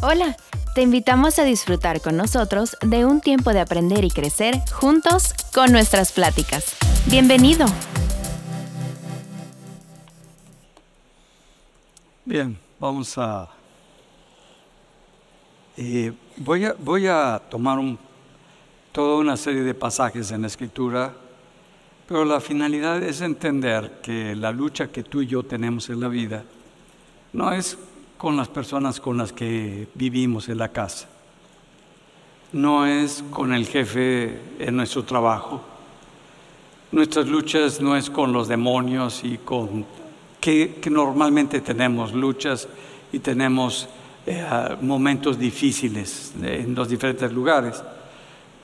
Hola, 0.00 0.36
te 0.76 0.82
invitamos 0.82 1.40
a 1.40 1.44
disfrutar 1.44 2.00
con 2.00 2.16
nosotros 2.16 2.76
de 2.82 3.04
un 3.04 3.20
tiempo 3.20 3.52
de 3.52 3.58
aprender 3.58 4.04
y 4.04 4.10
crecer 4.10 4.54
juntos 4.72 5.34
con 5.52 5.72
nuestras 5.72 6.12
pláticas. 6.12 6.76
Bienvenido. 7.06 7.66
Bien, 12.24 12.56
vamos 12.78 13.18
a... 13.18 13.48
eh, 15.76 16.12
voy, 16.36 16.66
a 16.66 16.74
voy 16.74 17.08
a 17.08 17.42
tomar 17.50 17.80
toda 18.92 19.16
una 19.16 19.36
serie 19.36 19.62
de 19.62 19.74
pasajes 19.74 20.30
en 20.30 20.42
la 20.42 20.46
escritura, 20.46 21.12
pero 22.06 22.24
la 22.24 22.40
finalidad 22.40 23.02
es 23.02 23.20
entender 23.20 24.00
que 24.00 24.36
la 24.36 24.52
lucha 24.52 24.86
que 24.86 25.02
tú 25.02 25.22
y 25.22 25.26
yo 25.26 25.42
tenemos 25.42 25.90
en 25.90 25.98
la 25.98 26.06
vida 26.06 26.44
no 27.32 27.52
es 27.52 27.76
con 28.18 28.36
las 28.36 28.48
personas 28.48 29.00
con 29.00 29.16
las 29.16 29.32
que 29.32 29.88
vivimos 29.94 30.48
en 30.48 30.58
la 30.58 30.68
casa, 30.68 31.08
no 32.52 32.84
es 32.84 33.24
con 33.30 33.52
el 33.52 33.66
jefe 33.66 34.38
en 34.58 34.76
nuestro 34.76 35.04
trabajo, 35.04 35.62
nuestras 36.90 37.26
luchas 37.26 37.80
no 37.80 37.96
es 37.96 38.10
con 38.10 38.32
los 38.32 38.48
demonios 38.48 39.22
y 39.22 39.38
con 39.38 39.86
que, 40.40 40.80
normalmente 40.90 41.60
tenemos 41.60 42.12
luchas 42.12 42.68
y 43.12 43.18
tenemos 43.18 43.88
eh, 44.26 44.44
momentos 44.80 45.38
difíciles 45.38 46.32
en 46.42 46.74
los 46.74 46.88
diferentes 46.88 47.32
lugares. 47.32 47.82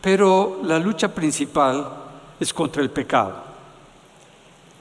Pero 0.00 0.60
la 0.64 0.78
lucha 0.78 1.14
principal 1.14 1.88
es 2.38 2.52
contra 2.52 2.82
el 2.82 2.90
pecado. 2.90 3.53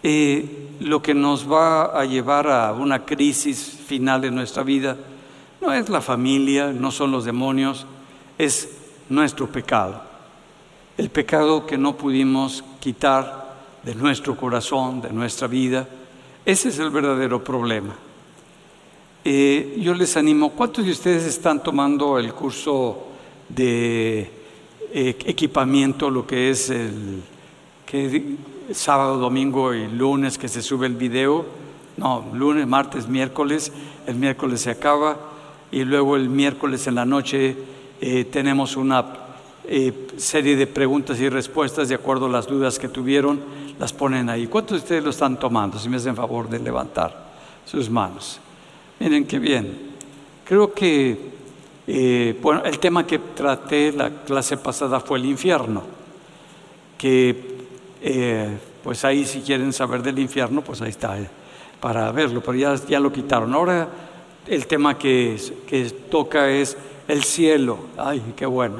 Lo 0.03 1.01
que 1.01 1.13
nos 1.13 1.49
va 1.49 1.97
a 1.97 2.03
llevar 2.05 2.47
a 2.47 2.73
una 2.73 3.05
crisis 3.05 3.79
final 3.87 4.25
en 4.25 4.35
nuestra 4.35 4.63
vida 4.63 4.97
no 5.61 5.71
es 5.71 5.87
la 5.87 6.01
familia, 6.01 6.73
no 6.73 6.91
son 6.91 7.11
los 7.11 7.23
demonios, 7.23 7.85
es 8.37 8.69
nuestro 9.09 9.47
pecado. 9.47 10.01
El 10.97 11.09
pecado 11.09 11.65
que 11.65 11.77
no 11.77 11.95
pudimos 11.95 12.63
quitar 12.79 13.43
de 13.81 13.95
nuestro 13.95 14.35
corazón, 14.35 15.01
de 15.01 15.11
nuestra 15.11 15.47
vida. 15.47 15.87
Ese 16.45 16.69
es 16.69 16.79
el 16.79 16.89
verdadero 16.89 17.43
problema. 17.43 17.95
Eh, 19.23 19.77
yo 19.79 19.93
les 19.93 20.17
animo, 20.17 20.51
¿cuántos 20.51 20.85
de 20.85 20.91
ustedes 20.91 21.23
están 21.23 21.63
tomando 21.63 22.19
el 22.19 22.33
curso 22.33 23.07
de 23.47 24.29
eh, 24.93 25.17
equipamiento, 25.25 26.09
lo 26.09 26.27
que 26.27 26.49
es 26.49 26.69
el 26.69 27.21
que 27.85 28.35
sábado, 28.71 29.17
domingo 29.17 29.73
y 29.73 29.87
lunes 29.87 30.37
que 30.37 30.47
se 30.47 30.61
sube 30.61 30.87
el 30.87 30.95
video? 30.95 31.45
No, 31.97 32.25
lunes, 32.33 32.67
martes, 32.67 33.07
miércoles, 33.07 33.71
el 34.07 34.15
miércoles 34.15 34.61
se 34.61 34.71
acaba 34.71 35.17
y 35.71 35.83
luego 35.83 36.15
el 36.15 36.29
miércoles 36.29 36.87
en 36.87 36.95
la 36.95 37.05
noche 37.05 37.55
eh, 38.01 38.25
tenemos 38.25 38.75
una 38.75 39.05
eh, 39.65 40.07
serie 40.17 40.55
de 40.55 40.67
preguntas 40.67 41.19
y 41.19 41.29
respuestas 41.29 41.89
de 41.89 41.95
acuerdo 41.95 42.25
a 42.25 42.29
las 42.29 42.47
dudas 42.47 42.79
que 42.79 42.89
tuvieron, 42.89 43.39
las 43.79 43.93
ponen 43.93 44.29
ahí. 44.29 44.47
¿Cuántos 44.47 44.77
de 44.77 44.83
ustedes 44.83 45.03
lo 45.03 45.09
están 45.09 45.39
tomando? 45.39 45.79
Si 45.79 45.89
me 45.89 45.97
hacen 45.97 46.15
favor 46.15 46.49
de 46.49 46.59
levantar 46.59 47.31
sus 47.65 47.89
manos. 47.89 48.39
Miren 48.99 49.25
qué 49.25 49.39
bien. 49.39 49.93
Creo 50.45 50.73
que 50.73 51.33
eh, 51.85 52.37
bueno, 52.41 52.63
el 52.63 52.79
tema 52.79 53.05
que 53.05 53.19
traté 53.19 53.91
la 53.91 54.09
clase 54.09 54.57
pasada 54.57 55.01
fue 55.01 55.19
el 55.19 55.25
infierno, 55.25 55.83
que 56.97 57.52
eh, 58.05 58.57
pues 58.83 59.05
ahí 59.05 59.23
si 59.23 59.39
quieren 59.39 59.71
saber 59.71 60.03
del 60.03 60.19
infierno, 60.19 60.61
pues 60.61 60.81
ahí 60.81 60.89
está 60.89 61.17
eh, 61.17 61.29
para 61.79 62.11
verlo, 62.11 62.41
pero 62.41 62.57
ya, 62.57 62.75
ya 62.87 62.99
lo 62.99 63.13
quitaron. 63.13 63.53
Ahora 63.53 63.87
el 64.45 64.67
tema 64.67 64.97
que, 64.97 65.39
que 65.65 65.89
toca 65.89 66.49
es 66.49 66.75
el 67.07 67.23
cielo. 67.23 67.77
Ay, 67.97 68.21
qué 68.35 68.45
bueno. 68.45 68.77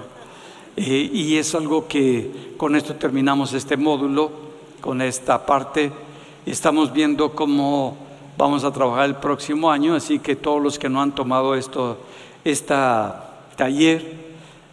Eh, 0.76 1.10
y 1.14 1.38
es 1.38 1.56
algo 1.56 1.88
que 1.88 2.56
con 2.58 2.76
esto 2.76 2.96
terminamos 2.96 3.54
este 3.54 3.78
módulo, 3.78 4.30
con 4.82 5.02
esta 5.02 5.46
parte. 5.46 5.90
Estamos 6.46 6.92
viendo 6.92 7.34
cómo 7.34 7.96
vamos 8.38 8.66
a 8.66 8.74
trabajar 8.74 9.06
el 9.06 9.16
próximo 9.16 9.72
año, 9.72 9.96
así 9.96 10.20
que 10.20 10.36
todos 10.36 10.62
los 10.62 10.78
que 10.78 10.90
no 10.90 11.02
han 11.02 11.16
tomado 11.16 11.56
esto, 11.56 11.98
esta 12.44 13.46
taller, 13.56 14.04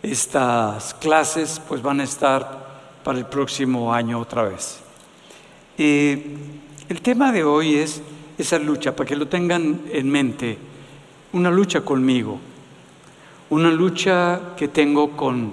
estas 0.02 0.94
clases, 0.94 1.60
pues 1.68 1.82
van 1.82 2.00
a 2.00 2.04
estar 2.04 2.59
para 3.04 3.18
el 3.18 3.26
próximo 3.26 3.92
año 3.92 4.18
otra 4.18 4.44
vez. 4.44 4.80
Eh, 5.78 6.36
el 6.88 7.00
tema 7.00 7.32
de 7.32 7.44
hoy 7.44 7.76
es 7.76 8.02
esa 8.36 8.58
lucha, 8.58 8.94
para 8.94 9.08
que 9.08 9.16
lo 9.16 9.28
tengan 9.28 9.82
en 9.92 10.10
mente, 10.10 10.58
una 11.32 11.50
lucha 11.50 11.82
conmigo, 11.82 12.38
una 13.50 13.70
lucha 13.70 14.54
que 14.56 14.68
tengo 14.68 15.16
con, 15.16 15.52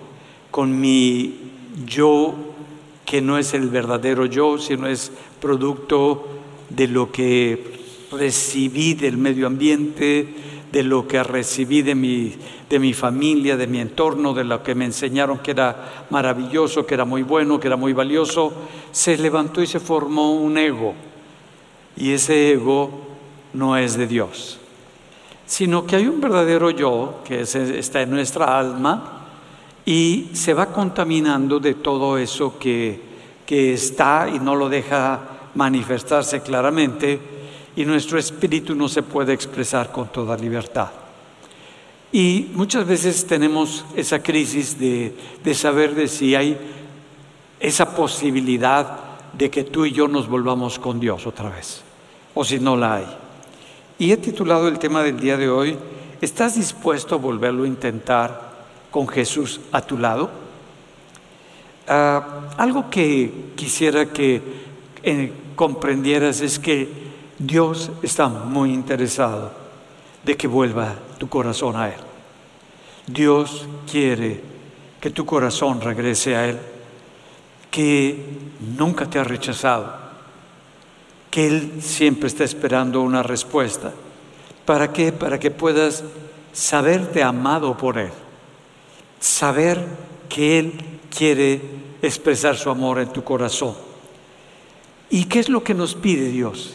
con 0.51 0.79
mi 0.79 1.39
yo, 1.85 2.35
que 3.05 3.21
no 3.21 3.37
es 3.37 3.53
el 3.53 3.69
verdadero 3.69 4.25
yo, 4.25 4.57
sino 4.57 4.87
es 4.87 5.11
producto 5.39 6.27
de 6.69 6.87
lo 6.87 7.11
que 7.11 7.77
recibí 8.11 8.93
del 8.93 9.17
medio 9.17 9.47
ambiente, 9.47 10.27
de 10.71 10.83
lo 10.83 11.07
que 11.07 11.23
recibí 11.23 11.81
de 11.81 11.95
mi, 11.95 12.35
de 12.69 12.79
mi 12.79 12.93
familia, 12.93 13.55
de 13.55 13.67
mi 13.67 13.79
entorno, 13.79 14.33
de 14.33 14.43
lo 14.43 14.61
que 14.61 14.75
me 14.75 14.85
enseñaron 14.85 15.39
que 15.39 15.51
era 15.51 16.05
maravilloso, 16.09 16.85
que 16.85 16.95
era 16.95 17.05
muy 17.05 17.23
bueno, 17.23 17.59
que 17.59 17.67
era 17.67 17.77
muy 17.77 17.93
valioso, 17.93 18.51
se 18.91 19.17
levantó 19.17 19.61
y 19.61 19.67
se 19.67 19.79
formó 19.79 20.33
un 20.33 20.57
ego. 20.57 20.93
Y 21.95 22.11
ese 22.11 22.51
ego 22.51 22.89
no 23.53 23.77
es 23.77 23.95
de 23.97 24.05
Dios, 24.07 24.59
sino 25.45 25.85
que 25.85 25.95
hay 25.95 26.07
un 26.07 26.19
verdadero 26.19 26.69
yo 26.69 27.21
que 27.25 27.41
es- 27.41 27.55
está 27.55 28.01
en 28.01 28.11
nuestra 28.11 28.59
alma 28.59 29.13
y 29.85 30.29
se 30.33 30.53
va 30.53 30.65
contaminando 30.67 31.59
de 31.59 31.75
todo 31.75 32.17
eso 32.17 32.59
que, 32.59 32.99
que 33.45 33.73
está 33.73 34.27
y 34.31 34.39
no 34.39 34.55
lo 34.55 34.67
deja 34.67 35.21
manifestarse 35.55 36.41
claramente 36.41 37.17
y 37.77 37.85
nuestro 37.85 38.19
espíritu 38.19 38.75
no 38.75 38.89
se 38.89 39.03
puede 39.03 39.31
expresar 39.33 39.91
con 39.91 40.09
toda 40.09 40.35
libertad. 40.35 40.89
Y 42.11 42.51
muchas 42.53 42.87
veces 42.87 43.25
tenemos 43.27 43.85
esa 43.95 44.23
crisis 44.23 44.79
de, 44.79 45.13
de 45.43 45.53
saber 45.53 45.93
de 45.93 46.07
si 46.07 46.35
hay 46.35 46.57
esa 47.59 47.95
posibilidad 47.95 48.99
de 49.33 49.49
que 49.49 49.63
tú 49.63 49.85
y 49.85 49.91
yo 49.91 50.07
nos 50.07 50.27
volvamos 50.27 50.79
con 50.79 50.99
Dios 50.99 51.27
otra 51.27 51.49
vez, 51.49 51.81
o 52.33 52.43
si 52.45 52.59
no 52.59 52.77
la 52.77 52.95
hay. 52.95 53.07
Y 53.99 54.11
he 54.11 54.17
titulado 54.17 54.67
el 54.67 54.79
tema 54.79 55.03
del 55.03 55.19
día 55.19 55.37
de 55.37 55.49
hoy, 55.49 55.77
¿estás 56.21 56.55
dispuesto 56.55 57.15
a 57.15 57.17
volverlo 57.17 57.63
a 57.63 57.67
intentar 57.67 58.47
con 58.91 59.07
Jesús 59.07 59.59
a 59.71 59.81
tu 59.81 59.97
lado? 59.97 60.29
Ah, 61.87 62.49
algo 62.57 62.89
que 62.89 63.51
quisiera 63.55 64.05
que 64.07 64.41
eh, 65.03 65.33
comprendieras 65.55 66.41
es 66.41 66.59
que 66.59 66.89
Dios 67.39 67.91
está 68.01 68.27
muy 68.27 68.73
interesado 68.73 69.51
de 70.23 70.35
que 70.35 70.47
vuelva 70.47 70.95
tu 71.17 71.29
corazón 71.29 71.75
a 71.75 71.89
Él. 71.89 71.99
Dios 73.07 73.67
quiere 73.89 74.41
que 74.99 75.09
tu 75.09 75.25
corazón 75.25 75.81
regrese 75.81 76.35
a 76.35 76.47
Él, 76.47 76.59
que 77.71 78.23
nunca 78.77 79.09
te 79.09 79.19
ha 79.19 79.23
rechazado, 79.23 79.95
que 81.29 81.47
Él 81.47 81.73
siempre 81.81 82.27
está 82.27 82.43
esperando 82.43 83.01
una 83.01 83.23
respuesta. 83.23 83.93
¿Para 84.65 84.91
qué? 84.91 85.11
Para 85.11 85.39
que 85.39 85.51
puedas 85.51 86.03
saberte 86.51 87.23
amado 87.23 87.77
por 87.77 87.97
Él, 87.97 88.11
saber 89.19 89.85
que 90.27 90.59
Él 90.59 90.73
quiere 91.15 91.61
expresar 92.01 92.57
su 92.57 92.69
amor 92.69 92.99
en 92.99 93.13
tu 93.13 93.23
corazón. 93.23 93.75
¿Y 95.09 95.25
qué 95.25 95.39
es 95.39 95.49
lo 95.49 95.63
que 95.63 95.73
nos 95.73 95.95
pide 95.95 96.29
Dios? 96.29 96.73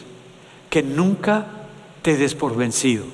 Que 0.69 0.81
nunca 0.81 1.45
te 2.01 2.17
des 2.17 2.33
por 2.33 2.55
vencido. 2.55 3.05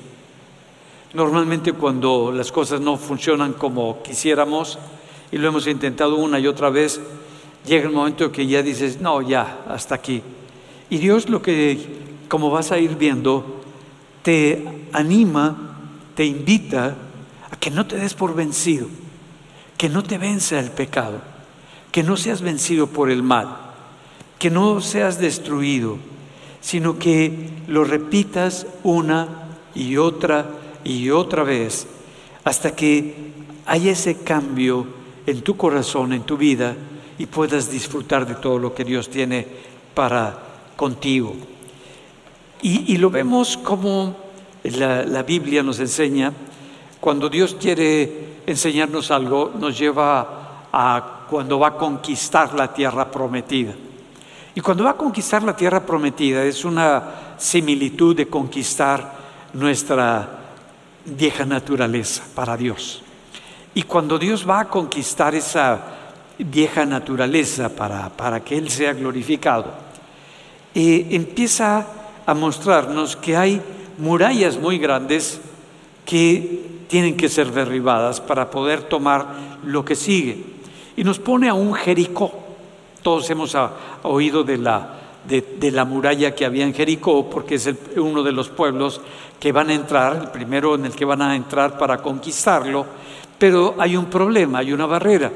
Normalmente 1.12 1.72
cuando 1.72 2.30
las 2.30 2.52
cosas 2.52 2.80
no 2.80 2.96
funcionan 2.96 3.54
como 3.54 4.00
quisiéramos 4.02 4.78
y 5.32 5.38
lo 5.38 5.48
hemos 5.48 5.66
intentado 5.66 6.16
una 6.16 6.38
y 6.38 6.46
otra 6.46 6.70
vez, 6.70 7.00
llega 7.66 7.88
el 7.88 7.94
momento 7.94 8.30
que 8.30 8.46
ya 8.46 8.62
dices, 8.62 9.00
no, 9.00 9.20
ya, 9.20 9.64
hasta 9.68 9.96
aquí. 9.96 10.22
Y 10.88 10.98
Dios 10.98 11.28
lo 11.28 11.42
que, 11.42 11.78
como 12.28 12.50
vas 12.50 12.70
a 12.70 12.78
ir 12.78 12.96
viendo, 12.96 13.60
te 14.22 14.86
anima, 14.92 15.78
te 16.14 16.24
invita 16.24 16.96
a 17.50 17.56
que 17.56 17.70
no 17.70 17.86
te 17.86 17.96
des 17.96 18.14
por 18.14 18.34
vencido, 18.34 18.86
que 19.76 19.88
no 19.88 20.04
te 20.04 20.16
venza 20.16 20.60
el 20.60 20.70
pecado, 20.70 21.20
que 21.90 22.04
no 22.04 22.16
seas 22.16 22.40
vencido 22.40 22.86
por 22.86 23.10
el 23.10 23.24
mal, 23.24 23.56
que 24.38 24.50
no 24.50 24.80
seas 24.80 25.18
destruido, 25.18 25.98
sino 26.60 26.98
que 26.98 27.50
lo 27.66 27.82
repitas 27.82 28.66
una 28.84 29.28
y 29.74 29.96
otra 29.96 30.59
y 30.84 31.10
otra 31.10 31.42
vez 31.42 31.86
hasta 32.44 32.74
que 32.74 33.14
haya 33.66 33.92
ese 33.92 34.22
cambio 34.22 34.86
en 35.26 35.42
tu 35.42 35.56
corazón, 35.56 36.12
en 36.12 36.22
tu 36.22 36.36
vida 36.36 36.74
y 37.18 37.26
puedas 37.26 37.70
disfrutar 37.70 38.26
de 38.26 38.34
todo 38.36 38.58
lo 38.58 38.74
que 38.74 38.84
Dios 38.84 39.10
tiene 39.10 39.46
para 39.94 40.38
contigo. 40.76 41.36
Y, 42.62 42.98
lo 42.98 43.08
vemos 43.08 43.56
como 43.56 44.16
la, 44.64 45.04
la 45.04 45.22
Biblia 45.22 45.62
nos 45.62 45.78
enseña 45.80 46.30
Cuando 47.00 47.30
Dios 47.30 47.56
quiere 47.58 48.42
enseñarnos 48.46 49.10
algo, 49.10 49.52
nos 49.58 49.78
lleva 49.78 50.66
a 50.70 51.26
cuando 51.30 51.58
va 51.58 51.68
a 51.68 51.76
conquistar 51.76 52.52
la 52.54 52.72
tierra 52.74 53.10
prometida. 53.10 53.72
Y 54.54 54.60
cuando 54.60 54.84
va 54.84 54.90
a 54.90 54.96
conquistar 54.96 55.42
la 55.42 55.56
tierra 55.56 55.86
prometida 55.86 56.44
es 56.44 56.64
una 56.64 57.36
similitud 57.38 58.16
de 58.16 58.26
conquistar 58.26 59.14
nuestra 59.54 60.39
vieja 61.16 61.44
naturaleza 61.44 62.22
para 62.34 62.56
Dios. 62.56 63.02
Y 63.74 63.82
cuando 63.84 64.18
Dios 64.18 64.48
va 64.48 64.60
a 64.60 64.68
conquistar 64.68 65.34
esa 65.34 65.80
vieja 66.38 66.84
naturaleza 66.86 67.68
para, 67.68 68.08
para 68.10 68.40
que 68.40 68.56
Él 68.56 68.70
sea 68.70 68.92
glorificado, 68.92 69.66
eh, 70.74 71.08
empieza 71.10 71.86
a 72.26 72.34
mostrarnos 72.34 73.16
que 73.16 73.36
hay 73.36 73.60
murallas 73.98 74.56
muy 74.56 74.78
grandes 74.78 75.40
que 76.04 76.84
tienen 76.88 77.16
que 77.16 77.28
ser 77.28 77.52
derribadas 77.52 78.20
para 78.20 78.50
poder 78.50 78.82
tomar 78.82 79.26
lo 79.64 79.84
que 79.84 79.94
sigue. 79.94 80.44
Y 80.96 81.04
nos 81.04 81.18
pone 81.18 81.48
a 81.48 81.54
un 81.54 81.74
Jericó. 81.74 82.32
Todos 83.02 83.30
hemos 83.30 83.56
oído 84.02 84.42
de 84.42 84.58
la, 84.58 84.99
de, 85.24 85.70
la 85.70 85.84
muralla 85.84 86.34
que 86.34 86.44
había 86.44 86.64
en 86.64 86.74
Jericó, 86.74 87.28
porque 87.28 87.56
es 87.56 87.68
uno 87.96 88.22
de 88.22 88.32
los 88.32 88.48
pueblos 88.48 89.00
que 89.38 89.52
van 89.52 89.70
a 89.70 89.74
entrar, 89.74 90.16
el 90.16 90.28
primero 90.28 90.74
en 90.74 90.86
el 90.86 90.94
que 90.94 91.04
van 91.04 91.22
a 91.22 91.36
entrar 91.36 91.78
para 91.78 91.98
conquistarlo, 91.98 92.86
pero 93.38 93.74
hay 93.78 93.96
un 93.96 94.06
problema, 94.06 94.58
hay 94.58 94.72
una 94.72 94.86
barrera. 94.86 95.30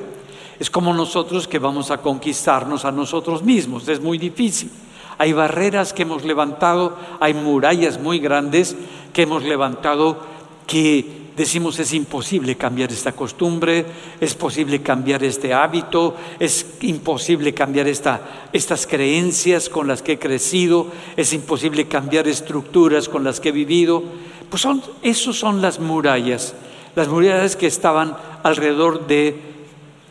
Es 0.58 0.70
como 0.70 0.94
nosotros 0.94 1.48
que 1.48 1.58
vamos 1.58 1.90
a 1.90 1.98
conquistarnos 1.98 2.84
a 2.84 2.92
nosotros 2.92 3.42
mismos, 3.42 3.88
es 3.88 4.00
muy 4.00 4.18
difícil. 4.18 4.70
Hay 5.16 5.32
barreras 5.32 5.92
que 5.92 6.02
hemos 6.02 6.24
levantado, 6.24 6.96
hay 7.20 7.34
murallas 7.34 8.00
muy 8.00 8.18
grandes 8.18 8.76
que 9.12 9.22
hemos 9.22 9.44
levantado 9.44 10.18
que 10.66 11.23
decimos 11.36 11.78
es 11.78 11.92
imposible 11.92 12.56
cambiar 12.56 12.92
esta 12.92 13.12
costumbre, 13.12 13.84
es 14.20 14.34
posible 14.34 14.82
cambiar 14.82 15.24
este 15.24 15.52
hábito, 15.52 16.16
es 16.38 16.66
imposible 16.82 17.52
cambiar 17.54 17.86
estas 17.88 18.86
creencias 18.86 19.68
con 19.68 19.86
las 19.86 20.02
que 20.02 20.12
he 20.12 20.18
crecido, 20.18 20.88
es 21.16 21.32
imposible 21.32 21.86
cambiar 21.86 22.28
estructuras 22.28 23.08
con 23.08 23.24
las 23.24 23.40
que 23.40 23.50
he 23.50 23.52
vivido. 23.52 24.02
Pues 24.48 24.62
son, 24.62 24.82
esos 25.02 25.38
son 25.38 25.60
las 25.60 25.80
murallas 25.80 26.54
las 26.94 27.08
murallas 27.08 27.56
que 27.56 27.66
estaban 27.66 28.16
alrededor 28.42 29.06
de 29.06 29.36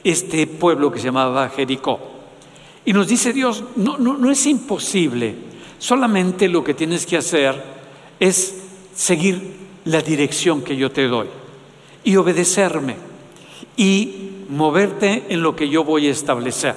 este 0.04 0.48
pueblo 0.48 0.92
que 0.92 1.00
se 1.00 1.06
llamaba 1.06 1.50
Jericó. 1.50 2.00
Y 2.86 2.94
nos 2.94 3.08
dice 3.08 3.32
Dios, 3.32 3.64
no, 3.76 3.98
no, 3.98 4.18
no 4.18 4.30
es 4.30 4.46
imposible, 4.46 5.36
solamente 5.80 6.50
lo 6.50 6.64
que 6.64 6.74
tienes 6.74 7.06
que 7.06 7.18
hacer 7.18 7.64
es 8.20 8.56
seguir 8.94 9.63
la 9.86 10.02
dirección 10.02 10.62
que 10.62 10.76
yo 10.76 10.92
te 10.92 11.08
doy 11.08 11.28
y 12.04 12.16
obedecerme 12.16 12.98
y 13.76 14.46
moverte 14.50 15.26
en 15.30 15.42
lo 15.42 15.56
que 15.56 15.70
yo 15.70 15.84
voy 15.84 16.08
a 16.08 16.12
establecer. 16.12 16.76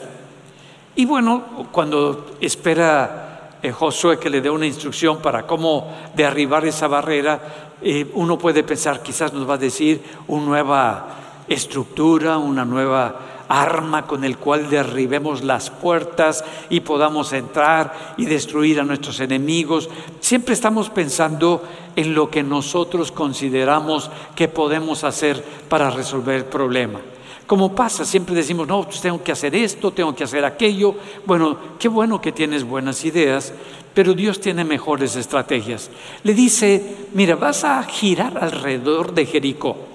Y 0.95 1.05
bueno, 1.05 1.69
cuando 1.73 2.37
espera 2.41 3.59
eh, 3.63 3.71
Josué 3.71 4.19
que 4.19 4.31
le 4.31 4.41
dé 4.41 4.49
una 4.49 4.67
instrucción 4.67 5.19
para 5.19 5.47
cómo 5.47 5.93
derribar 6.15 6.65
esa 6.65 6.89
barrera, 6.89 7.41
eh, 7.83 8.11
uno 8.15 8.39
puede 8.39 8.63
pensar, 8.63 9.03
quizás 9.03 9.33
nos 9.33 9.49
va 9.49 9.55
a 9.55 9.59
decir 9.59 10.03
una 10.27 10.47
nueva 10.47 11.07
estructura, 11.49 12.39
una 12.39 12.65
nueva 12.65 13.36
arma 13.49 14.07
con 14.07 14.25
el 14.25 14.39
cual 14.39 14.69
derribemos 14.71 15.45
las 15.45 15.71
puertas 15.71 16.45
y 16.69 16.81
podamos 16.81 17.33
entrar 17.33 18.15
y 18.17 18.27
destruir 18.27 18.81
a 18.81 18.85
nuestros 18.85 19.21
enemigos. 19.21 19.89
Siempre 20.21 20.55
estamos 20.55 20.91
pensando 20.91 21.63
en 21.95 22.15
lo 22.15 22.31
que 22.31 22.43
nosotros 22.43 23.13
consideramos 23.13 24.11
que 24.35 24.49
podemos 24.49 25.05
hacer 25.05 25.43
para 25.69 25.91
resolver 25.91 26.37
el 26.37 26.45
problema. 26.45 27.01
Como 27.47 27.75
pasa, 27.75 28.05
siempre 28.05 28.35
decimos, 28.35 28.67
no, 28.67 28.83
pues 28.83 29.01
tengo 29.01 29.23
que 29.23 29.31
hacer 29.31 29.55
esto, 29.55 29.93
tengo 29.93 30.15
que 30.15 30.25
hacer 30.25 30.45
aquello. 30.45 30.97
Bueno, 31.25 31.57
qué 31.79 31.89
bueno 31.89 32.21
que 32.21 32.33
tienes 32.33 32.65
buenas 32.65 33.05
ideas, 33.05 33.53
pero 33.95 34.15
Dios 34.15 34.41
tiene 34.41 34.65
mejores 34.65 35.15
estrategias. 35.15 35.91
Le 36.25 36.35
dice, 36.35 36.97
mira, 37.13 37.37
vas 37.37 37.63
a 37.63 37.83
girar 37.85 38.37
alrededor 38.37 39.15
de 39.15 39.27
Jericó 39.27 39.86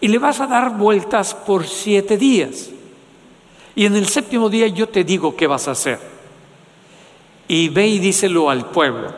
y 0.00 0.08
le 0.08 0.18
vas 0.18 0.40
a 0.40 0.46
dar 0.46 0.76
vueltas 0.76 1.34
por 1.34 1.66
siete 1.66 2.16
días. 2.16 2.70
Y 3.74 3.86
en 3.86 3.96
el 3.96 4.08
séptimo 4.08 4.48
día 4.48 4.66
yo 4.68 4.88
te 4.88 5.04
digo 5.04 5.36
qué 5.36 5.46
vas 5.46 5.68
a 5.68 5.72
hacer. 5.72 6.00
Y 7.48 7.68
ve 7.68 7.86
y 7.86 7.98
díselo 7.98 8.50
al 8.50 8.66
pueblo, 8.66 9.12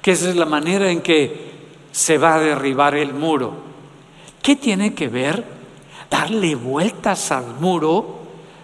que 0.00 0.12
esa 0.12 0.28
es 0.30 0.36
la 0.36 0.46
manera 0.46 0.90
en 0.90 1.00
que 1.00 1.46
se 1.92 2.18
va 2.18 2.34
a 2.34 2.40
derribar 2.40 2.94
el 2.94 3.12
muro. 3.12 3.52
¿Qué 4.42 4.56
tiene 4.56 4.94
que 4.94 5.08
ver 5.08 5.56
darle 6.10 6.54
vueltas 6.54 7.32
al 7.32 7.58
muro 7.60 8.18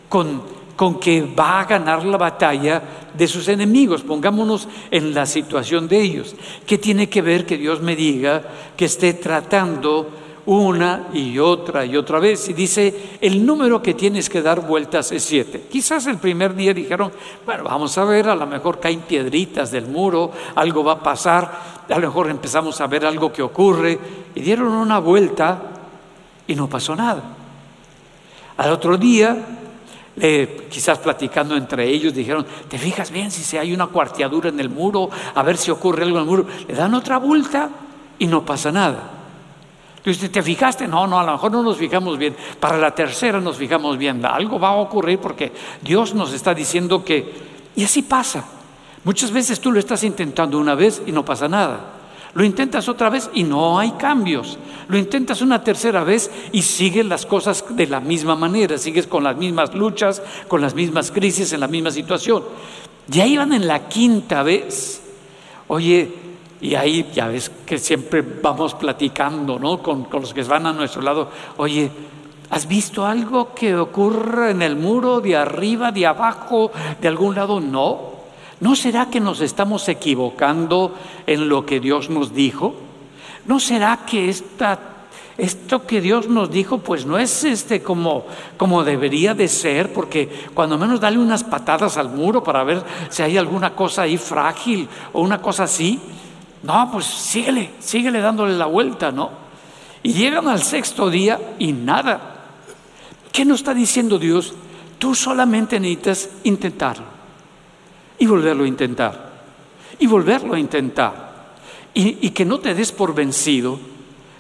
con, 0.09 0.43
con 0.77 1.01
que 1.01 1.23
va 1.23 1.61
a 1.61 1.65
ganar 1.65 2.05
la 2.05 2.17
batalla 2.17 2.83
de 3.15 3.29
sus 3.29 3.49
enemigos. 3.49 4.03
Pongámonos 4.03 4.69
en 4.91 5.15
la 5.15 5.27
situación 5.27 5.89
de 5.89 6.01
ellos. 6.01 6.35
¿Qué 6.67 6.79
tiene 6.79 7.09
que 7.09 7.23
ver 7.23 7.47
que 7.47 7.59
Dios 7.59 7.81
me 7.81 7.97
diga 7.97 8.43
que 8.77 8.87
esté 8.87 9.15
tratando 9.15 10.11
una 10.47 11.09
y 11.12 11.39
otra 11.39 11.85
y 11.85 11.97
otra 11.97 12.19
vez. 12.19 12.49
Y 12.49 12.53
dice, 12.53 13.19
el 13.21 13.44
número 13.44 13.83
que 13.83 13.94
tienes 13.94 14.29
que 14.29 14.43
dar 14.43 14.61
vueltas 14.61 15.12
es 15.12 15.23
siete. 15.23 15.67
Quizás 15.71 16.06
el 16.06 16.19
primer 16.19 16.55
día 16.55 16.75
dijeron, 16.75 17.12
bueno, 17.47 17.65
vamos 17.65 17.97
a 17.99 18.05
ver, 18.05 18.29
a 18.29 18.35
lo 18.35 18.47
mejor 18.47 18.81
caen 18.81 19.00
piedritas 19.00 19.71
del 19.71 19.87
muro, 19.87 20.33
algo 20.55 20.83
va 20.85 20.93
a 20.93 21.03
pasar, 21.03 21.85
a 21.89 21.99
lo 21.99 22.09
mejor 22.09 22.31
empezamos 22.31 22.81
a 22.81 22.87
ver 22.87 23.06
algo 23.06 23.33
que 23.33 23.43
ocurre. 23.43 23.99
Y 24.35 24.41
dieron 24.41 24.69
una 24.69 24.99
vuelta 24.99 25.62
y 26.47 26.55
no 26.55 26.69
pasó 26.69 26.97
nada. 26.97 27.23
Al 28.56 28.71
otro 28.71 28.97
día, 28.97 29.37
quizás 30.69 30.99
platicando 30.99 31.56
entre 31.56 31.89
ellos, 31.89 32.12
dijeron, 32.12 32.44
¿te 32.69 32.79
fijas 32.79 33.11
bien 33.11 33.31
si 33.31 33.56
hay 33.56 33.73
una 33.73 33.87
cuarteadura 33.87 34.50
en 34.50 34.61
el 34.61 34.69
muro? 34.69 35.09
A 35.35 35.43
ver 35.43 35.56
si 35.56 35.71
ocurre 35.71 36.05
algo 36.05 36.19
en 36.19 36.23
el 36.23 36.29
muro. 36.29 36.47
Le 36.69 36.75
dan 36.75 36.94
otra 36.94 37.19
vuelta 37.19 37.71
y 38.19 38.27
no 38.27 38.44
pasa 38.44 38.71
nada. 38.71 39.22
Entonces, 40.05 40.33
¿te 40.33 40.43
fijaste? 40.43 40.89
No, 40.89 41.07
no, 41.07 41.21
a 41.21 41.23
lo 41.23 41.33
mejor 41.33 41.53
no 41.53 41.63
nos 41.63 41.77
fijamos 41.77 42.19
bien. 42.19 42.35
Para 42.59 42.77
la 42.77 42.93
tercera 42.93 43.41
nos 43.41 43.57
fijamos 43.57 43.97
bien. 43.97 44.25
Algo 44.27 44.59
va 44.59 44.71
a 44.71 44.75
ocurrir 44.75 45.21
porque 45.21 45.53
Dios 45.81 46.13
nos 46.13 46.33
está 46.33 46.53
diciendo 46.53 47.05
que... 47.05 47.53
Y 47.77 47.85
así 47.85 48.03
pasa. 48.03 48.45
Muchas 49.05 49.31
veces 49.31 49.61
tú 49.61 49.71
lo 49.71 49.79
estás 49.79 50.03
intentando 50.03 50.59
una 50.59 50.75
vez 50.75 51.03
y 51.07 51.13
no 51.13 51.25
pasa 51.25 51.47
nada. 51.47 52.01
Lo 52.35 52.43
intentas 52.43 52.89
otra 52.89 53.11
vez 53.11 53.31
y 53.33 53.45
no 53.45 53.79
hay 53.79 53.93
cambios. 53.93 54.59
Lo 54.89 54.99
intentas 54.99 55.41
una 55.41 55.63
tercera 55.63 56.03
vez 56.03 56.31
y 56.51 56.63
sigues 56.63 57.06
las 57.06 57.25
cosas 57.25 57.65
de 57.71 57.87
la 57.87 58.01
misma 58.01 58.35
manera, 58.35 58.79
sigues 58.79 59.06
con 59.06 59.23
las 59.23 59.37
mismas 59.37 59.73
luchas, 59.73 60.21
con 60.49 60.61
las 60.61 60.75
mismas 60.75 61.13
crisis, 61.13 61.53
en 61.53 61.61
la 61.61 61.69
misma 61.69 61.93
situación. 61.93 62.43
Ya 63.06 63.25
iban 63.25 63.53
en 63.53 63.69
la 63.69 63.89
quinta 63.89 64.43
vez. 64.43 65.01
Oye, 65.69 66.21
y 66.63 66.77
ahí 66.77 67.11
ya 67.13 67.27
ves 67.27 67.51
que 67.67 67.77
siempre 67.77 68.23
vamos 68.23 68.75
platicando, 68.75 69.59
¿no? 69.59 69.83
Con, 69.83 70.05
con 70.05 70.21
los 70.23 70.33
que 70.33 70.45
van 70.45 70.65
a 70.65 70.73
nuestro 70.73 71.03
lado. 71.03 71.29
Oye, 71.57 71.91
¿has 72.51 72.69
visto 72.69 73.05
algo 73.05 73.53
que 73.53 73.75
ocurre 73.75 74.53
en 74.53 74.63
el 74.63 74.77
muro 74.77 75.21
de 75.21 75.37
arriba, 75.37 75.91
de 75.91 76.07
abajo, 76.07 76.71
de 77.01 77.09
algún 77.09 77.35
lado? 77.35 77.61
No. 77.61 78.13
¿No 78.61 78.77
será 78.77 79.11
que 79.11 79.19
nos 79.19 79.41
estamos 79.41 79.89
equivocando 79.89 80.95
en 81.27 81.49
lo 81.49 81.67
que 81.67 81.81
Dios 81.81 82.09
nos 82.11 82.33
dijo? 82.33 82.77
¿No 83.45 83.59
será 83.59 84.07
que 84.07 84.29
esto 84.29 85.85
que 85.85 86.01
Dios 86.01 86.29
nos 86.29 86.49
dijo 86.49 86.79
pues 86.79 87.05
no 87.05 87.19
es 87.19 87.43
este 87.43 87.83
como, 87.83 88.25
como 88.57 88.85
debería 88.85 89.35
de 89.35 89.49
ser? 89.49 89.93
Porque 89.93 90.29
cuando 90.55 90.79
menos 90.79 91.01
dale 91.01 91.19
unas 91.19 91.43
patadas 91.43 91.97
al 91.97 92.11
muro 92.11 92.45
para 92.45 92.63
ver 92.63 92.85
si 93.09 93.25
hay 93.25 93.37
alguna 93.37 93.75
cosa 93.75 94.03
ahí 94.03 94.17
frágil 94.17 94.89
o 95.13 95.23
una 95.23 95.43
cosa 95.43 95.65
así. 95.65 96.01
No, 96.63 96.91
pues 96.93 97.07
síguele, 97.07 97.73
síguele 97.81 98.21
dándole 98.21 98.57
la 98.57 98.67
vuelta, 98.67 99.11
¿no? 99.11 99.31
Y 100.03 100.13
llegan 100.13 100.49
al 100.49 100.63
sexto 100.63 101.11
día 101.11 101.55
y 101.59 101.73
nada. 101.73 102.33
¿Qué 103.33 103.45
nos 103.45 103.61
está 103.61 103.75
diciendo 103.75 104.19
Dios? 104.19 104.55
Tú 104.99 105.15
solamente 105.15 105.81
necesitas 105.81 106.29
intentarlo 106.45 107.07
y 108.19 108.27
volverlo 108.27 108.65
a 108.65 108.69
intentar. 108.69 109.33
Y 109.99 110.07
volverlo 110.07 110.55
a 110.55 110.59
intentar. 110.59 111.33
Y, 111.95 112.31
que 112.31 112.45
no 112.45 112.59
te 112.59 112.75
des 112.75 112.93
por 112.93 113.15
vencido, 113.15 113.79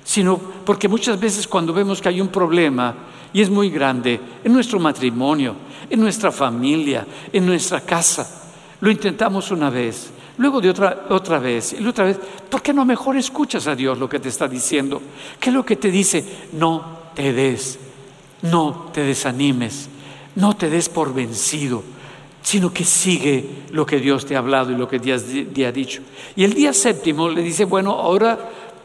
sino 0.04 0.38
porque 0.38 0.88
muchas 0.88 1.18
veces 1.18 1.46
cuando 1.46 1.72
vemos 1.72 2.00
que 2.00 2.08
hay 2.08 2.20
un 2.20 2.28
problema 2.28 2.94
y 3.32 3.42
es 3.42 3.50
muy 3.50 3.70
grande 3.70 4.20
en 4.42 4.52
nuestro 4.52 4.78
matrimonio, 4.78 5.56
en 5.90 6.00
nuestra 6.00 6.32
familia, 6.32 7.06
en 7.32 7.44
nuestra 7.44 7.80
casa, 7.80 8.50
lo 8.80 8.90
intentamos 8.90 9.50
una 9.50 9.68
vez, 9.68 10.10
luego 10.38 10.60
de 10.60 10.70
otra, 10.70 11.06
otra 11.10 11.38
vez 11.38 11.74
y 11.78 11.86
otra 11.86 12.04
vez, 12.04 12.18
¿por 12.50 12.62
qué 12.62 12.72
no 12.72 12.84
mejor 12.84 13.16
escuchas 13.16 13.66
a 13.66 13.74
Dios 13.74 13.98
lo 13.98 14.08
que 14.08 14.20
te 14.20 14.28
está 14.28 14.48
diciendo? 14.48 15.00
¿Qué 15.38 15.50
es 15.50 15.54
lo 15.54 15.64
que 15.64 15.76
te 15.76 15.90
dice? 15.90 16.24
No 16.52 16.98
te 17.14 17.32
des, 17.32 17.78
no 18.42 18.90
te 18.92 19.02
desanimes, 19.02 19.88
no 20.36 20.56
te 20.56 20.70
des 20.70 20.88
por 20.88 21.12
vencido 21.12 21.82
sino 22.42 22.72
que 22.72 22.84
sigue 22.84 23.64
lo 23.70 23.86
que 23.86 23.98
Dios 23.98 24.26
te 24.26 24.34
ha 24.34 24.40
hablado 24.40 24.72
y 24.72 24.76
lo 24.76 24.88
que 24.88 24.98
Dios 24.98 25.22
te 25.54 25.64
ha 25.64 25.72
dicho. 25.72 26.02
Y 26.34 26.44
el 26.44 26.52
día 26.52 26.72
séptimo 26.72 27.28
le 27.28 27.40
dice, 27.40 27.64
bueno, 27.64 27.92
ahora 27.92 28.38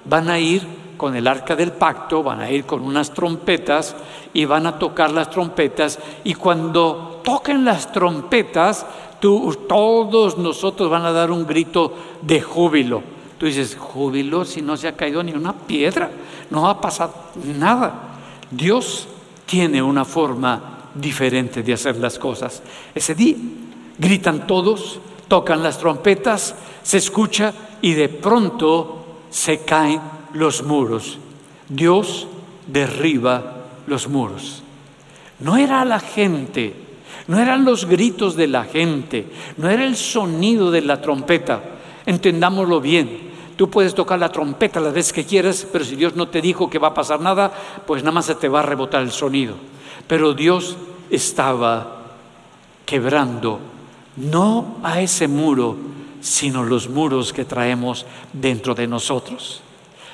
van 0.06 0.30
a 0.30 0.40
ir 0.40 0.62
con 0.96 1.16
el 1.16 1.28
arca 1.28 1.56
del 1.56 1.72
pacto, 1.72 2.24
van 2.24 2.40
a 2.40 2.50
ir 2.50 2.66
con 2.66 2.82
unas 2.82 3.14
trompetas 3.14 3.96
y 4.34 4.46
van 4.46 4.68
a 4.68 4.80
tocar 4.80 5.12
las 5.12 5.30
trompetas 5.30 6.00
y 6.24 6.34
cuando 6.34 7.22
toquen 7.24 7.66
las 7.66 7.92
trompetas, 7.92 8.86
todos 9.20 10.38
nosotros 10.38 10.90
van 10.90 11.06
a 11.06 11.12
dar 11.12 11.32
un 11.32 11.46
grito 11.46 11.94
de 12.22 12.42
júbilo. 12.42 13.02
Tú 13.38 13.46
dices, 13.46 13.76
júbilo 13.76 14.46
si 14.46 14.62
no 14.62 14.78
se 14.78 14.88
ha 14.88 14.96
caído 14.96 15.22
ni 15.24 15.32
una 15.32 15.54
piedra, 15.54 16.10
no 16.50 16.64
va 16.64 16.72
a 16.72 16.82
pasar 16.82 17.12
nada. 17.44 18.20
Dios 18.50 19.08
tiene 19.46 19.82
una 19.82 20.06
forma 20.06 20.90
diferente 20.94 21.64
de 21.64 21.74
hacer 21.74 21.98
las 21.98 22.18
cosas. 22.18 22.62
Ese 22.96 23.14
día 23.16 23.36
gritan 23.98 24.48
todos, 24.48 25.00
tocan 25.28 25.62
las 25.64 25.78
trompetas, 25.78 26.56
se 26.84 26.98
escucha 26.98 27.54
y 27.82 27.94
de 27.94 28.10
pronto 28.10 29.06
se 29.30 29.60
caen 29.60 30.02
los 30.34 30.64
muros. 30.64 31.20
Dios 31.70 32.28
derriba 32.66 33.66
los 33.88 34.08
muros. 34.08 34.64
No 35.40 35.58
era 35.58 35.86
la 35.86 36.00
gente, 36.00 36.74
no 37.28 37.40
eran 37.40 37.66
los 37.66 37.86
gritos 37.86 38.36
de 38.36 38.48
la 38.48 38.64
gente, 38.64 39.28
no 39.58 39.70
era 39.70 39.84
el 39.86 39.96
sonido 39.96 40.72
de 40.72 40.82
la 40.82 41.02
trompeta. 41.02 41.62
Entendámoslo 42.06 42.80
bien. 42.80 43.28
Tú 43.58 43.70
puedes 43.70 43.96
tocar 43.96 44.20
la 44.20 44.32
trompeta 44.32 44.80
las 44.80 44.94
veces 44.94 45.12
que 45.12 45.26
quieras, 45.26 45.68
pero 45.72 45.84
si 45.84 45.96
Dios 45.96 46.16
no 46.16 46.28
te 46.30 46.42
dijo 46.42 46.70
que 46.70 46.80
va 46.80 46.90
a 46.90 46.94
pasar 46.94 47.20
nada, 47.20 47.52
pues 47.86 48.04
nada 48.04 48.14
más 48.14 48.26
se 48.26 48.36
te 48.36 48.48
va 48.48 48.60
a 48.60 48.64
rebotar 48.64 49.02
el 49.02 49.12
sonido. 49.12 49.56
Pero 50.08 50.34
Dios 50.34 50.78
estaba 51.10 52.06
quebrando, 52.86 53.60
no 54.16 54.78
a 54.84 55.02
ese 55.02 55.28
muro, 55.28 55.76
sino 56.22 56.64
los 56.64 56.88
muros 56.88 57.34
que 57.34 57.46
traemos 57.46 58.06
dentro 58.32 58.74
de 58.74 58.88
nosotros. 58.88 59.62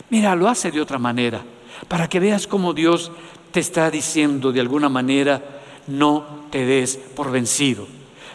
Mira, 0.10 0.36
lo 0.36 0.48
hace 0.48 0.72
de 0.72 0.82
otra 0.82 0.98
manera, 0.98 1.42
para 1.88 2.08
que 2.08 2.20
veas 2.20 2.48
cómo 2.48 2.74
Dios 2.74 3.12
te 3.52 3.60
está 3.60 3.92
diciendo 3.92 4.52
de 4.52 4.62
alguna 4.62 4.90
manera, 4.90 5.42
no 5.88 6.46
te 6.50 6.66
des 6.66 6.98
por 6.98 7.32
vencido. 7.32 7.88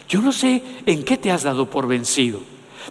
Yo 0.07 0.21
no 0.21 0.31
sé 0.31 0.63
en 0.85 1.03
qué 1.03 1.17
te 1.17 1.31
has 1.31 1.43
dado 1.43 1.69
por 1.69 1.87
vencido. 1.87 2.39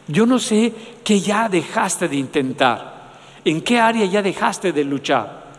Yo 0.06 0.26
no 0.26 0.38
sé 0.38 0.72
qué 1.04 1.20
ya 1.20 1.48
dejaste 1.48 2.08
de 2.08 2.16
intentar, 2.16 3.18
en 3.44 3.60
qué 3.60 3.78
área 3.78 4.04
ya 4.06 4.22
dejaste 4.22 4.72
de 4.72 4.84
luchar. 4.84 5.52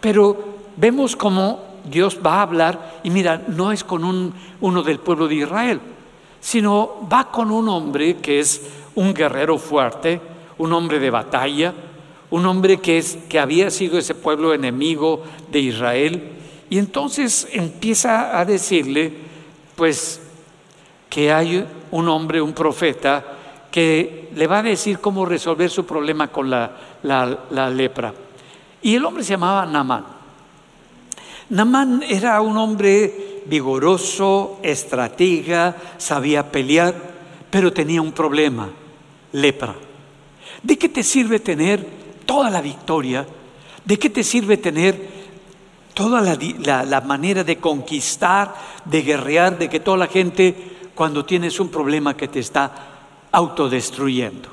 Pero 0.00 0.36
vemos 0.76 1.16
cómo 1.16 1.60
Dios 1.84 2.18
va 2.24 2.36
a 2.36 2.42
hablar 2.42 3.00
y 3.04 3.10
mira, 3.10 3.42
no 3.48 3.72
es 3.72 3.84
con 3.84 4.04
un, 4.04 4.34
uno 4.60 4.82
del 4.82 4.98
pueblo 4.98 5.28
de 5.28 5.36
Israel, 5.36 5.80
sino 6.40 7.06
va 7.10 7.30
con 7.30 7.50
un 7.50 7.68
hombre 7.68 8.16
que 8.16 8.40
es 8.40 8.60
un 8.94 9.14
guerrero 9.14 9.58
fuerte, 9.58 10.20
un 10.58 10.72
hombre 10.72 10.98
de 10.98 11.10
batalla, 11.10 11.74
un 12.30 12.46
hombre 12.46 12.78
que, 12.78 12.98
es, 12.98 13.18
que 13.28 13.38
había 13.38 13.70
sido 13.70 13.98
ese 13.98 14.14
pueblo 14.14 14.54
enemigo 14.54 15.22
de 15.50 15.60
Israel. 15.60 16.32
Y 16.74 16.78
entonces 16.78 17.46
empieza 17.52 18.36
a 18.36 18.44
decirle, 18.44 19.12
pues, 19.76 20.20
que 21.08 21.32
hay 21.32 21.64
un 21.92 22.08
hombre, 22.08 22.42
un 22.42 22.52
profeta, 22.52 23.24
que 23.70 24.30
le 24.34 24.48
va 24.48 24.58
a 24.58 24.62
decir 24.64 24.98
cómo 24.98 25.24
resolver 25.24 25.70
su 25.70 25.86
problema 25.86 26.32
con 26.32 26.50
la, 26.50 26.72
lepra. 27.70 28.12
Y 28.82 28.96
el 28.96 29.04
hombre 29.04 29.22
se 29.22 29.34
llamaba 29.34 29.64
Namán. 29.66 30.04
Namán 31.50 32.02
era 32.08 32.40
un 32.40 32.56
hombre 32.56 33.42
vigoroso, 33.46 34.58
estratega, 34.60 35.76
sabía 35.96 36.50
pelear, 36.50 36.92
pero 37.50 37.72
tenía 37.72 38.02
un 38.02 38.10
problema, 38.10 38.68
lepra. 39.30 39.76
¿De 40.60 40.76
qué 40.76 40.88
te 40.88 41.04
sirve 41.04 41.38
tener 41.38 41.86
toda 42.26 42.50
la 42.50 42.60
victoria? 42.60 43.24
¿De 43.84 43.96
qué 43.96 44.10
te 44.10 44.24
sirve 44.24 44.56
tener 44.56 45.13
toda 45.94 46.20
la, 46.20 47.00
manera 47.00 47.44
de 47.44 47.58
conquistar, 47.58 48.54
de 48.84 49.02
guerrear, 49.02 49.56
de 49.56 49.70
que 49.70 49.80
toda 49.80 49.96
la 49.96 50.08
gente, 50.08 50.54
cuando 50.94 51.24
tienes 51.24 51.60
un 51.60 51.68
problema 51.68 52.16
que 52.16 52.28
te 52.28 52.40
está 52.40 52.72
autodestruyendo? 53.30 54.48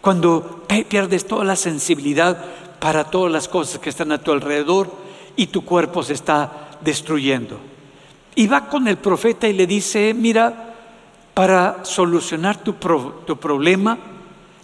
Cuando 0.00 0.64
pierdes 0.88 1.26
toda 1.26 1.44
la 1.44 1.56
sensibilidad 1.56 2.36
para 2.78 3.04
todas 3.04 3.32
las 3.32 3.48
cosas 3.48 3.80
que 3.80 3.90
están 3.90 4.12
a 4.12 4.18
tu 4.18 4.30
alrededor 4.30 4.92
y 5.34 5.46
tu 5.46 5.64
cuerpo 5.64 6.02
se 6.02 6.12
está 6.12 6.78
destruyendo. 6.82 7.58
Y 8.34 8.46
va 8.46 8.68
con 8.68 8.86
el 8.86 8.98
profeta 8.98 9.48
y 9.48 9.54
le 9.54 9.66
dice, 9.66 10.12
mira, 10.14 10.74
para 11.32 11.84
solucionar 11.84 12.62
tu, 12.62 12.74
tu 12.74 13.36
problema, 13.38 13.98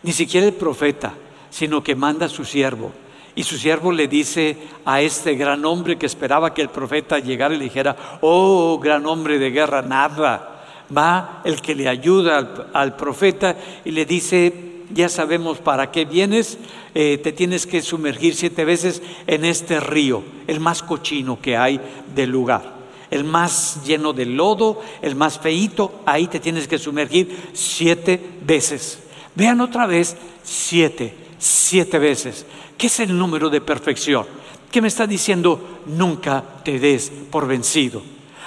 ni 0.03 0.13
siquiera 0.13 0.47
el 0.47 0.53
profeta, 0.53 1.15
sino 1.51 1.83
que 1.83 1.95
manda 1.95 2.27
a 2.27 2.29
su 2.29 2.45
siervo. 2.45 2.93
Y 3.35 3.45
su 3.45 3.57
siervo 3.57 3.93
le 3.93 4.09
dice 4.09 4.57
a 4.85 5.01
este 5.01 5.35
gran 5.35 5.65
hombre 5.65 5.97
que 5.97 6.07
esperaba 6.07 6.53
que 6.53 6.63
el 6.63 6.69
profeta 6.69 7.19
llegara 7.19 7.55
y 7.55 7.59
le 7.59 7.65
dijera, 7.65 8.19
oh, 8.21 8.79
gran 8.79 9.07
hombre 9.07 9.39
de 9.39 9.51
guerra, 9.51 9.83
nada. 9.83 10.65
Va 10.95 11.41
el 11.45 11.63
que 11.63 11.75
le 11.75 11.89
ayuda 11.89 12.69
al, 12.75 12.97
profeta 12.97 13.57
y 13.85 13.93
le 13.93 14.05
dice, 14.05 14.53
ya 14.93 15.09
sabemos 15.09 15.59
para 15.59 15.91
qué 15.91 16.05
vienes, 16.05 16.59
eh, 16.95 17.19
te 17.23 17.33
tienes 17.33 17.67
que 17.67 17.81
sumergir 17.81 18.35
siete 18.35 18.67
veces 18.67 19.01
en 19.27 19.47
este 19.47 19.81
río, 19.81 20.23
el 20.47 20.61
más 20.61 20.83
cochino 20.83 21.41
que 21.41 21.57
hay 21.57 21.81
del 22.15 22.31
lugar 22.31 22.83
el 23.13 23.25
más 23.25 23.85
lleno 23.85 24.15
de 24.15 24.25
lodo, 24.25 24.81
el 25.03 25.15
más 25.15 25.39
feito, 25.39 26.01
ahí 26.07 26.29
te 26.29 26.41
tienes 26.41 26.67
que 26.67 26.79
sumergir 26.79 27.51
siete 27.53 28.19
veces. 28.43 29.01
Vean 29.35 29.61
otra 29.61 29.87
vez, 29.87 30.17
siete, 30.43 31.15
siete 31.39 31.99
veces. 31.99 32.47
¿Qué 32.83 32.89
es 32.89 32.99
el 32.99 33.17
número 33.17 33.49
de 33.49 33.61
perfección? 33.61 34.27
¿Qué 34.69 34.83
me 34.83 34.89
está 34.89 35.07
diciendo? 35.07 35.83
Nunca 35.87 36.43
te 36.65 36.81
des 36.81 37.13
por 37.31 37.47
vencido 37.47 38.03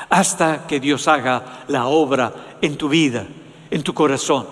hasta 0.10 0.68
que 0.68 0.82
Dios 0.82 1.08
haga 1.08 1.64
la 1.70 1.86
obra 1.86 2.58
en 2.62 2.76
tu 2.76 2.90
vida, 2.90 3.26
en 3.72 3.82
tu 3.82 3.94
corazón. 3.94 4.46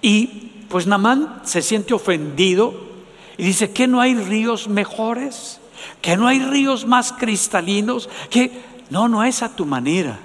Y 0.00 0.26
pues 0.68 0.86
Namán 0.86 1.40
se 1.42 1.60
siente 1.60 1.92
ofendido 1.92 2.72
y 3.36 3.42
dice 3.42 3.72
que 3.72 3.88
no 3.88 4.00
hay 4.00 4.14
ríos 4.14 4.68
mejores, 4.68 5.60
que 6.00 6.16
no 6.16 6.28
hay 6.28 6.38
ríos 6.38 6.86
más 6.86 7.12
cristalinos, 7.12 8.08
que 8.30 8.62
no, 8.90 9.08
no 9.08 9.24
es 9.24 9.42
a 9.42 9.56
tu 9.56 9.66
manera. 9.66 10.20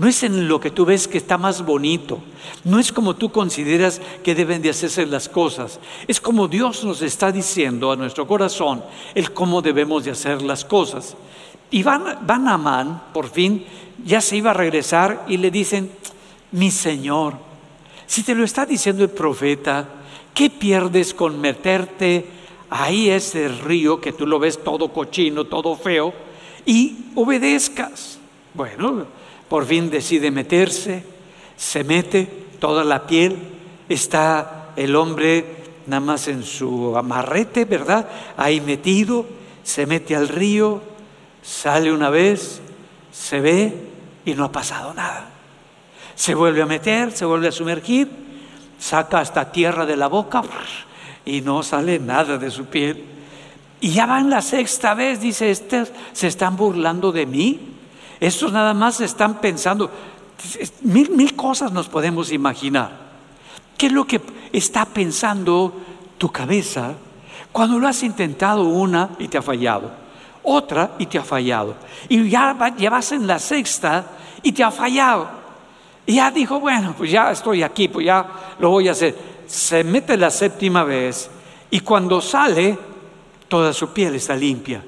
No 0.00 0.08
es 0.08 0.22
en 0.22 0.48
lo 0.48 0.58
que 0.58 0.70
tú 0.70 0.86
ves 0.86 1.06
que 1.06 1.18
está 1.18 1.36
más 1.36 1.62
bonito. 1.62 2.20
No 2.64 2.78
es 2.78 2.90
como 2.90 3.16
tú 3.16 3.30
consideras 3.30 4.00
que 4.24 4.34
deben 4.34 4.62
de 4.62 4.70
hacerse 4.70 5.04
las 5.04 5.28
cosas. 5.28 5.78
Es 6.08 6.22
como 6.22 6.48
Dios 6.48 6.82
nos 6.84 7.02
está 7.02 7.30
diciendo 7.30 7.92
a 7.92 7.96
nuestro 7.96 8.26
corazón 8.26 8.82
el 9.14 9.34
cómo 9.34 9.60
debemos 9.60 10.06
de 10.06 10.12
hacer 10.12 10.40
las 10.40 10.64
cosas. 10.64 11.16
Y 11.70 11.82
van, 11.82 12.26
van 12.26 12.48
Amán, 12.48 13.02
por 13.12 13.28
fin, 13.28 13.66
ya 14.02 14.22
se 14.22 14.38
iba 14.38 14.52
a 14.52 14.54
regresar 14.54 15.26
y 15.28 15.36
le 15.36 15.50
dicen, 15.50 15.90
mi 16.52 16.70
Señor, 16.70 17.34
si 18.06 18.22
te 18.22 18.34
lo 18.34 18.42
está 18.42 18.64
diciendo 18.64 19.04
el 19.04 19.10
profeta, 19.10 19.86
¿qué 20.32 20.48
pierdes 20.48 21.12
con 21.12 21.38
meterte 21.38 22.26
ahí 22.70 23.10
ese 23.10 23.48
río 23.48 24.00
que 24.00 24.12
tú 24.12 24.26
lo 24.26 24.38
ves 24.38 24.64
todo 24.64 24.88
cochino, 24.88 25.44
todo 25.44 25.76
feo? 25.76 26.30
y 26.66 26.96
obedezcas. 27.14 28.18
Bueno, 28.54 29.06
por 29.50 29.66
fin 29.66 29.90
decide 29.90 30.30
meterse, 30.30 31.02
se 31.56 31.82
mete 31.82 32.46
toda 32.60 32.84
la 32.84 33.08
piel, 33.08 33.36
está 33.88 34.70
el 34.76 34.94
hombre 34.94 35.44
nada 35.88 35.98
más 35.98 36.28
en 36.28 36.44
su 36.44 36.96
amarrete, 36.96 37.64
¿verdad? 37.64 38.08
Ahí 38.36 38.60
metido, 38.60 39.26
se 39.64 39.86
mete 39.86 40.14
al 40.14 40.28
río, 40.28 40.80
sale 41.42 41.92
una 41.92 42.10
vez, 42.10 42.60
se 43.10 43.40
ve 43.40 43.74
y 44.24 44.34
no 44.34 44.44
ha 44.44 44.52
pasado 44.52 44.94
nada. 44.94 45.30
Se 46.14 46.36
vuelve 46.36 46.62
a 46.62 46.66
meter, 46.66 47.10
se 47.10 47.24
vuelve 47.24 47.48
a 47.48 47.52
sumergir, 47.52 48.08
saca 48.78 49.18
hasta 49.18 49.50
tierra 49.50 49.84
de 49.84 49.96
la 49.96 50.06
boca 50.06 50.42
y 51.24 51.40
no 51.40 51.64
sale 51.64 51.98
nada 51.98 52.38
de 52.38 52.52
su 52.52 52.66
piel. 52.66 53.04
Y 53.80 53.90
ya 53.90 54.06
va 54.06 54.20
en 54.20 54.30
la 54.30 54.42
sexta 54.42 54.94
vez, 54.94 55.20
dice, 55.20 55.50
este, 55.50 55.86
se 56.12 56.28
están 56.28 56.56
burlando 56.56 57.10
de 57.10 57.26
mí. 57.26 57.79
Estos 58.20 58.52
nada 58.52 58.74
más 58.74 59.00
están 59.00 59.40
pensando, 59.40 59.90
mil, 60.82 61.10
mil 61.10 61.34
cosas 61.34 61.72
nos 61.72 61.88
podemos 61.88 62.30
imaginar. 62.30 62.92
¿Qué 63.78 63.86
es 63.86 63.92
lo 63.92 64.06
que 64.06 64.20
está 64.52 64.84
pensando 64.84 65.72
tu 66.18 66.30
cabeza 66.30 66.92
cuando 67.50 67.78
lo 67.78 67.88
has 67.88 68.02
intentado 68.02 68.64
una 68.64 69.10
y 69.18 69.28
te 69.28 69.38
ha 69.38 69.42
fallado? 69.42 69.90
Otra 70.42 70.92
y 70.98 71.06
te 71.06 71.18
ha 71.18 71.24
fallado. 71.24 71.76
Y 72.08 72.28
ya, 72.28 72.74
ya 72.76 72.90
vas 72.90 73.12
en 73.12 73.26
la 73.26 73.38
sexta 73.38 74.04
y 74.42 74.52
te 74.52 74.62
ha 74.62 74.70
fallado. 74.70 75.28
Y 76.04 76.16
ya 76.16 76.30
dijo, 76.30 76.60
bueno, 76.60 76.94
pues 76.96 77.10
ya 77.10 77.30
estoy 77.30 77.62
aquí, 77.62 77.88
pues 77.88 78.04
ya 78.04 78.26
lo 78.58 78.68
voy 78.68 78.88
a 78.88 78.92
hacer. 78.92 79.16
Se 79.46 79.82
mete 79.82 80.16
la 80.18 80.30
séptima 80.30 80.84
vez 80.84 81.30
y 81.70 81.80
cuando 81.80 82.20
sale 82.20 82.78
toda 83.48 83.72
su 83.72 83.88
piel 83.94 84.14
está 84.14 84.36
limpia. 84.36 84.84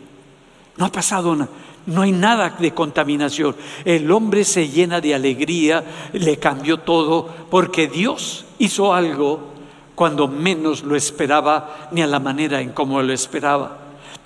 No 0.77 0.85
ha 0.85 0.93
pasado 0.93 1.35
nada. 1.35 1.51
No 1.87 2.03
hay 2.03 2.13
nada 2.13 2.51
de 2.59 2.73
contaminación. 2.73 3.57
El 3.85 4.11
hombre 4.13 4.45
se 4.45 4.69
llena 4.69 5.01
de 5.01 5.15
alegría, 5.15 5.85
le 6.13 6.39
cambió 6.39 6.79
todo, 6.79 7.29
porque 7.51 7.89
Dios 7.89 8.45
hizo 8.59 8.95
algo 8.95 9.53
cuando 9.95 10.29
menos 10.29 10.85
lo 10.85 10.97
esperaba, 10.97 11.89
ni 11.91 12.03
a 12.03 12.07
la 12.07 12.21
manera 12.21 12.61
en 12.61 12.71
cómo 12.71 13.03
lo 13.03 13.13
esperaba. 13.13 13.79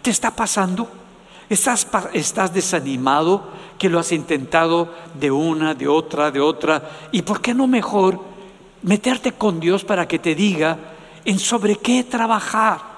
¿Te 0.02 0.10
está 0.10 0.30
pasando? 0.30 0.88
¿Estás, 1.48 1.86
¿Estás 2.12 2.52
desanimado 2.52 3.44
que 3.78 3.88
lo 3.88 3.98
has 3.98 4.12
intentado 4.12 4.92
de 5.18 5.30
una, 5.30 5.74
de 5.74 5.88
otra, 5.88 6.30
de 6.30 6.40
otra? 6.40 6.90
¿Y 7.12 7.22
por 7.22 7.40
qué 7.40 7.54
no 7.54 7.66
mejor 7.66 8.20
meterte 8.82 9.32
con 9.32 9.60
Dios 9.60 9.84
para 9.84 10.06
que 10.06 10.18
te 10.18 10.34
diga 10.34 10.76
en 11.24 11.38
sobre 11.38 11.76
qué 11.76 12.04
trabajar? 12.04 12.95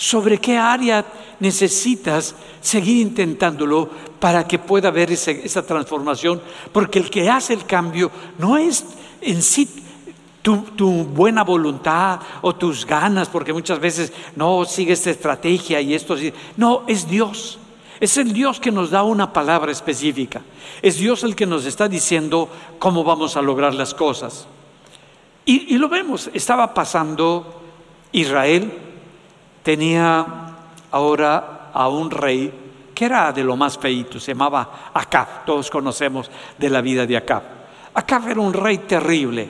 Sobre 0.00 0.38
qué 0.38 0.56
área 0.56 1.04
necesitas 1.40 2.34
seguir 2.62 2.96
intentándolo 2.96 3.86
para 4.18 4.48
que 4.48 4.58
pueda 4.58 4.88
haber 4.88 5.12
esa 5.12 5.62
transformación, 5.62 6.40
porque 6.72 6.98
el 6.98 7.10
que 7.10 7.28
hace 7.28 7.52
el 7.52 7.66
cambio 7.66 8.10
no 8.38 8.56
es 8.56 8.82
en 9.20 9.42
sí 9.42 9.68
tu, 10.40 10.56
buena 11.04 11.44
voluntad 11.44 12.18
o 12.40 12.54
tus 12.54 12.86
ganas, 12.86 13.28
porque 13.28 13.52
muchas 13.52 13.78
veces 13.78 14.10
no 14.36 14.64
sigue 14.64 14.94
esta 14.94 15.10
estrategia 15.10 15.82
y 15.82 15.92
esto, 15.92 16.16
no, 16.56 16.84
es 16.86 17.06
Dios. 17.06 17.58
Es 18.00 18.16
el 18.16 18.32
Dios 18.32 18.58
que 18.58 18.72
nos 18.72 18.88
da 18.88 19.02
una 19.02 19.34
palabra 19.34 19.70
específica. 19.70 20.40
Es 20.80 20.96
Dios 20.96 21.24
el 21.24 21.36
que 21.36 21.44
nos 21.44 21.66
está 21.66 21.88
diciendo 21.88 22.48
cómo 22.78 23.04
vamos 23.04 23.36
a 23.36 23.42
lograr 23.42 23.74
las 23.74 23.92
cosas. 23.92 24.46
Y, 25.44 25.74
y 25.74 25.76
lo 25.76 25.90
vemos, 25.90 26.30
estaba 26.32 26.72
pasando 26.72 27.60
Israel, 28.12 28.72
tenía 29.62 30.26
ahora 30.90 31.70
a 31.72 31.88
un 31.88 32.10
rey 32.10 32.52
que 32.94 33.06
era 33.06 33.32
de 33.32 33.42
lo 33.42 33.56
más 33.56 33.78
feito, 33.78 34.20
se 34.20 34.32
llamaba 34.32 34.90
Acab, 34.92 35.46
todos 35.46 35.70
conocemos 35.70 36.30
de 36.58 36.68
la 36.68 36.82
vida 36.82 37.06
de 37.06 37.16
Acab. 37.16 37.42
Acab 37.94 38.28
era 38.28 38.40
un 38.40 38.52
rey 38.52 38.76
terrible, 38.78 39.48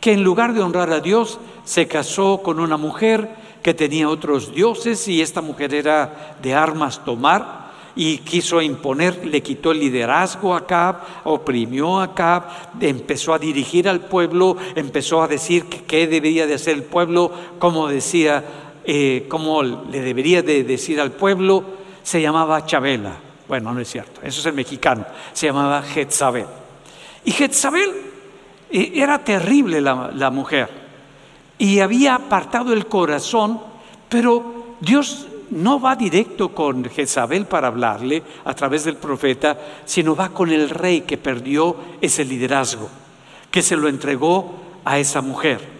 que 0.00 0.12
en 0.12 0.24
lugar 0.24 0.52
de 0.52 0.62
honrar 0.62 0.90
a 0.90 0.98
Dios, 0.98 1.38
se 1.64 1.86
casó 1.86 2.42
con 2.42 2.58
una 2.58 2.76
mujer 2.76 3.30
que 3.62 3.74
tenía 3.74 4.08
otros 4.08 4.52
dioses 4.52 5.06
y 5.06 5.22
esta 5.22 5.42
mujer 5.42 5.74
era 5.74 6.36
de 6.42 6.54
armas 6.54 7.04
tomar 7.04 7.68
y 7.94 8.18
quiso 8.18 8.62
imponer, 8.62 9.26
le 9.26 9.42
quitó 9.42 9.72
el 9.72 9.80
liderazgo 9.80 10.54
a 10.54 10.58
Acab, 10.58 10.96
oprimió 11.24 11.98
a 11.98 12.04
Acab, 12.04 12.44
empezó 12.80 13.34
a 13.34 13.38
dirigir 13.38 13.88
al 13.88 14.00
pueblo, 14.00 14.56
empezó 14.76 15.22
a 15.22 15.28
decir 15.28 15.66
qué 15.66 16.06
debería 16.06 16.46
de 16.46 16.54
hacer 16.54 16.74
el 16.74 16.84
pueblo, 16.84 17.32
como 17.58 17.88
decía, 17.88 18.44
eh, 18.84 19.26
cómo 19.28 19.62
le 19.62 20.00
debería 20.00 20.42
de 20.42 20.64
decir 20.64 21.00
al 21.00 21.12
pueblo, 21.12 21.64
se 22.02 22.20
llamaba 22.20 22.64
Chabela. 22.64 23.16
Bueno, 23.46 23.72
no 23.72 23.80
es 23.80 23.88
cierto, 23.88 24.20
eso 24.22 24.40
es 24.40 24.46
el 24.46 24.52
mexicano, 24.52 25.06
se 25.32 25.46
llamaba 25.46 25.82
Jezabel. 25.82 26.46
Y 27.24 27.30
Jezabel 27.32 27.90
era 28.70 29.24
terrible 29.24 29.80
la, 29.80 30.30
mujer 30.30 30.68
y 31.56 31.80
había 31.80 32.14
apartado 32.14 32.72
el 32.72 32.86
corazón, 32.86 33.60
pero 34.08 34.76
Dios 34.80 35.26
no 35.50 35.80
va 35.80 35.96
directo 35.96 36.50
con 36.54 36.84
Jezabel 36.84 37.46
para 37.46 37.68
hablarle 37.68 38.22
a 38.44 38.54
través 38.54 38.84
del 38.84 38.96
profeta, 38.96 39.58
sino 39.86 40.14
va 40.14 40.28
con 40.28 40.50
el 40.50 40.68
rey 40.68 41.02
que 41.02 41.16
perdió 41.16 41.76
ese 42.00 42.24
liderazgo, 42.24 42.88
que 43.50 43.62
se 43.62 43.76
lo 43.76 43.88
entregó 43.88 44.54
a 44.84 44.98
esa 44.98 45.22
mujer. 45.22 45.77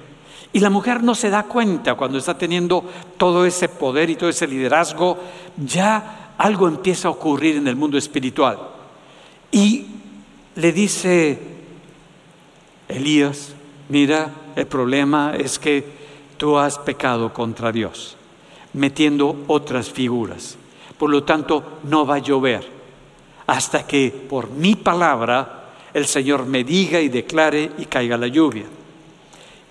Y 0.52 0.60
la 0.60 0.70
mujer 0.70 1.02
no 1.02 1.14
se 1.14 1.30
da 1.30 1.44
cuenta 1.44 1.94
cuando 1.94 2.18
está 2.18 2.36
teniendo 2.38 2.84
todo 3.16 3.44
ese 3.44 3.68
poder 3.68 4.08
y 4.10 4.16
todo 4.16 4.30
ese 4.30 4.46
liderazgo, 4.46 5.18
ya 5.56 6.34
algo 6.38 6.68
empieza 6.68 7.08
a 7.08 7.10
ocurrir 7.10 7.56
en 7.56 7.68
el 7.68 7.76
mundo 7.76 7.98
espiritual. 7.98 8.58
Y 9.50 9.86
le 10.56 10.72
dice 10.72 11.38
Elías, 12.88 13.54
mira, 13.88 14.30
el 14.56 14.66
problema 14.66 15.34
es 15.36 15.58
que 15.58 15.84
tú 16.36 16.56
has 16.56 16.78
pecado 16.78 17.32
contra 17.32 17.70
Dios, 17.72 18.16
metiendo 18.72 19.44
otras 19.48 19.90
figuras. 19.90 20.56
Por 20.98 21.10
lo 21.10 21.22
tanto, 21.24 21.78
no 21.84 22.06
va 22.06 22.16
a 22.16 22.18
llover 22.18 22.78
hasta 23.46 23.86
que 23.86 24.10
por 24.10 24.50
mi 24.50 24.74
palabra 24.74 25.70
el 25.94 26.06
Señor 26.06 26.46
me 26.46 26.64
diga 26.64 27.00
y 27.00 27.08
declare 27.08 27.72
y 27.78 27.86
caiga 27.86 28.16
la 28.16 28.26
lluvia. 28.26 28.66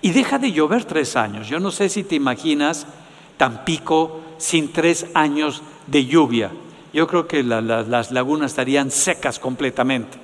Y 0.00 0.10
deja 0.10 0.38
de 0.38 0.52
llover 0.52 0.84
tres 0.84 1.16
años. 1.16 1.48
Yo 1.48 1.60
no 1.60 1.70
sé 1.70 1.88
si 1.88 2.04
te 2.04 2.14
imaginas 2.14 2.86
Tampico 3.36 4.20
sin 4.38 4.72
tres 4.72 5.06
años 5.14 5.62
de 5.86 6.06
lluvia. 6.06 6.50
Yo 6.92 7.06
creo 7.06 7.28
que 7.28 7.42
las 7.44 8.10
lagunas 8.10 8.50
estarían 8.50 8.90
secas 8.90 9.38
completamente 9.38 10.18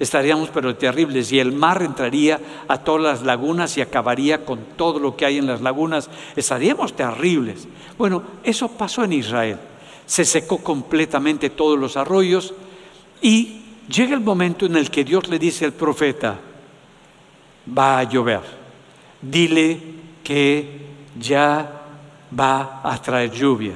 estaríamos 0.00 0.48
pero 0.48 0.74
terribles 0.74 1.30
y 1.30 1.38
el 1.38 1.52
mar 1.52 1.82
entraría 1.82 2.40
a 2.66 2.78
todas 2.78 3.02
las 3.02 3.22
lagunas 3.22 3.76
y 3.76 3.82
acabaría 3.82 4.44
con 4.44 4.58
todo 4.76 4.98
lo 4.98 5.14
que 5.14 5.26
hay 5.26 5.38
en 5.38 5.46
las 5.46 5.60
lagunas. 5.60 6.10
Estaríamos 6.34 6.94
terribles. 6.94 7.68
Bueno, 7.96 8.22
eso 8.42 8.68
pasó 8.68 9.04
en 9.04 9.12
Israel. 9.12 9.58
Se 10.06 10.24
secó 10.24 10.58
completamente 10.58 11.50
todos 11.50 11.78
los 11.78 11.96
arroyos 11.96 12.54
y 13.20 13.60
llega 13.88 14.14
el 14.14 14.20
momento 14.20 14.66
en 14.66 14.76
el 14.76 14.90
que 14.90 15.04
Dios 15.04 15.28
le 15.28 15.38
dice 15.38 15.66
al 15.66 15.72
profeta, 15.72 16.40
va 17.78 17.98
a 17.98 18.04
llover, 18.04 18.40
dile 19.22 19.80
que 20.22 20.80
ya 21.18 21.82
va 22.38 22.80
a 22.84 23.00
traer 23.02 23.30
lluvia, 23.30 23.74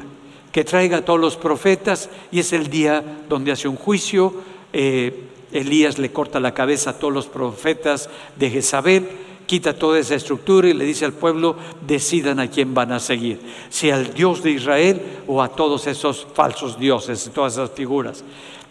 que 0.52 0.64
traiga 0.64 0.98
a 0.98 1.04
todos 1.04 1.20
los 1.20 1.36
profetas 1.36 2.08
y 2.30 2.40
es 2.40 2.52
el 2.52 2.68
día 2.68 3.02
donde 3.28 3.52
hace 3.52 3.68
un 3.68 3.76
juicio. 3.76 4.34
Eh, 4.72 5.30
Elías 5.52 5.98
le 5.98 6.10
corta 6.10 6.40
la 6.40 6.54
cabeza 6.54 6.90
a 6.90 6.98
todos 6.98 7.14
los 7.14 7.26
profetas 7.26 8.10
de 8.36 8.50
Jezabel, 8.50 9.08
quita 9.46 9.78
toda 9.78 9.98
esa 9.98 10.16
estructura 10.16 10.68
y 10.68 10.72
le 10.72 10.84
dice 10.84 11.04
al 11.04 11.12
pueblo, 11.12 11.56
decidan 11.86 12.40
a 12.40 12.50
quién 12.50 12.74
van 12.74 12.92
a 12.92 12.98
seguir, 12.98 13.40
si 13.68 13.90
al 13.90 14.12
Dios 14.14 14.42
de 14.42 14.50
Israel 14.50 15.00
o 15.26 15.42
a 15.42 15.48
todos 15.48 15.86
esos 15.86 16.26
falsos 16.34 16.78
dioses, 16.78 17.30
todas 17.32 17.52
esas 17.52 17.70
figuras. 17.70 18.24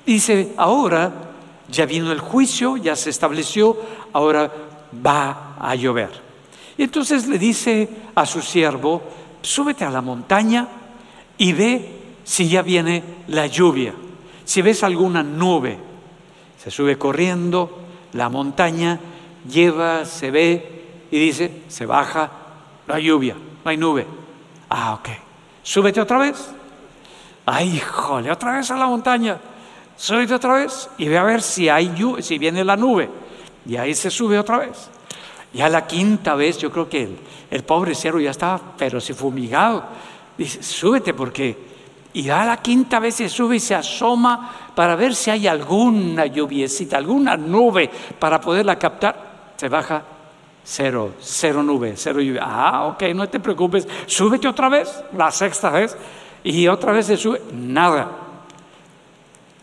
Dice, 0.05 0.51
ahora 0.57 1.31
ya 1.69 1.85
vino 1.85 2.11
el 2.11 2.19
juicio, 2.19 2.75
ya 2.75 2.95
se 2.95 3.09
estableció, 3.09 3.77
ahora 4.11 4.51
va 5.05 5.55
a 5.59 5.75
llover. 5.75 6.22
Y 6.77 6.83
entonces 6.83 7.27
le 7.27 7.37
dice 7.37 7.89
a 8.15 8.25
su 8.25 8.41
siervo, 8.41 9.01
súbete 9.41 9.85
a 9.85 9.89
la 9.89 10.01
montaña 10.01 10.67
y 11.37 11.53
ve 11.53 11.99
si 12.23 12.47
ya 12.47 12.61
viene 12.61 13.03
la 13.27 13.47
lluvia, 13.47 13.93
si 14.45 14.61
ves 14.61 14.83
alguna 14.83 15.23
nube 15.23 15.93
se 16.63 16.71
sube 16.71 16.97
corriendo 16.97 17.79
la 18.13 18.29
montaña, 18.29 18.97
lleva, 19.49 20.05
se 20.05 20.31
ve 20.31 21.07
y 21.11 21.19
dice, 21.19 21.63
se 21.67 21.85
baja, 21.85 22.31
no 22.87 22.93
hay 22.93 23.03
lluvia, 23.03 23.35
no 23.35 23.69
hay 23.69 23.75
nube. 23.75 24.07
Ah, 24.69 24.93
ok. 24.93 25.09
Súbete 25.61 25.99
otra 25.99 26.19
vez. 26.19 26.51
Ay, 27.45 27.75
híjole, 27.75 28.31
otra 28.31 28.53
vez 28.55 28.71
a 28.71 28.77
la 28.77 28.87
montaña. 28.87 29.41
Súbete 29.97 30.35
otra 30.35 30.53
vez 30.53 30.89
y 30.97 31.09
ve 31.09 31.17
a 31.17 31.23
ver 31.23 31.41
si 31.41 31.67
hay 31.67 31.93
si 32.21 32.37
viene 32.37 32.63
la 32.63 32.77
nube. 32.77 33.09
Y 33.65 33.75
ahí 33.75 33.93
se 33.93 34.09
sube 34.09 34.39
otra 34.39 34.59
vez. 34.59 34.89
Ya 35.53 35.69
la 35.69 35.85
quinta 35.85 36.35
vez, 36.35 36.57
yo 36.57 36.71
creo 36.71 36.89
que 36.89 37.07
el, 37.51 37.63
pobre 37.63 37.93
cerro 37.93 38.19
ya 38.19 38.31
estaba, 38.31 38.59
pero 38.77 38.99
si 38.99 39.13
fumigado. 39.13 39.83
Dice, 40.37 40.63
súbete 40.63 41.13
porque 41.13 41.73
y 42.13 42.29
a 42.29 42.45
la 42.45 42.57
quinta 42.57 42.99
vez 42.99 43.15
se 43.15 43.29
sube 43.29 43.55
y 43.55 43.59
se 43.59 43.73
asoma 43.73 44.51
para 44.75 44.95
ver 44.95 45.15
si 45.15 45.31
hay 45.31 45.47
alguna 45.47 46.25
lluviecita, 46.27 46.97
alguna 46.97 47.35
nube 47.37 47.89
para 48.19 48.39
poderla 48.39 48.77
captar. 48.77 49.53
Se 49.57 49.67
baja 49.69 50.03
cero, 50.63 51.13
cero 51.19 51.63
nube, 51.63 51.93
cero 51.95 52.21
lluvia. 52.21 52.43
Ah, 52.43 52.85
ok, 52.87 53.03
no 53.15 53.27
te 53.29 53.39
preocupes, 53.39 53.87
súbete 54.05 54.47
otra 54.47 54.69
vez, 54.69 55.03
la 55.17 55.31
sexta 55.31 55.69
vez, 55.69 55.97
y 56.43 56.67
otra 56.67 56.91
vez 56.91 57.07
se 57.07 57.17
sube, 57.17 57.41
nada. 57.51 58.11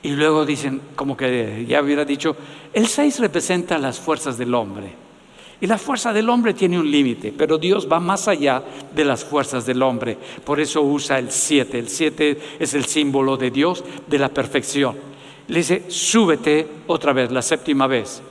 Y 0.03 0.11
luego 0.11 0.44
dicen, 0.44 0.81
como 0.96 1.16
que 1.16 1.64
ya 1.68 1.83
hubiera 1.83 2.05
dicho, 2.05 2.35
el 2.72 2.87
6 2.87 3.20
representa 3.20 3.79
las 3.79 4.00
fuerzas 4.00 4.38
del 4.38 4.55
hombre. 4.55 5.10
Y 5.61 5.66
la 5.66 5.77
fuerza 5.77 6.12
del 6.12 6.29
hombre 6.31 6.55
tiene 6.55 6.79
un 6.79 6.90
límite, 6.90 7.35
pero 7.37 7.59
Dios 7.59 7.87
va 7.90 8.01
más 8.01 8.29
allá 8.29 8.62
de 8.94 9.05
las 9.05 9.25
fuerzas 9.25 9.66
del 9.66 9.83
hombre. 9.83 10.16
Por 10.42 10.59
eso 10.59 10.81
usa 10.81 11.18
el 11.18 11.31
7. 11.31 11.79
El 11.79 11.88
7 11.88 12.38
es 12.59 12.73
el 12.73 12.87
símbolo 12.87 13.37
de 13.37 13.51
Dios, 13.51 13.85
de 14.07 14.18
la 14.18 14.31
perfección. 14.31 14.96
Le 15.49 15.59
dice, 15.59 15.85
súbete 15.88 16.66
otra 16.87 17.12
vez, 17.12 17.31
la 17.31 17.42
séptima 17.42 17.87
vez. 17.87 18.23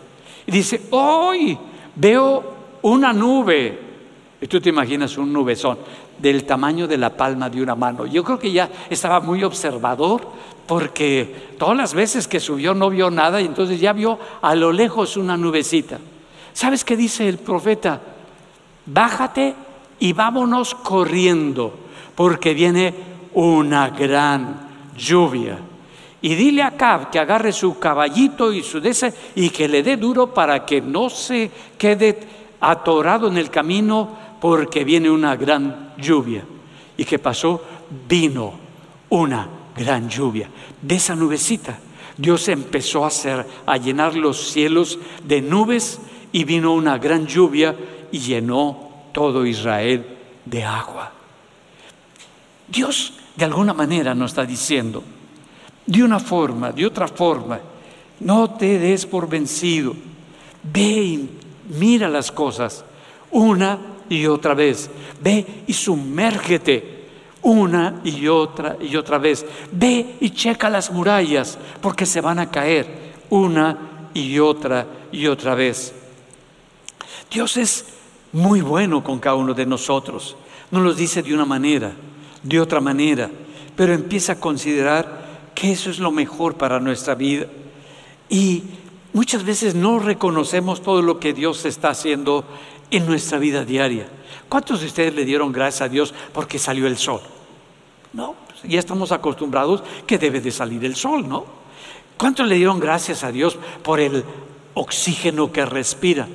Y 0.47 0.51
dice, 0.51 0.81
hoy 0.89 1.55
veo 1.95 2.55
una 2.81 3.13
nube. 3.13 3.77
Y 4.41 4.47
tú 4.47 4.59
te 4.59 4.69
imaginas 4.69 5.17
un 5.17 5.31
nubezón 5.31 5.77
del 6.17 6.45
tamaño 6.45 6.87
de 6.87 6.97
la 6.97 7.15
palma 7.15 7.49
de 7.49 7.61
una 7.61 7.75
mano. 7.75 8.07
Yo 8.07 8.23
creo 8.23 8.39
que 8.39 8.51
ya 8.51 8.69
estaba 8.89 9.19
muy 9.19 9.43
observador 9.43 10.21
porque 10.65 11.51
todas 11.59 11.77
las 11.77 11.93
veces 11.93 12.27
que 12.27 12.39
subió 12.39 12.73
no 12.73 12.89
vio 12.89 13.11
nada 13.11 13.39
y 13.41 13.45
entonces 13.45 13.79
ya 13.79 13.93
vio 13.93 14.17
a 14.41 14.55
lo 14.55 14.71
lejos 14.71 15.17
una 15.17 15.37
nubecita. 15.37 15.99
¿Sabes 16.59 16.83
qué 16.83 16.97
dice 16.97 17.29
el 17.29 17.37
profeta? 17.37 18.01
Bájate 18.85 19.55
y 19.97 20.11
vámonos 20.11 20.75
corriendo, 20.75 21.73
porque 22.15 22.53
viene 22.53 22.93
una 23.33 23.91
gran 23.91 24.91
lluvia. 24.93 25.57
Y 26.21 26.35
dile 26.35 26.63
a 26.63 26.75
Cab 26.75 27.11
que 27.11 27.17
agarre 27.17 27.53
su 27.53 27.79
caballito 27.79 28.51
y 28.51 28.61
su 28.61 28.81
dese 28.81 29.13
y 29.35 29.51
que 29.51 29.69
le 29.69 29.83
dé 29.83 29.95
duro 29.95 30.33
para 30.33 30.65
que 30.65 30.81
no 30.81 31.09
se 31.09 31.49
quede 31.77 32.19
atorado 32.59 33.29
en 33.29 33.37
el 33.37 33.49
camino, 33.49 34.09
porque 34.41 34.83
viene 34.83 35.09
una 35.09 35.37
gran 35.37 35.93
lluvia. 35.97 36.43
¿Y 36.97 37.05
qué 37.05 37.19
pasó? 37.19 37.63
Vino 38.05 38.51
una 39.07 39.47
gran 39.77 40.09
lluvia. 40.09 40.49
De 40.81 40.95
esa 40.95 41.15
nubecita, 41.15 41.79
Dios 42.17 42.49
empezó 42.49 43.05
a 43.05 43.07
hacer, 43.07 43.47
a 43.65 43.77
llenar 43.77 44.17
los 44.17 44.51
cielos 44.51 44.99
de 45.23 45.41
nubes 45.41 46.01
y 46.31 46.43
vino 46.43 46.73
una 46.73 46.97
gran 46.97 47.25
lluvia 47.25 47.75
y 48.11 48.19
llenó 48.19 48.89
todo 49.11 49.45
Israel 49.45 50.05
de 50.45 50.63
agua. 50.63 51.11
Dios 52.67 53.13
de 53.35 53.45
alguna 53.45 53.73
manera 53.73 54.13
nos 54.13 54.31
está 54.31 54.45
diciendo, 54.45 55.03
de 55.85 56.03
una 56.03 56.19
forma, 56.19 56.71
de 56.71 56.85
otra 56.85 57.07
forma, 57.07 57.59
no 58.19 58.51
te 58.51 58.77
des 58.77 59.05
por 59.05 59.27
vencido, 59.27 59.95
ve 60.61 60.81
y 60.81 61.29
mira 61.69 62.09
las 62.09 62.31
cosas 62.31 62.83
una 63.31 63.79
y 64.09 64.25
otra 64.25 64.53
vez, 64.53 64.89
ve 65.21 65.63
y 65.67 65.73
sumérgete 65.73 66.99
una 67.41 68.01
y 68.03 68.27
otra 68.27 68.75
y 68.79 68.95
otra 68.95 69.17
vez, 69.17 69.45
ve 69.71 70.17
y 70.19 70.31
checa 70.31 70.69
las 70.69 70.91
murallas 70.91 71.57
porque 71.81 72.05
se 72.05 72.21
van 72.21 72.39
a 72.39 72.51
caer 72.51 73.13
una 73.29 74.09
y 74.13 74.39
otra 74.39 74.85
y 75.11 75.27
otra 75.27 75.55
vez. 75.55 75.93
Dios 77.29 77.57
es 77.57 77.85
muy 78.31 78.61
bueno 78.61 79.03
con 79.03 79.19
cada 79.19 79.35
uno 79.35 79.53
de 79.53 79.65
nosotros. 79.65 80.35
No 80.71 80.81
nos 80.81 80.97
dice 80.97 81.21
de 81.21 81.33
una 81.33 81.45
manera, 81.45 81.91
de 82.43 82.59
otra 82.59 82.79
manera, 82.79 83.29
pero 83.75 83.93
empieza 83.93 84.33
a 84.33 84.39
considerar 84.39 85.51
que 85.55 85.71
eso 85.71 85.89
es 85.89 85.99
lo 85.99 86.11
mejor 86.11 86.55
para 86.55 86.79
nuestra 86.79 87.15
vida. 87.15 87.47
Y 88.29 88.63
muchas 89.13 89.43
veces 89.43 89.75
no 89.75 89.99
reconocemos 89.99 90.81
todo 90.81 91.01
lo 91.01 91.19
que 91.19 91.33
Dios 91.33 91.65
está 91.65 91.89
haciendo 91.89 92.45
en 92.91 93.05
nuestra 93.05 93.37
vida 93.37 93.65
diaria. 93.65 94.07
¿Cuántos 94.47 94.81
de 94.81 94.87
ustedes 94.87 95.13
le 95.13 95.25
dieron 95.25 95.51
gracias 95.51 95.81
a 95.81 95.89
Dios 95.89 96.13
porque 96.33 96.57
salió 96.57 96.87
el 96.87 96.97
sol? 96.97 97.21
No, 98.13 98.35
pues 98.47 98.61
ya 98.63 98.79
estamos 98.79 99.11
acostumbrados 99.11 99.83
que 100.07 100.17
debe 100.17 100.41
de 100.41 100.51
salir 100.51 100.83
el 100.85 100.95
sol, 100.95 101.27
¿no? 101.27 101.45
¿Cuántos 102.17 102.47
le 102.47 102.55
dieron 102.55 102.79
gracias 102.79 103.23
a 103.23 103.31
Dios 103.31 103.57
por 103.83 103.99
el 103.99 104.23
oxígeno 104.73 105.51
que 105.51 105.65
respira? 105.65 106.27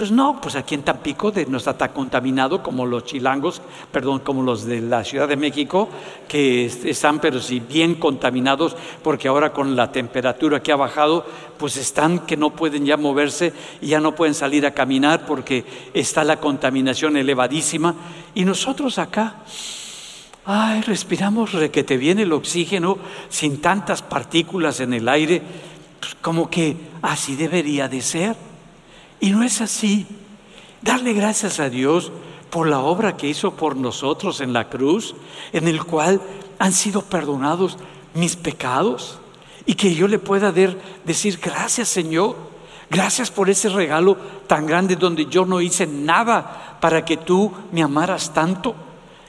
Pues 0.00 0.10
no, 0.10 0.40
pues 0.40 0.56
aquí 0.56 0.74
en 0.74 0.82
Tampico 0.82 1.30
no 1.48 1.58
está 1.58 1.76
tan 1.76 1.90
contaminado 1.90 2.62
como 2.62 2.86
los 2.86 3.04
chilangos, 3.04 3.60
perdón, 3.92 4.20
como 4.20 4.42
los 4.42 4.64
de 4.64 4.80
la 4.80 5.04
Ciudad 5.04 5.28
de 5.28 5.36
México, 5.36 5.90
que 6.26 6.64
están 6.64 7.18
pero 7.18 7.38
sí 7.38 7.60
bien 7.60 7.96
contaminados, 7.96 8.74
porque 9.02 9.28
ahora 9.28 9.52
con 9.52 9.76
la 9.76 9.92
temperatura 9.92 10.62
que 10.62 10.72
ha 10.72 10.76
bajado, 10.76 11.26
pues 11.58 11.76
están 11.76 12.20
que 12.20 12.38
no 12.38 12.48
pueden 12.48 12.86
ya 12.86 12.96
moverse 12.96 13.52
y 13.82 13.88
ya 13.88 14.00
no 14.00 14.14
pueden 14.14 14.32
salir 14.32 14.64
a 14.64 14.72
caminar 14.72 15.26
porque 15.26 15.66
está 15.92 16.24
la 16.24 16.40
contaminación 16.40 17.18
elevadísima. 17.18 17.94
Y 18.34 18.46
nosotros 18.46 18.98
acá, 18.98 19.42
ay, 20.46 20.80
respiramos 20.80 21.50
que 21.70 21.84
te 21.84 21.98
viene 21.98 22.22
el 22.22 22.32
oxígeno 22.32 22.96
sin 23.28 23.60
tantas 23.60 24.00
partículas 24.00 24.80
en 24.80 24.94
el 24.94 25.06
aire, 25.10 25.42
pues 26.00 26.16
como 26.22 26.48
que 26.48 26.74
así 27.02 27.36
debería 27.36 27.86
de 27.86 28.00
ser. 28.00 28.49
Y 29.20 29.30
no 29.30 29.42
es 29.42 29.60
así. 29.60 30.06
Darle 30.82 31.12
gracias 31.12 31.60
a 31.60 31.68
Dios 31.68 32.10
por 32.50 32.66
la 32.66 32.80
obra 32.80 33.16
que 33.16 33.28
hizo 33.28 33.52
por 33.52 33.76
nosotros 33.76 34.40
en 34.40 34.52
la 34.52 34.68
cruz, 34.68 35.14
en 35.52 35.68
el 35.68 35.84
cual 35.84 36.20
han 36.58 36.72
sido 36.72 37.02
perdonados 37.02 37.78
mis 38.14 38.36
pecados 38.36 39.18
y 39.66 39.74
que 39.74 39.94
yo 39.94 40.08
le 40.08 40.18
pueda 40.18 40.52
decir 40.52 41.38
gracias 41.40 41.88
Señor, 41.88 42.36
gracias 42.90 43.30
por 43.30 43.48
ese 43.50 43.68
regalo 43.68 44.16
tan 44.46 44.66
grande 44.66 44.96
donde 44.96 45.26
yo 45.26 45.44
no 45.44 45.60
hice 45.60 45.86
nada 45.86 46.78
para 46.80 47.04
que 47.04 47.16
tú 47.16 47.52
me 47.72 47.82
amaras 47.82 48.32
tanto. 48.32 48.74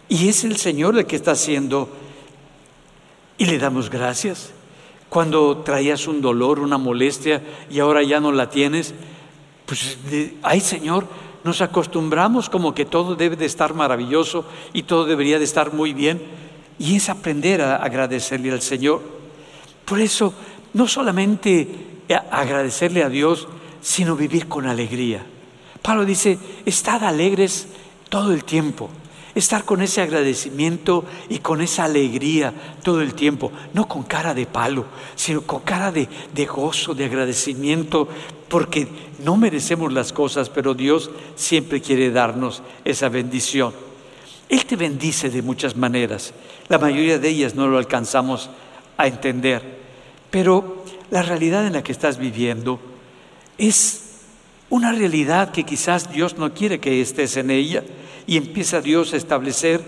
Y 0.09 0.29
es 0.29 0.43
el 0.43 0.57
Señor 0.57 0.97
el 0.97 1.05
que 1.05 1.15
está 1.15 1.31
haciendo. 1.31 1.89
Y 3.37 3.45
le 3.45 3.59
damos 3.59 3.89
gracias. 3.89 4.51
Cuando 5.09 5.57
traías 5.57 6.07
un 6.07 6.21
dolor, 6.21 6.59
una 6.59 6.77
molestia 6.77 7.41
y 7.69 7.79
ahora 7.79 8.01
ya 8.03 8.19
no 8.19 8.31
la 8.31 8.49
tienes, 8.49 8.93
pues, 9.71 9.97
ay 10.43 10.59
Señor, 10.59 11.07
nos 11.45 11.61
acostumbramos 11.61 12.49
como 12.49 12.75
que 12.75 12.83
todo 12.83 13.15
debe 13.15 13.37
de 13.37 13.45
estar 13.45 13.73
maravilloso 13.73 14.43
y 14.73 14.83
todo 14.83 15.05
debería 15.05 15.39
de 15.39 15.45
estar 15.45 15.71
muy 15.71 15.93
bien. 15.93 16.21
Y 16.77 16.97
es 16.97 17.07
aprender 17.07 17.61
a 17.61 17.77
agradecerle 17.77 18.51
al 18.51 18.61
Señor. 18.61 19.01
Por 19.85 20.01
eso, 20.01 20.33
no 20.73 20.89
solamente 20.89 21.69
agradecerle 22.31 23.01
a 23.01 23.07
Dios, 23.07 23.47
sino 23.81 24.17
vivir 24.17 24.49
con 24.49 24.67
alegría. 24.67 25.25
Pablo 25.81 26.03
dice, 26.03 26.37
estad 26.65 27.05
alegres 27.05 27.67
todo 28.09 28.33
el 28.33 28.43
tiempo. 28.43 28.89
Estar 29.35 29.63
con 29.63 29.81
ese 29.81 30.01
agradecimiento 30.01 31.05
y 31.29 31.37
con 31.37 31.61
esa 31.61 31.85
alegría 31.85 32.53
todo 32.83 33.01
el 33.01 33.13
tiempo, 33.13 33.53
no 33.73 33.87
con 33.87 34.03
cara 34.03 34.33
de 34.33 34.47
palo, 34.47 34.83
sino 35.15 35.43
con 35.43 35.61
cara 35.61 35.93
de, 35.93 36.09
de 36.33 36.45
gozo, 36.45 36.93
de 36.93 37.05
agradecimiento, 37.05 38.09
porque 38.51 38.85
no 39.23 39.37
merecemos 39.37 39.93
las 39.93 40.11
cosas, 40.11 40.49
pero 40.49 40.73
Dios 40.73 41.09
siempre 41.35 41.79
quiere 41.79 42.11
darnos 42.11 42.61
esa 42.83 43.07
bendición. 43.07 43.73
Él 44.49 44.65
te 44.65 44.75
bendice 44.75 45.29
de 45.29 45.41
muchas 45.41 45.77
maneras. 45.77 46.33
La 46.67 46.77
mayoría 46.77 47.17
de 47.17 47.29
ellas 47.29 47.55
no 47.55 47.69
lo 47.69 47.77
alcanzamos 47.77 48.49
a 48.97 49.07
entender, 49.07 49.79
pero 50.29 50.83
la 51.11 51.21
realidad 51.21 51.65
en 51.65 51.73
la 51.73 51.81
que 51.81 51.93
estás 51.93 52.17
viviendo 52.17 52.77
es 53.57 54.17
una 54.69 54.91
realidad 54.91 55.53
que 55.53 55.63
quizás 55.63 56.11
Dios 56.11 56.37
no 56.37 56.53
quiere 56.53 56.81
que 56.81 56.99
estés 56.99 57.37
en 57.37 57.51
ella 57.51 57.85
y 58.27 58.35
empieza 58.35 58.81
Dios 58.81 59.13
a 59.13 59.17
establecer 59.17 59.81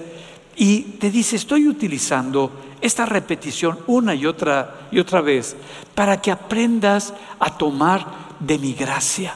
y 0.56 0.84
te 1.00 1.12
dice, 1.12 1.36
estoy 1.36 1.68
utilizando 1.68 2.50
esta 2.80 3.06
repetición 3.06 3.80
una 3.88 4.16
y 4.16 4.26
otra 4.26 4.88
y 4.90 5.00
otra 5.00 5.20
vez 5.20 5.58
para 5.96 6.22
que 6.22 6.32
aprendas 6.32 7.14
a 7.40 7.58
tomar 7.58 8.23
de 8.46 8.58
mi 8.58 8.74
gracia. 8.74 9.36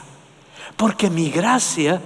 Porque 0.76 1.10
mi 1.10 1.30
gracia 1.30 2.00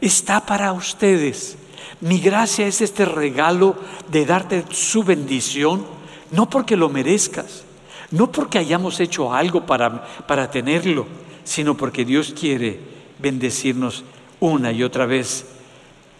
está 0.00 0.44
para 0.44 0.72
ustedes. 0.72 1.56
Mi 2.00 2.20
gracia 2.20 2.66
es 2.66 2.80
este 2.80 3.04
regalo 3.04 3.76
de 4.10 4.24
darte 4.24 4.64
su 4.70 5.02
bendición, 5.02 5.84
no 6.30 6.48
porque 6.48 6.76
lo 6.76 6.88
merezcas, 6.88 7.64
no 8.10 8.30
porque 8.30 8.58
hayamos 8.58 9.00
hecho 9.00 9.32
algo 9.32 9.66
para, 9.66 10.04
para 10.26 10.50
tenerlo, 10.50 11.06
sino 11.44 11.76
porque 11.76 12.04
Dios 12.04 12.34
quiere 12.38 12.78
bendecirnos 13.18 14.04
una 14.40 14.70
y 14.70 14.82
otra 14.82 15.06
vez. 15.06 15.46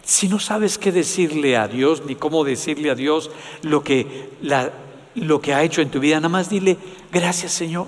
Si 0.03 0.27
no 0.27 0.39
sabes 0.39 0.77
qué 0.77 0.91
decirle 0.91 1.55
a 1.55 1.67
Dios 1.67 2.03
ni 2.05 2.15
cómo 2.15 2.43
decirle 2.43 2.89
a 2.89 2.95
Dios 2.95 3.29
lo 3.61 3.83
que, 3.83 4.31
la, 4.41 4.71
lo 5.15 5.39
que 5.39 5.53
ha 5.53 5.63
hecho 5.63 5.81
en 5.81 5.91
tu 5.91 5.99
vida, 5.99 6.15
nada 6.15 6.29
más 6.29 6.49
dile, 6.49 6.77
gracias 7.11 7.53
Señor, 7.53 7.87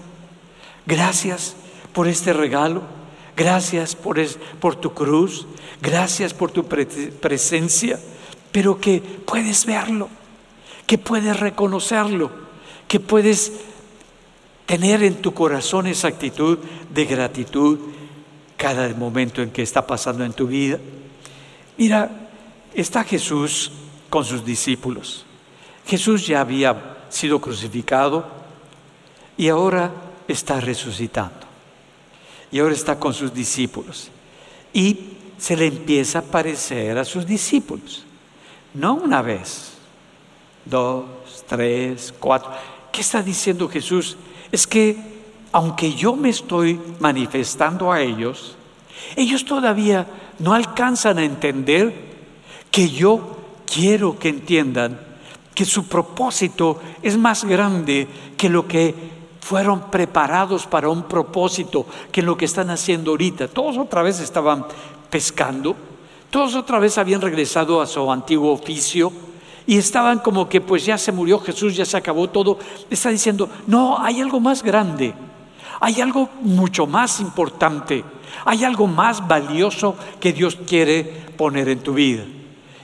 gracias 0.86 1.56
por 1.94 2.08
este 2.08 2.34
regalo. 2.34 2.82
Gracias 3.36 3.96
por, 3.96 4.20
por 4.60 4.76
tu 4.76 4.94
cruz. 4.94 5.48
Gracias 5.82 6.34
por 6.34 6.52
tu 6.52 6.66
presencia. 6.66 8.00
Pero 8.52 8.80
que 8.80 9.02
puedes 9.02 9.66
verlo, 9.66 10.10
que 10.86 10.98
puedes 10.98 11.40
reconocerlo, 11.40 12.32
que 12.88 13.00
puedes 13.00 13.54
tener 14.66 15.04
en 15.04 15.16
tu 15.16 15.34
corazón 15.34 15.88
esa 15.88 16.10
actitud 16.10 16.60
de 16.94 17.06
gratitud 17.06 17.80
cada 18.58 18.88
momento 18.90 19.42
en 19.42 19.52
que 19.52 19.64
está 19.64 19.88
pasando 19.88 20.24
en 20.24 20.34
tu 20.34 20.48
vida. 20.48 20.80
Mira, 21.78 22.30
está 22.74 23.04
Jesús 23.04 23.72
con 24.10 24.24
sus 24.24 24.46
discípulos. 24.46 25.26
Jesús 25.88 26.28
ya 26.28 26.42
había 26.42 27.06
sido 27.10 27.40
crucificado 27.42 28.26
y 29.38 29.48
ahora 29.48 29.92
está 30.28 30.60
resucitando 30.60 31.51
y 32.52 32.60
ahora 32.60 32.74
está 32.74 33.00
con 33.00 33.14
sus 33.14 33.34
discípulos. 33.34 34.10
Y 34.74 34.98
se 35.38 35.56
le 35.56 35.68
empieza 35.68 36.20
a 36.20 36.24
parecer 36.24 36.98
a 36.98 37.06
sus 37.06 37.26
discípulos. 37.26 38.06
No 38.74 38.94
una 38.94 39.22
vez, 39.22 39.74
dos, 40.66 41.06
tres, 41.48 42.14
cuatro. 42.20 42.52
¿Qué 42.92 43.02
está 43.02 43.22
diciendo 43.22 43.68
Jesús? 43.68 44.18
Es 44.52 44.68
que 44.68 44.98
aunque 45.52 45.94
yo 45.94 46.16
me 46.16 46.30
estoy 46.30 46.80
manifestando 47.00 47.92
a 47.92 48.02
ellos, 48.02 48.56
ellos 49.16 49.44
todavía 49.46 50.08
no 50.40 50.54
alcanzan 50.54 51.18
a 51.18 51.24
entender 51.24 51.94
que 52.70 52.90
yo 52.90 53.38
quiero 53.66 54.18
que 54.18 54.30
entiendan 54.30 55.00
que 55.54 55.66
su 55.66 55.88
propósito 55.88 56.80
es 57.02 57.18
más 57.18 57.44
grande 57.44 58.08
que 58.38 58.50
lo 58.50 58.68
que 58.68 58.96
fueron 59.42 59.90
preparados 59.90 60.68
para 60.68 60.88
un 60.88 61.04
propósito 61.04 61.86
que 62.12 62.22
lo 62.22 62.38
que 62.38 62.46
están 62.46 62.70
haciendo 62.70 63.12
ahorita. 63.12 63.48
Todos 63.48 63.78
otra 63.78 64.04
vez 64.04 64.20
estaban 64.20 64.66
pescando, 65.10 65.76
todos 66.30 66.56
otra 66.56 66.80
vez 66.80 66.98
habían 66.98 67.20
regresado 67.20 67.82
a 67.82 67.88
su 67.88 68.10
antiguo 68.10 68.54
oficio 68.54 69.12
y 69.68 69.78
estaban 69.78 70.20
como 70.20 70.48
que 70.48 70.62
pues 70.62 70.86
ya 70.86 70.98
se 70.98 71.12
murió 71.12 71.40
Jesús, 71.40 71.76
ya 71.76 71.86
se 71.86 71.98
acabó 71.98 72.30
todo. 72.30 72.60
Está 72.90 73.10
diciendo, 73.10 73.50
no, 73.68 74.00
hay 74.00 74.22
algo 74.22 74.40
más 74.40 74.64
grande, 74.64 75.14
hay 75.80 76.00
algo 76.00 76.30
mucho 76.42 76.86
más 76.86 77.20
importante, 77.20 78.06
hay 78.46 78.64
algo 78.64 78.88
más 78.88 79.28
valioso 79.28 79.96
que 80.20 80.34
Dios 80.34 80.58
quiere 80.68 81.04
poner 81.36 81.68
en 81.68 81.80
tu 81.80 81.94
vida. 81.94 82.24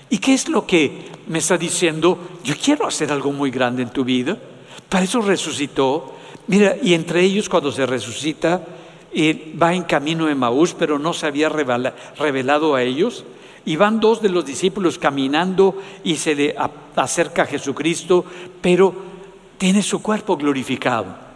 ¿Y 0.09 0.17
qué 0.17 0.33
es 0.33 0.49
lo 0.49 0.65
que 0.65 1.11
me 1.27 1.37
está 1.37 1.57
diciendo? 1.57 2.17
Yo 2.43 2.55
quiero 2.61 2.87
hacer 2.87 3.11
algo 3.11 3.31
muy 3.31 3.51
grande 3.51 3.83
en 3.83 3.89
tu 3.89 4.03
vida. 4.03 4.37
Para 4.89 5.03
eso 5.03 5.21
resucitó. 5.21 6.16
Mira, 6.47 6.77
y 6.81 6.93
entre 6.93 7.21
ellos 7.21 7.49
cuando 7.49 7.71
se 7.71 7.85
resucita, 7.85 8.65
va 9.61 9.73
en 9.73 9.83
camino 9.83 10.25
de 10.25 10.35
Maús, 10.35 10.73
pero 10.73 10.97
no 10.99 11.13
se 11.13 11.27
había 11.27 11.49
revelado 11.49 12.75
a 12.75 12.83
ellos. 12.83 13.25
Y 13.65 13.75
van 13.75 13.99
dos 13.99 14.21
de 14.21 14.29
los 14.29 14.45
discípulos 14.45 14.97
caminando 14.97 15.75
y 16.03 16.15
se 16.15 16.35
le 16.35 16.55
acerca 16.95 17.43
a 17.43 17.47
Jesucristo, 17.47 18.23
pero 18.61 18.95
tiene 19.57 19.83
su 19.83 20.01
cuerpo 20.01 20.37
glorificado. 20.37 21.27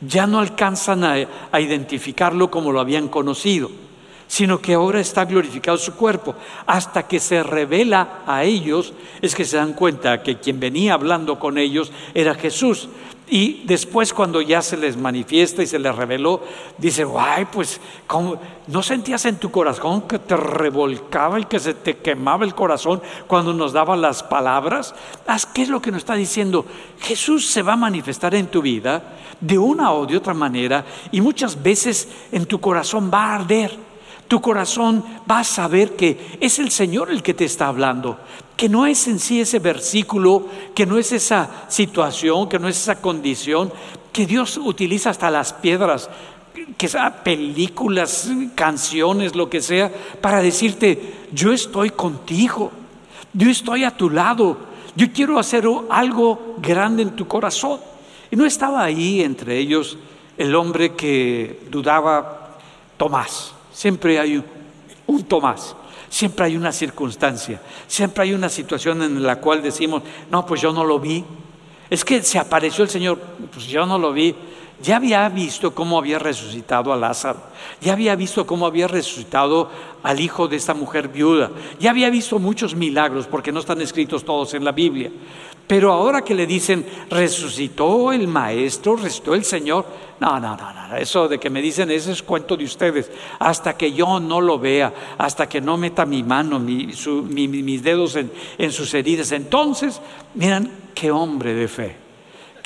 Ya 0.00 0.26
no 0.26 0.38
alcanzan 0.38 1.04
a 1.04 1.60
identificarlo 1.60 2.50
como 2.50 2.72
lo 2.72 2.80
habían 2.80 3.08
conocido 3.08 3.70
sino 4.28 4.60
que 4.60 4.74
ahora 4.74 5.00
está 5.00 5.24
glorificado 5.24 5.76
su 5.78 5.94
cuerpo. 5.94 6.34
Hasta 6.66 7.06
que 7.06 7.20
se 7.20 7.42
revela 7.42 8.22
a 8.26 8.44
ellos, 8.44 8.92
es 9.22 9.34
que 9.34 9.44
se 9.44 9.56
dan 9.56 9.72
cuenta 9.72 10.22
que 10.22 10.38
quien 10.38 10.60
venía 10.60 10.94
hablando 10.94 11.38
con 11.38 11.58
ellos 11.58 11.92
era 12.14 12.34
Jesús. 12.34 12.88
Y 13.28 13.64
después 13.64 14.12
cuando 14.12 14.40
ya 14.40 14.62
se 14.62 14.76
les 14.76 14.96
manifiesta 14.96 15.60
y 15.60 15.66
se 15.66 15.80
les 15.80 15.94
reveló, 15.94 16.42
dice, 16.78 17.02
guay, 17.02 17.46
pues 17.46 17.80
¿no 18.68 18.82
sentías 18.84 19.24
en 19.24 19.36
tu 19.36 19.50
corazón 19.50 20.02
que 20.02 20.20
te 20.20 20.36
revolcaba 20.36 21.40
y 21.40 21.44
que 21.44 21.58
se 21.58 21.74
te 21.74 21.96
quemaba 21.96 22.44
el 22.44 22.54
corazón 22.54 23.02
cuando 23.26 23.52
nos 23.52 23.72
daba 23.72 23.96
las 23.96 24.22
palabras? 24.22 24.94
¿Qué 25.52 25.62
es 25.62 25.68
lo 25.68 25.82
que 25.82 25.90
nos 25.90 26.02
está 26.02 26.14
diciendo? 26.14 26.66
Jesús 27.00 27.50
se 27.50 27.62
va 27.62 27.72
a 27.72 27.76
manifestar 27.76 28.32
en 28.36 28.46
tu 28.46 28.62
vida 28.62 29.16
de 29.40 29.58
una 29.58 29.92
o 29.92 30.06
de 30.06 30.16
otra 30.16 30.32
manera 30.32 30.84
y 31.10 31.20
muchas 31.20 31.60
veces 31.60 32.08
en 32.30 32.46
tu 32.46 32.60
corazón 32.60 33.10
va 33.12 33.24
a 33.24 33.34
arder 33.34 33.85
tu 34.28 34.40
corazón 34.40 35.04
va 35.30 35.40
a 35.40 35.44
saber 35.44 35.96
que 35.96 36.38
es 36.40 36.58
el 36.58 36.70
Señor 36.70 37.10
el 37.10 37.22
que 37.22 37.34
te 37.34 37.44
está 37.44 37.68
hablando, 37.68 38.18
que 38.56 38.68
no 38.68 38.86
es 38.86 39.06
en 39.06 39.18
sí 39.18 39.40
ese 39.40 39.58
versículo, 39.58 40.48
que 40.74 40.86
no 40.86 40.98
es 40.98 41.12
esa 41.12 41.66
situación, 41.68 42.48
que 42.48 42.58
no 42.58 42.68
es 42.68 42.76
esa 42.76 43.00
condición, 43.00 43.72
que 44.12 44.26
Dios 44.26 44.56
utiliza 44.56 45.10
hasta 45.10 45.30
las 45.30 45.52
piedras, 45.52 46.08
que 46.76 46.88
sea 46.88 47.22
películas, 47.22 48.30
canciones, 48.54 49.36
lo 49.36 49.48
que 49.48 49.60
sea, 49.60 49.92
para 50.20 50.42
decirte, 50.42 51.28
yo 51.32 51.52
estoy 51.52 51.90
contigo, 51.90 52.72
yo 53.32 53.50
estoy 53.50 53.84
a 53.84 53.96
tu 53.96 54.10
lado, 54.10 54.58
yo 54.96 55.12
quiero 55.12 55.38
hacer 55.38 55.68
algo 55.90 56.56
grande 56.58 57.02
en 57.02 57.14
tu 57.14 57.28
corazón. 57.28 57.78
Y 58.30 58.36
no 58.36 58.46
estaba 58.46 58.82
ahí 58.82 59.22
entre 59.22 59.58
ellos 59.58 59.98
el 60.38 60.54
hombre 60.54 60.94
que 60.94 61.60
dudaba, 61.70 62.58
Tomás. 62.96 63.55
Siempre 63.76 64.18
hay 64.18 64.42
un 65.06 65.24
Tomás, 65.24 65.76
siempre 66.08 66.46
hay 66.46 66.56
una 66.56 66.72
circunstancia, 66.72 67.60
siempre 67.86 68.22
hay 68.22 68.32
una 68.32 68.48
situación 68.48 69.02
en 69.02 69.22
la 69.22 69.38
cual 69.38 69.60
decimos, 69.62 70.02
no, 70.30 70.46
pues 70.46 70.62
yo 70.62 70.72
no 70.72 70.82
lo 70.82 70.98
vi. 70.98 71.22
Es 71.90 72.02
que 72.02 72.22
se 72.22 72.38
apareció 72.38 72.84
el 72.84 72.88
Señor, 72.88 73.20
pues 73.52 73.66
yo 73.66 73.84
no 73.84 73.98
lo 73.98 74.14
vi. 74.14 74.34
Ya 74.82 74.96
había 74.96 75.28
visto 75.28 75.74
cómo 75.74 75.98
había 75.98 76.18
resucitado 76.18 76.90
a 76.90 76.96
Lázaro, 76.96 77.38
ya 77.82 77.92
había 77.92 78.16
visto 78.16 78.46
cómo 78.46 78.64
había 78.64 78.88
resucitado 78.88 79.70
al 80.02 80.20
hijo 80.20 80.48
de 80.48 80.56
esta 80.56 80.72
mujer 80.72 81.08
viuda, 81.08 81.50
ya 81.78 81.90
había 81.90 82.08
visto 82.08 82.38
muchos 82.38 82.74
milagros, 82.74 83.26
porque 83.26 83.52
no 83.52 83.60
están 83.60 83.82
escritos 83.82 84.24
todos 84.24 84.54
en 84.54 84.64
la 84.64 84.72
Biblia. 84.72 85.10
Pero 85.66 85.92
ahora 85.92 86.22
que 86.22 86.34
le 86.34 86.46
dicen, 86.46 86.86
resucitó 87.10 88.12
el 88.12 88.28
Maestro, 88.28 88.96
resucitó 88.96 89.34
el 89.34 89.44
Señor, 89.44 89.84
no, 90.20 90.38
no, 90.38 90.56
no, 90.56 90.72
no, 90.72 90.96
eso 90.96 91.26
de 91.26 91.38
que 91.38 91.50
me 91.50 91.60
dicen, 91.60 91.90
ese 91.90 92.12
es 92.12 92.22
cuento 92.22 92.56
de 92.56 92.64
ustedes, 92.64 93.10
hasta 93.40 93.76
que 93.76 93.92
yo 93.92 94.20
no 94.20 94.40
lo 94.40 94.58
vea, 94.58 94.94
hasta 95.18 95.48
que 95.48 95.60
no 95.60 95.76
meta 95.76 96.06
mi 96.06 96.22
mano, 96.22 96.60
mis 96.60 97.82
dedos 97.82 98.14
en, 98.16 98.30
en 98.58 98.70
sus 98.70 98.94
heridas, 98.94 99.32
entonces, 99.32 100.00
miran, 100.34 100.70
qué 100.94 101.10
hombre 101.10 101.52
de 101.54 101.68
fe. 101.68 102.05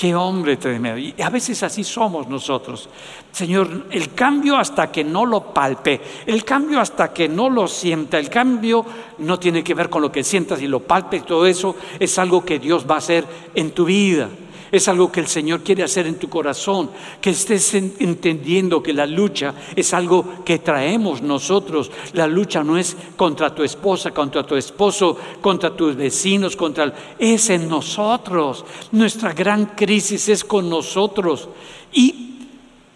Qué 0.00 0.14
hombre 0.14 0.56
tremendo. 0.56 0.96
Y 0.96 1.14
a 1.20 1.28
veces 1.28 1.62
así 1.62 1.84
somos 1.84 2.26
nosotros. 2.26 2.88
Señor, 3.32 3.84
el 3.90 4.14
cambio 4.14 4.56
hasta 4.56 4.90
que 4.90 5.04
no 5.04 5.26
lo 5.26 5.52
palpe, 5.52 6.00
el 6.24 6.42
cambio 6.42 6.80
hasta 6.80 7.12
que 7.12 7.28
no 7.28 7.50
lo 7.50 7.68
sienta, 7.68 8.18
el 8.18 8.30
cambio 8.30 8.82
no 9.18 9.38
tiene 9.38 9.62
que 9.62 9.74
ver 9.74 9.90
con 9.90 10.00
lo 10.00 10.10
que 10.10 10.24
sientas 10.24 10.62
y 10.62 10.68
lo 10.68 10.80
palpe, 10.80 11.20
todo 11.20 11.44
eso 11.46 11.76
es 11.98 12.18
algo 12.18 12.42
que 12.46 12.58
Dios 12.58 12.86
va 12.90 12.94
a 12.94 12.98
hacer 12.98 13.26
en 13.54 13.72
tu 13.72 13.84
vida. 13.84 14.30
Es 14.72 14.87
algo 14.87 15.11
que 15.11 15.20
el 15.20 15.26
Señor 15.26 15.62
quiere 15.62 15.83
hacer 15.83 16.06
en 16.06 16.16
tu 16.18 16.28
corazón, 16.28 16.90
que 17.20 17.30
estés 17.30 17.74
entendiendo 17.74 18.83
que 18.83 18.92
la 18.92 19.06
lucha 19.06 19.54
es 19.74 19.92
algo 19.92 20.44
que 20.44 20.61
traemos 20.61 21.22
nosotros. 21.22 21.90
La 22.12 22.26
lucha 22.26 22.62
no 22.62 22.78
es 22.78 22.96
contra 23.16 23.54
tu 23.54 23.64
esposa, 23.64 24.12
contra 24.12 24.46
tu 24.46 24.54
esposo, 24.54 25.16
contra 25.40 25.74
tus 25.74 25.96
vecinos, 25.96 26.54
contra 26.54 26.94
es 27.18 27.50
en 27.50 27.68
nosotros. 27.68 28.64
Nuestra 28.92 29.33
gran 29.33 29.66
crisis 29.66 30.28
es 30.28 30.44
con 30.44 30.70
nosotros. 30.70 31.48
Y 31.92 32.38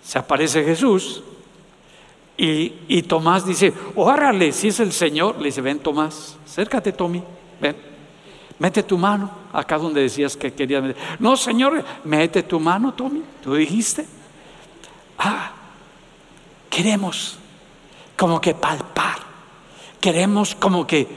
se 0.03 0.19
aparece 0.19 0.63
Jesús 0.63 1.23
y, 2.37 2.73
y 2.89 3.03
Tomás 3.03 3.47
dice, 3.47 3.73
órale, 3.97 4.53
si 4.53 4.69
es 4.69 4.81
el 4.81 4.93
Señor. 4.93 5.39
Le 5.39 5.47
dice, 5.47 5.61
ven 5.61 5.81
Tomás, 5.81 6.37
acércate 6.45 6.93
Tommy, 6.93 7.23
ven. 7.61 7.94
Mete 8.59 8.83
tu 8.83 8.97
mano 8.97 9.31
acá 9.53 9.79
donde 9.79 10.03
decías 10.03 10.37
que 10.37 10.53
querías 10.53 10.83
meter. 10.83 11.03
No, 11.19 11.37
Señor, 11.37 11.85
mete 12.05 12.43
tu 12.43 12.61
mano, 12.61 12.95
Tommy. 12.95 13.23
Tú 13.43 13.55
dijiste. 13.55 14.07
Ah, 15.19 15.53
queremos 16.71 17.39
como 18.17 18.41
que 18.41 18.55
palpar. 18.55 19.19
Queremos 20.01 20.55
como 20.55 20.87
que 20.87 21.09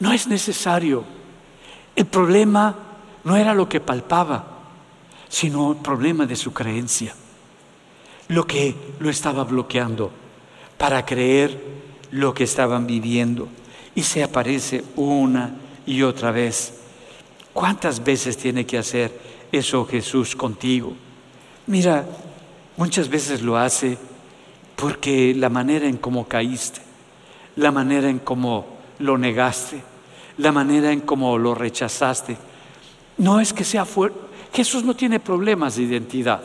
no 0.00 0.12
es 0.12 0.26
necesario. 0.26 1.04
El 1.94 2.06
problema 2.06 2.74
no 3.24 3.36
era 3.36 3.54
lo 3.54 3.68
que 3.68 3.80
palpaba, 3.80 4.44
sino 5.28 5.72
el 5.72 5.78
problema 5.78 6.26
de 6.26 6.36
su 6.36 6.52
creencia. 6.52 7.14
Lo 8.28 8.46
que 8.46 8.74
lo 8.98 9.10
estaba 9.10 9.44
bloqueando 9.44 10.10
para 10.78 11.04
creer 11.04 11.60
lo 12.10 12.32
que 12.32 12.44
estaban 12.44 12.86
viviendo. 12.86 13.48
Y 13.94 14.02
se 14.02 14.22
aparece 14.22 14.84
una 14.96 15.54
y 15.90 16.04
otra 16.04 16.30
vez. 16.30 16.72
¿Cuántas 17.52 18.04
veces 18.04 18.36
tiene 18.36 18.64
que 18.64 18.78
hacer 18.78 19.10
eso 19.50 19.84
Jesús 19.84 20.36
contigo? 20.36 20.92
Mira, 21.66 22.06
muchas 22.76 23.08
veces 23.08 23.42
lo 23.42 23.58
hace 23.58 23.98
porque 24.76 25.34
la 25.34 25.48
manera 25.48 25.88
en 25.88 25.96
cómo 25.96 26.28
caíste, 26.28 26.80
la 27.56 27.72
manera 27.72 28.08
en 28.08 28.20
cómo 28.20 28.66
lo 29.00 29.18
negaste, 29.18 29.82
la 30.38 30.52
manera 30.52 30.92
en 30.92 31.00
cómo 31.00 31.36
lo 31.36 31.56
rechazaste, 31.56 32.36
no 33.18 33.40
es 33.40 33.52
que 33.52 33.64
sea 33.64 33.84
fuerte. 33.84 34.18
Jesús 34.52 34.84
no 34.84 34.94
tiene 34.94 35.18
problemas 35.18 35.74
de 35.74 35.82
identidad. 35.82 36.40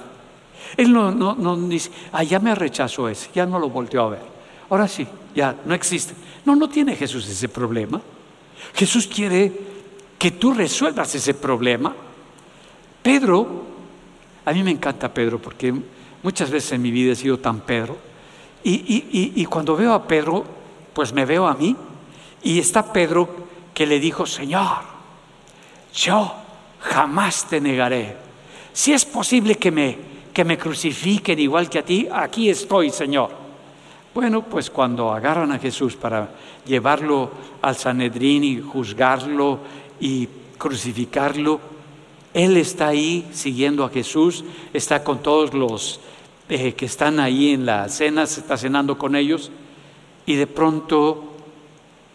Él 0.76 0.92
no, 0.92 1.12
no, 1.12 1.36
no 1.36 1.56
dice, 1.56 1.92
ah, 2.12 2.24
ya 2.24 2.40
me 2.40 2.56
rechazó 2.56 3.08
ese, 3.08 3.30
ya 3.34 3.46
no 3.46 3.60
lo 3.60 3.70
volteó 3.70 4.02
a 4.02 4.10
ver. 4.10 4.24
Ahora 4.72 4.88
sí, 4.88 5.08
ya 5.36 5.56
no 5.66 5.76
existe. 5.76 6.16
No, 6.46 6.56
no 6.56 6.68
tiene 6.68 6.96
Jesús 6.96 7.30
ese 7.30 7.48
problema. 7.48 8.02
Jesús 8.73 9.08
quiere 9.08 9.51
que 10.17 10.32
tú 10.32 10.54
resuelvas 10.54 11.13
ese 11.15 11.34
problema. 11.34 11.95
Pedro, 13.01 13.63
a 14.45 14.51
mí 14.51 14.63
me 14.63 14.71
encanta 14.71 15.13
Pedro 15.13 15.39
porque 15.39 15.73
muchas 16.23 16.49
veces 16.49 16.71
en 16.73 16.82
mi 16.82 16.91
vida 16.91 17.13
he 17.13 17.15
sido 17.15 17.38
tan 17.39 17.62
Pedro. 17.62 17.97
Y, 18.63 19.45
cuando 19.45 19.75
veo 19.75 19.93
a 19.93 20.08
Pedro, 20.08 20.43
pues 20.93 21.13
me 21.13 21.25
veo 21.25 21.47
a 21.47 21.54
mí. 21.54 21.75
Y 22.41 22.60
está 22.60 22.91
Pedro 22.91 23.30
que 23.73 23.86
le 23.86 23.99
dijo, 23.99 24.25
Señor, 24.25 24.80
yo 25.93 26.34
jamás 26.80 27.47
te 27.47 27.62
negaré. 27.62 28.17
Si 28.73 28.91
es 28.91 29.06
posible 29.06 29.56
que 29.56 29.69
me, 29.71 29.97
que 30.34 30.43
me 30.43 30.58
crucifiquen 30.58 31.39
igual 31.39 31.69
que 31.69 31.80
a 31.80 31.86
ti, 31.86 32.08
aquí 32.12 32.49
estoy, 32.49 32.89
Señor. 32.89 33.45
Bueno, 34.15 34.43
pues 34.43 34.69
cuando 34.69 35.12
agarran 35.12 35.51
a 35.51 35.60
Jesús 35.60 35.97
para 35.97 36.30
llevarlo 36.65 37.32
al 37.62 37.75
Sanedrín 37.75 38.45
y 38.45 38.62
juzgarlo 38.62 39.60
y 39.99 40.30
crucificarlo, 40.58 41.60
Él 42.34 42.56
está 42.56 42.88
ahí 42.88 43.28
siguiendo 43.34 43.84
a 43.84 43.89
Jesús, 43.89 44.45
está 44.71 45.04
con 45.04 45.21
todos 45.21 45.54
los 45.54 45.99
eh, 46.47 46.75
que 46.75 46.86
están 46.86 47.19
ahí 47.19 47.49
en 47.49 47.65
la 47.65 47.89
cena, 47.89 48.25
se 48.25 48.39
está 48.39 48.56
cenando 48.56 48.97
con 48.97 49.17
ellos, 49.17 49.51
y 50.25 50.36
de 50.36 50.47
pronto 50.47 51.34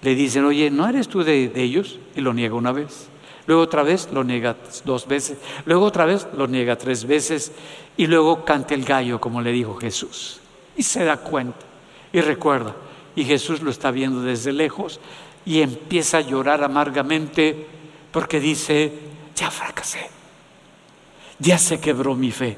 le 0.01 0.15
dicen, 0.15 0.47
oye, 0.47 0.71
¿no 0.71 0.89
eres 0.89 1.07
tú 1.07 1.23
de, 1.23 1.51
de 1.51 1.63
ellos? 1.63 1.99
Y 2.17 2.23
lo 2.23 2.33
niega 2.33 2.55
una 2.55 2.73
vez. 2.73 3.11
Luego 3.47 3.61
otra 3.61 3.83
vez 3.83 4.09
lo 4.11 4.25
niega 4.25 4.57
dos 4.87 5.07
veces. 5.07 5.37
Luego 5.67 5.85
otra 5.85 6.07
vez 6.07 6.29
lo 6.35 6.47
niega 6.47 6.77
tres 6.77 7.05
veces. 7.05 7.53
Y 7.99 8.07
luego 8.07 8.43
canta 8.47 8.73
el 8.73 8.87
gallo, 8.87 9.21
como 9.21 9.43
le 9.43 9.53
dijo 9.53 9.75
Jesús. 9.75 10.41
Y 10.79 10.83
se 10.83 11.05
da 11.05 11.19
cuenta. 11.19 11.70
Y 12.13 12.21
recuerda, 12.21 12.75
y 13.15 13.25
Jesús 13.25 13.63
lo 13.63 13.71
está 13.71 13.91
viendo 13.91 14.23
desde 14.23 14.53
lejos 14.53 15.01
y 15.45 15.63
empieza 15.63 16.19
a 16.19 16.23
llorar 16.23 16.63
amargamente 16.65 17.67
porque 18.11 18.41
dice, 18.41 18.93
ya 19.35 19.51
fracasé, 19.51 20.09
ya 21.39 21.59
se 21.59 21.81
quebró 21.81 22.15
mi 22.15 22.31
fe, 22.31 22.57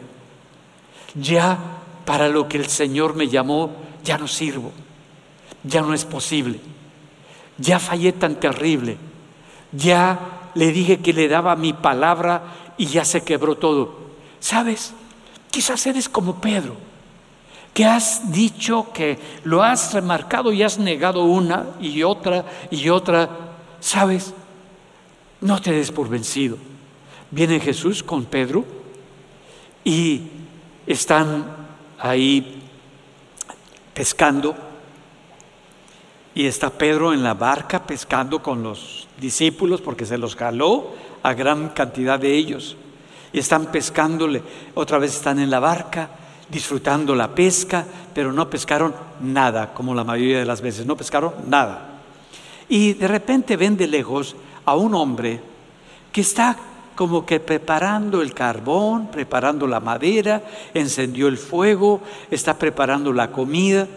ya 1.14 1.58
para 2.04 2.28
lo 2.28 2.48
que 2.48 2.58
el 2.58 2.66
Señor 2.66 3.14
me 3.14 3.28
llamó, 3.28 3.76
ya 4.02 4.18
no 4.18 4.26
sirvo, 4.26 4.72
ya 5.62 5.82
no 5.82 5.94
es 5.94 6.04
posible, 6.04 6.58
ya 7.58 7.78
fallé 7.78 8.12
tan 8.12 8.40
terrible, 8.40 8.96
ya 9.72 10.50
le 10.54 10.72
dije 10.72 11.00
que 11.00 11.12
le 11.12 11.28
daba 11.28 11.56
mi 11.56 11.72
palabra 11.72 12.42
y 12.76 12.86
ya 12.86 13.04
se 13.04 13.22
quebró 13.22 13.56
todo. 13.56 14.00
¿Sabes? 14.40 14.92
Quizás 15.50 15.86
eres 15.86 16.08
como 16.08 16.40
Pedro, 16.40 16.76
que 17.74 17.84
has 17.84 18.32
dicho 18.32 18.92
que 18.92 19.18
lo 19.44 19.62
has 19.62 19.94
remarcado 19.94 20.52
y 20.52 20.62
has 20.62 20.78
negado 20.78 21.24
una 21.24 21.66
y 21.80 22.02
otra 22.02 22.44
y 22.70 22.88
otra. 22.88 23.28
¿Sabes? 23.80 24.34
No 25.40 25.60
te 25.60 25.72
des 25.72 25.90
por 25.90 26.08
vencido. 26.08 26.58
Viene 27.30 27.60
Jesús 27.60 28.02
con 28.02 28.26
Pedro 28.26 28.64
y 29.84 30.22
están 30.86 31.46
ahí 31.98 32.62
pescando 33.94 34.54
y 36.34 36.46
está 36.46 36.70
Pedro 36.70 37.12
en 37.12 37.22
la 37.22 37.34
barca 37.34 37.86
pescando 37.86 38.42
con 38.42 38.62
los 38.62 39.08
discípulos 39.18 39.80
porque 39.80 40.06
se 40.06 40.18
los 40.18 40.36
jaló 40.36 40.94
a 41.22 41.32
gran 41.34 41.70
cantidad 41.70 42.18
de 42.18 42.34
ellos. 42.34 42.76
Y 43.32 43.38
están 43.38 43.72
pescándole, 43.72 44.42
otra 44.74 44.98
vez 44.98 45.14
están 45.14 45.38
en 45.38 45.50
la 45.50 45.58
barca 45.58 46.10
disfrutando 46.52 47.14
la 47.14 47.34
pesca, 47.34 47.84
pero 48.14 48.30
no 48.30 48.50
pescaron 48.50 48.94
nada, 49.22 49.72
como 49.72 49.94
la 49.94 50.04
mayoría 50.04 50.38
de 50.38 50.44
las 50.44 50.60
veces, 50.60 50.84
no 50.84 50.96
pescaron 50.96 51.32
nada. 51.48 52.02
Y 52.68 52.92
de 52.92 53.08
repente 53.08 53.56
ven 53.56 53.76
de 53.78 53.86
lejos 53.86 54.36
a 54.66 54.76
un 54.76 54.94
hombre 54.94 55.40
que 56.12 56.20
está 56.20 56.56
como 56.94 57.24
que 57.24 57.40
preparando 57.40 58.20
el 58.20 58.34
carbón, 58.34 59.08
preparando 59.10 59.66
la 59.66 59.80
madera, 59.80 60.42
encendió 60.74 61.26
el 61.26 61.38
fuego, 61.38 62.02
está 62.30 62.58
preparando 62.58 63.14
la 63.14 63.30
comida. 63.30 63.88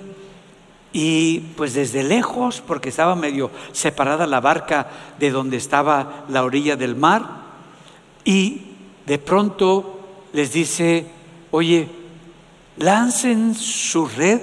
Y 0.94 1.40
pues 1.58 1.74
desde 1.74 2.04
lejos, 2.04 2.64
porque 2.66 2.88
estaba 2.88 3.16
medio 3.16 3.52
separada 3.74 4.26
la 4.26 4.40
barca 4.40 4.88
de 5.20 5.30
donde 5.30 5.58
estaba 5.58 6.24
la 6.30 6.46
orilla 6.46 6.78
del 6.78 6.96
mar, 6.96 7.44
y 8.24 8.62
de 9.06 9.20
pronto 9.20 10.00
les 10.32 10.54
dice, 10.54 11.06
oye, 11.52 12.05
lancen 12.78 13.56
su 13.56 14.06
red 14.08 14.42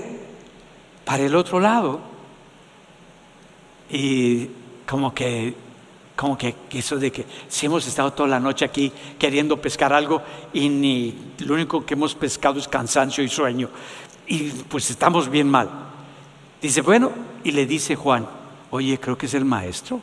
para 1.05 1.25
el 1.25 1.35
otro 1.35 1.61
lado. 1.61 2.01
Y 3.91 4.49
como 4.89 5.15
que, 5.15 5.55
como 6.17 6.39
que 6.39 6.55
eso 6.73 6.97
de 6.97 7.13
que 7.13 7.27
si 7.49 7.67
hemos 7.67 7.87
estado 7.87 8.13
toda 8.13 8.29
la 8.29 8.41
noche 8.41 8.65
aquí 8.65 8.93
queriendo 9.19 9.61
pescar 9.61 9.93
algo 9.93 10.23
y 10.53 10.69
ni 10.69 11.15
lo 11.39 11.55
único 11.55 11.85
que 11.85 11.95
hemos 11.95 12.15
pescado 12.15 12.59
es 12.59 12.69
cansancio 12.69 13.23
y 13.23 13.29
sueño, 13.29 13.69
y 14.27 14.49
pues 14.69 14.91
estamos 14.91 15.29
bien 15.29 15.49
mal. 15.49 15.69
Dice, 16.61 16.81
bueno, 16.81 17.11
y 17.45 17.51
le 17.51 17.67
dice 17.67 17.97
Juan, 17.97 18.27
oye, 18.71 18.99
creo 18.99 19.19
que 19.19 19.27
es 19.27 19.35
el 19.35 19.45
maestro. 19.45 20.01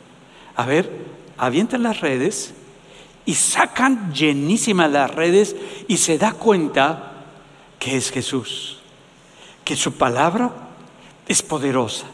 A 0.56 0.66
ver, 0.66 0.90
avientan 1.38 1.82
las 1.82 2.00
redes 2.00 2.52
y 3.24 3.34
sacan 3.34 4.12
llenísimas 4.12 4.90
las 4.90 5.14
redes 5.14 5.56
y 5.88 5.96
se 5.96 6.18
da 6.18 6.32
cuenta 6.32 7.09
que 7.80 7.96
es 7.96 8.12
Jesús, 8.12 8.78
que 9.64 9.74
su 9.74 9.94
palabra 9.94 10.52
es 11.26 11.42
poderosa, 11.42 12.06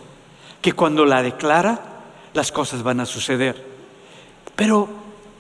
que 0.63 0.73
cuando 0.73 1.05
la 1.05 1.23
declara 1.23 1.79
las 2.33 2.51
cosas 2.51 2.83
van 2.83 3.01
a 3.01 3.07
suceder. 3.07 3.63
Pero 4.57 4.89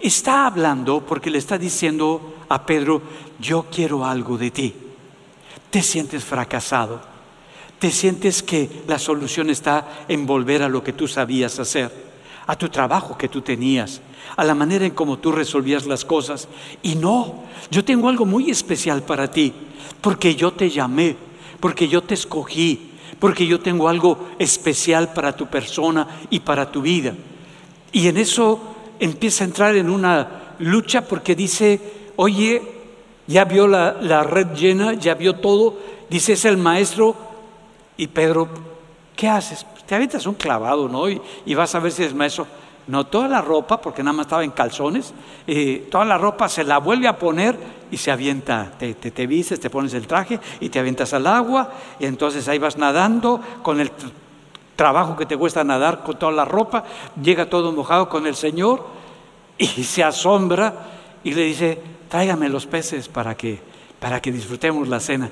está 0.01 0.45
hablando 0.45 1.01
porque 1.01 1.31
le 1.31 1.39
está 1.39 1.57
diciendo 1.57 2.35
a 2.51 2.67
Pedro, 2.67 3.01
yo 3.39 3.67
quiero 3.73 4.05
algo 4.05 4.37
de 4.37 4.51
ti. 4.51 4.75
Te 5.71 5.83
sientes 5.83 6.23
fracasado 6.23 7.17
te 7.79 7.91
sientes 7.91 8.43
que 8.43 8.83
la 8.87 8.99
solución 8.99 9.51
está 9.51 10.05
en 10.09 10.27
volver 10.27 10.63
a 10.63 10.69
lo 10.69 10.83
que 10.83 10.93
tú 10.93 11.07
sabías 11.07 11.59
hacer, 11.59 12.06
a 12.47 12.57
tu 12.57 12.69
trabajo 12.69 13.19
que 13.19 13.29
tú 13.29 13.41
tenías, 13.41 14.01
a 14.37 14.45
la 14.45 14.55
manera 14.55 14.87
en 14.87 14.93
cómo 14.93 15.19
tú 15.19 15.33
resolvías 15.33 15.87
las 15.87 16.05
cosas. 16.05 16.49
Y 16.83 16.95
no, 16.95 17.45
yo 17.71 17.85
tengo 17.85 18.09
algo 18.09 18.25
muy 18.25 18.51
especial 18.51 19.03
para 19.03 19.31
ti, 19.31 19.53
porque 20.01 20.35
yo 20.35 20.53
te 20.53 20.71
llamé, 20.71 21.17
porque 21.61 21.89
yo 21.89 22.03
te 22.03 22.15
escogí, 22.15 22.91
porque 23.19 23.47
yo 23.47 23.61
tengo 23.61 23.89
algo 23.89 24.29
especial 24.39 25.13
para 25.13 25.35
tu 25.35 25.47
persona 25.47 26.07
y 26.31 26.41
para 26.41 26.71
tu 26.71 26.83
vida. 26.83 27.15
Y 27.93 28.09
en 28.09 28.17
eso 28.17 28.61
empieza 29.01 29.45
a 29.45 29.47
entrar 29.47 29.77
en 29.77 29.91
una 29.91 30.55
lucha 30.59 31.07
porque 31.07 31.35
dice, 31.35 31.81
oye, 32.17 32.63
ya 33.27 33.45
vio 33.45 33.67
la, 33.67 33.97
la 34.01 34.23
red 34.23 34.55
llena, 34.55 34.95
ya 34.95 35.15
vio 35.15 35.37
todo, 35.37 35.79
dice, 36.09 36.35
es 36.35 36.45
el 36.45 36.57
maestro, 36.57 37.17
y 37.97 38.09
Pedro, 38.09 38.49
¿qué 39.17 39.29
haces? 39.29 39.67
Te 39.87 39.95
avientas 39.95 40.27
un 40.27 40.35
clavado, 40.35 40.89
¿no? 40.89 41.09
Y, 41.09 41.55
vas 41.55 41.75
a 41.75 41.81
ver 41.81 41.93
si 41.93 42.05
es 42.05 42.15
maestro. 42.15 42.47
No, 42.89 43.05
toda 43.07 43.27
la 43.27 43.41
ropa, 43.41 43.81
porque 43.81 44.03
nada 44.03 44.17
más 44.17 44.27
estaba 44.27 44.45
en 44.45 44.53
calzones, 44.53 45.13
eh, 45.47 45.89
toda 45.91 46.05
la 46.05 46.19
ropa 46.19 46.49
se 46.49 46.63
la 46.63 46.79
vuelve 46.79 47.09
a 47.09 47.19
poner 47.19 47.59
y 47.91 47.97
se 47.97 48.13
avienta, 48.13 48.73
te, 48.79 48.95
te, 48.95 49.11
te 49.11 49.27
vistes, 49.27 49.59
te 49.59 49.71
pones 49.71 49.93
el 49.95 50.07
traje 50.07 50.39
y 50.61 50.69
te 50.69 50.79
avientas 50.79 51.13
al 51.13 51.27
agua 51.27 51.73
y 51.99 52.07
entonces 52.07 52.47
ahí 52.47 52.59
vas 52.59 52.79
nadando 52.79 53.41
con 53.63 53.81
el 53.81 53.91
trabajo 54.77 55.17
que 55.17 55.27
te 55.27 55.37
cuesta 55.37 55.65
nadar 55.65 56.05
con 56.05 56.17
toda 56.17 56.31
la 56.31 56.45
ropa, 56.45 56.85
llega 57.21 57.51
todo 57.51 57.73
mojado 57.73 58.09
con 58.09 58.25
el 58.25 58.37
Señor 58.37 58.87
y 59.59 59.67
se 59.67 60.05
asombra 60.05 60.75
y 61.25 61.35
le 61.35 61.43
dice, 61.43 61.81
tráigame 62.09 62.49
los 62.49 62.67
peces 62.67 63.09
para 63.09 63.35
que 63.35 63.59
para 64.01 64.21
que 64.21 64.31
disfrutemos 64.31 64.89
la 64.89 65.01
cena. 65.01 65.31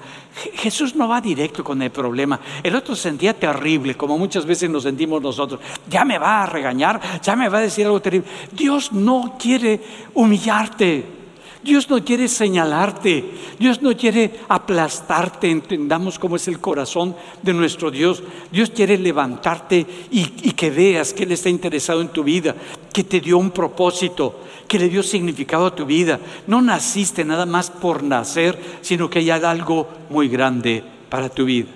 Jesús 0.54 0.94
no 0.94 1.08
va 1.08 1.20
directo 1.20 1.62
con 1.62 1.80
el 1.82 1.90
problema. 1.90 2.40
El 2.62 2.74
otro 2.74 2.96
sentía 2.96 3.34
terrible, 3.34 3.94
como 3.94 4.18
muchas 4.18 4.46
veces 4.46 4.70
nos 4.70 4.84
sentimos 4.84 5.20
nosotros. 5.20 5.60
Ya 5.88 6.04
me 6.04 6.18
va 6.18 6.42
a 6.42 6.46
regañar, 6.46 7.00
ya 7.20 7.36
me 7.36 7.48
va 7.48 7.58
a 7.58 7.62
decir 7.62 7.86
algo 7.86 8.00
terrible. 8.00 8.28
Dios 8.52 8.92
no 8.92 9.36
quiere 9.38 9.80
humillarte. 10.14 11.23
Dios 11.64 11.88
no 11.88 12.04
quiere 12.04 12.28
señalarte, 12.28 13.24
Dios 13.58 13.80
no 13.80 13.96
quiere 13.96 14.40
aplastarte, 14.48 15.50
entendamos 15.50 16.18
cómo 16.18 16.36
es 16.36 16.46
el 16.46 16.60
corazón 16.60 17.16
de 17.42 17.54
nuestro 17.54 17.90
Dios. 17.90 18.22
Dios 18.52 18.70
quiere 18.70 18.98
levantarte 18.98 19.86
y, 20.10 20.24
que 20.52 20.70
veas 20.70 21.14
que 21.14 21.22
Él 21.22 21.32
está 21.32 21.48
interesado 21.48 22.02
en 22.02 22.08
tu 22.08 22.22
vida, 22.22 22.54
que 22.92 23.02
te 23.02 23.18
dio 23.18 23.38
un 23.38 23.50
propósito, 23.50 24.40
que 24.68 24.78
le 24.78 24.90
dio 24.90 25.02
significado 25.02 25.66
a 25.66 25.74
tu 25.74 25.86
vida. 25.86 26.20
No 26.46 26.60
naciste 26.60 27.24
nada 27.24 27.46
más 27.46 27.70
por 27.70 28.02
nacer, 28.02 28.58
sino 28.82 29.08
que 29.08 29.20
hay 29.20 29.30
algo 29.30 29.88
muy 30.10 30.28
grande 30.28 30.84
para 31.08 31.30
tu 31.30 31.46
vida. 31.46 31.68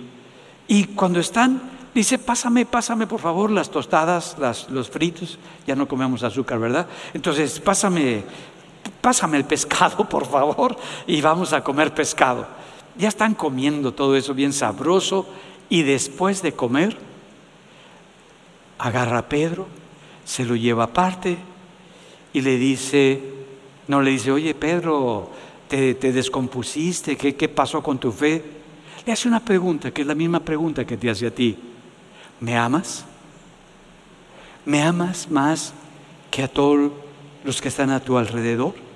Y 0.68 0.84
cuando 0.84 1.18
están, 1.18 1.62
dice, 1.94 2.18
pásame, 2.18 2.66
pásame 2.66 3.06
por 3.06 3.20
favor 3.20 3.50
las 3.50 3.70
tostadas, 3.70 4.36
los 4.68 4.90
fritos, 4.90 5.38
ya 5.66 5.74
no 5.74 5.88
comemos 5.88 6.22
azúcar, 6.22 6.58
¿verdad? 6.58 6.86
Entonces, 7.14 7.58
pásame 7.58 8.24
pásame 9.00 9.36
el 9.36 9.44
pescado, 9.44 10.08
por 10.08 10.26
favor, 10.26 10.76
y 11.06 11.20
vamos 11.20 11.52
a 11.52 11.62
comer 11.62 11.94
pescado. 11.94 12.46
Ya 12.96 13.08
están 13.08 13.34
comiendo 13.34 13.94
todo 13.94 14.16
eso 14.16 14.34
bien 14.34 14.52
sabroso 14.52 15.26
y 15.68 15.82
después 15.82 16.42
de 16.42 16.52
comer, 16.52 16.96
agarra 18.78 19.18
a 19.18 19.28
Pedro, 19.28 19.66
se 20.24 20.44
lo 20.44 20.56
lleva 20.56 20.84
aparte 20.84 21.38
y 22.32 22.40
le 22.40 22.58
dice, 22.58 23.20
no 23.86 24.02
le 24.02 24.10
dice, 24.10 24.32
oye 24.32 24.54
Pedro, 24.54 25.30
te, 25.68 25.94
descompusiste, 25.94 27.16
¿Qué, 27.16 27.36
¿qué 27.36 27.48
pasó 27.48 27.82
con 27.82 27.98
tu 27.98 28.10
fe? 28.10 28.42
Le 29.06 29.12
hace 29.12 29.28
una 29.28 29.40
pregunta, 29.40 29.90
que 29.90 30.02
es 30.02 30.06
la 30.06 30.14
misma 30.14 30.40
pregunta 30.40 30.84
que 30.84 30.96
te 30.96 31.08
hace 31.08 31.26
a 31.26 31.30
ti. 31.30 31.56
¿Me 32.40 32.56
amas? 32.56 33.04
¿Me 34.64 34.82
amas 34.82 35.30
más 35.30 35.72
que 36.30 36.42
a 36.42 36.48
todos 36.48 36.92
los 37.44 37.60
que 37.60 37.68
están 37.68 37.90
a 37.90 38.00
tu 38.00 38.18
alrededor? 38.18 38.87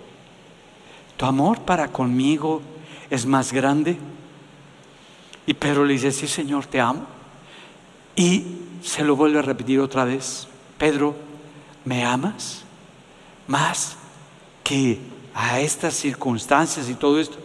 ¿Tu 1.16 1.27
amor 1.27 1.61
para 1.62 1.88
conmigo 1.88 2.62
es 3.11 3.27
más 3.27 3.53
grande? 3.53 3.96
Y 5.46 5.55
Pedro 5.55 5.85
le 5.85 5.94
dice, 5.94 6.12
sí 6.12 6.27
Señor, 6.27 6.66
te 6.66 6.81
amo. 6.81 7.07
Y 8.16 8.44
se 8.83 9.05
lo 9.05 9.16
vuelve 9.16 9.38
a 9.38 9.42
repetir 9.42 9.81
otra 9.81 10.05
vez. 10.05 10.47
Pedro, 10.78 11.14
¿me 11.84 12.05
amas? 12.05 12.62
Más 13.47 13.97
que 14.62 14.99
a 15.34 15.61
estas 15.61 15.95
circunstancias 15.95 16.89
y 16.89 16.95
todo 16.95 17.18
esto. 17.18 17.39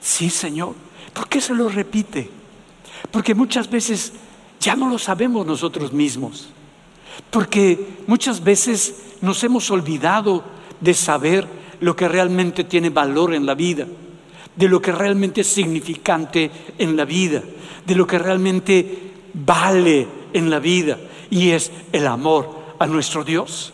Sí, 0.00 0.30
Señor. 0.30 0.74
¿Por 1.12 1.28
qué 1.28 1.40
se 1.40 1.54
lo 1.54 1.68
repite? 1.68 2.30
Porque 3.10 3.34
muchas 3.34 3.68
veces 3.68 4.12
ya 4.60 4.76
no 4.76 4.88
lo 4.88 4.98
sabemos 4.98 5.46
nosotros 5.46 5.92
mismos. 5.92 6.50
Porque 7.30 7.98
muchas 8.06 8.42
veces 8.42 8.94
nos 9.20 9.42
hemos 9.44 9.70
olvidado 9.70 10.44
de 10.80 10.94
saber 10.94 11.46
lo 11.80 11.96
que 11.96 12.08
realmente 12.08 12.64
tiene 12.64 12.90
valor 12.90 13.34
en 13.34 13.46
la 13.46 13.54
vida, 13.54 13.86
de 14.54 14.68
lo 14.68 14.80
que 14.80 14.92
realmente 14.92 15.40
es 15.40 15.46
significante 15.46 16.50
en 16.78 16.96
la 16.96 17.04
vida, 17.04 17.42
de 17.86 17.94
lo 17.94 18.06
que 18.06 18.18
realmente 18.18 19.12
vale 19.34 20.06
en 20.32 20.50
la 20.50 20.58
vida, 20.58 20.98
y 21.30 21.50
es 21.50 21.70
el 21.92 22.06
amor 22.06 22.74
a 22.78 22.86
nuestro 22.86 23.24
Dios. 23.24 23.72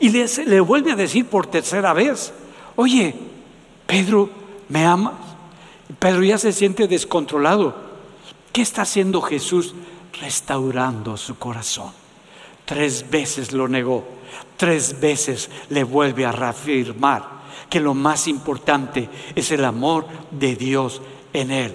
Y 0.00 0.10
le, 0.10 0.60
vuelve 0.60 0.92
a 0.92 0.96
decir 0.96 1.26
por 1.26 1.46
tercera 1.46 1.92
vez, 1.92 2.32
oye, 2.76 3.14
Pedro, 3.86 4.30
¿me 4.68 4.84
amas? 4.84 5.14
Pedro 5.98 6.22
ya 6.22 6.38
se 6.38 6.52
siente 6.52 6.86
descontrolado. 6.86 7.74
¿Qué 8.52 8.62
está 8.62 8.82
haciendo 8.82 9.20
Jesús? 9.20 9.74
Restaurando 10.20 11.16
su 11.16 11.38
corazón. 11.38 11.90
Tres 12.64 13.08
veces 13.10 13.52
lo 13.52 13.66
negó, 13.66 14.06
tres 14.56 15.00
veces 15.00 15.50
le 15.70 15.82
vuelve 15.84 16.26
a 16.26 16.32
reafirmar 16.32 17.37
que 17.68 17.80
lo 17.80 17.94
más 17.94 18.28
importante 18.28 19.08
es 19.34 19.50
el 19.50 19.64
amor 19.64 20.06
de 20.30 20.56
Dios 20.56 21.02
en 21.32 21.50
él. 21.50 21.74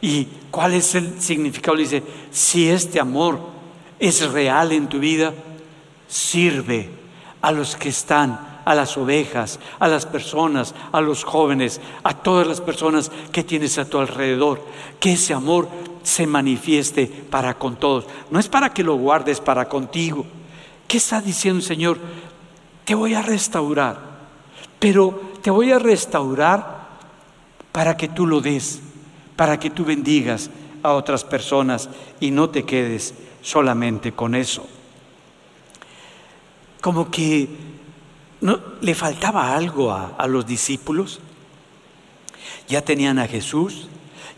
¿Y 0.00 0.26
cuál 0.50 0.74
es 0.74 0.94
el 0.94 1.20
significado? 1.20 1.76
dice, 1.76 2.02
si 2.30 2.68
este 2.68 3.00
amor 3.00 3.40
es 3.98 4.30
real 4.32 4.72
en 4.72 4.88
tu 4.88 4.98
vida, 4.98 5.32
sirve 6.08 6.90
a 7.40 7.52
los 7.52 7.76
que 7.76 7.88
están, 7.90 8.60
a 8.64 8.74
las 8.74 8.96
ovejas, 8.96 9.58
a 9.78 9.88
las 9.88 10.06
personas, 10.06 10.74
a 10.92 11.00
los 11.00 11.24
jóvenes, 11.24 11.80
a 12.02 12.14
todas 12.14 12.46
las 12.46 12.60
personas 12.60 13.10
que 13.32 13.44
tienes 13.44 13.78
a 13.78 13.84
tu 13.84 13.98
alrededor. 13.98 14.64
Que 15.00 15.12
ese 15.12 15.34
amor 15.34 15.68
se 16.02 16.26
manifieste 16.26 17.06
para 17.06 17.54
con 17.54 17.76
todos. 17.76 18.06
No 18.30 18.38
es 18.38 18.48
para 18.48 18.72
que 18.72 18.84
lo 18.84 18.94
guardes 18.96 19.40
para 19.40 19.68
contigo. 19.68 20.24
¿Qué 20.86 20.98
está 20.98 21.20
diciendo 21.20 21.58
el 21.58 21.64
Señor? 21.64 21.98
Te 22.84 22.94
voy 22.94 23.14
a 23.14 23.22
restaurar, 23.22 24.13
pero 24.84 25.18
te 25.40 25.50
voy 25.50 25.72
a 25.72 25.78
restaurar 25.78 26.88
para 27.72 27.96
que 27.96 28.06
tú 28.06 28.26
lo 28.26 28.42
des, 28.42 28.82
para 29.34 29.58
que 29.58 29.70
tú 29.70 29.82
bendigas 29.82 30.50
a 30.82 30.92
otras 30.92 31.24
personas 31.24 31.88
y 32.20 32.30
no 32.30 32.50
te 32.50 32.64
quedes 32.64 33.14
solamente 33.40 34.12
con 34.12 34.34
eso. 34.34 34.66
Como 36.82 37.10
que 37.10 37.48
no, 38.42 38.60
le 38.82 38.94
faltaba 38.94 39.56
algo 39.56 39.90
a, 39.90 40.16
a 40.18 40.26
los 40.26 40.46
discípulos. 40.46 41.20
Ya 42.68 42.82
tenían 42.82 43.18
a 43.18 43.26
Jesús, 43.26 43.88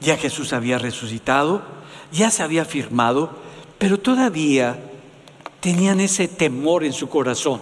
ya 0.00 0.16
Jesús 0.16 0.52
había 0.52 0.78
resucitado, 0.78 1.62
ya 2.12 2.30
se 2.30 2.44
había 2.44 2.64
firmado, 2.64 3.30
pero 3.78 3.98
todavía 3.98 4.78
tenían 5.58 5.98
ese 5.98 6.28
temor 6.28 6.84
en 6.84 6.92
su 6.92 7.08
corazón, 7.08 7.60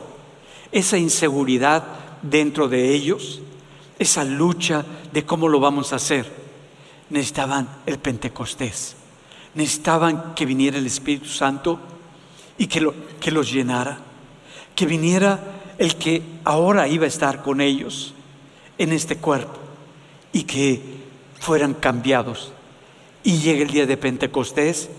esa 0.71 0.99
inseguridad 0.99 2.04
dentro 2.31 2.69
de 2.69 2.95
ellos, 2.95 3.41
esa 3.99 4.25
lucha 4.25 4.85
de 5.13 5.25
cómo 5.25 5.49
lo 5.49 5.61
vamos 5.61 5.93
a 5.93 5.97
hacer. 5.97 6.31
Necesitaban 7.11 7.69
el 7.87 7.99
Pentecostés, 7.99 8.97
necesitaban 9.55 10.35
que 10.35 10.47
viniera 10.47 10.79
el 10.79 10.87
Espíritu 10.87 11.29
Santo 11.29 11.79
y 12.59 12.67
que, 12.67 12.81
lo, 12.81 12.95
que 13.21 13.31
los 13.31 13.53
llenara, 13.53 13.99
que 14.75 14.87
viniera 14.87 15.63
el 15.79 15.97
que 15.97 16.23
ahora 16.45 16.89
iba 16.89 17.05
a 17.05 17.09
estar 17.09 17.43
con 17.43 17.61
ellos 17.61 18.15
en 18.79 18.93
este 18.93 19.17
cuerpo 19.17 19.59
y 20.33 20.45
que 20.45 20.81
fueran 21.41 21.75
cambiados. 21.75 22.53
Y 23.23 23.39
llega 23.39 23.63
el 23.63 23.71
día 23.71 23.87
de 23.87 23.97
Pentecostés, 23.97 24.91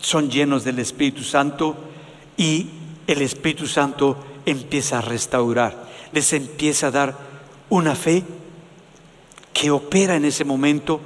son 0.00 0.30
llenos 0.30 0.64
del 0.64 0.78
Espíritu 0.78 1.22
Santo 1.22 1.76
y 2.36 2.68
el 3.06 3.22
Espíritu 3.22 3.66
Santo 3.66 4.16
empieza 4.46 4.98
a 4.98 5.02
restaurar, 5.02 5.89
les 6.12 6.32
empieza 6.32 6.88
a 6.88 6.90
dar 6.90 7.18
una 7.68 7.94
fe 7.94 8.24
que 9.52 9.70
opera 9.70 10.16
en 10.16 10.24
ese 10.24 10.44
momento, 10.44 11.00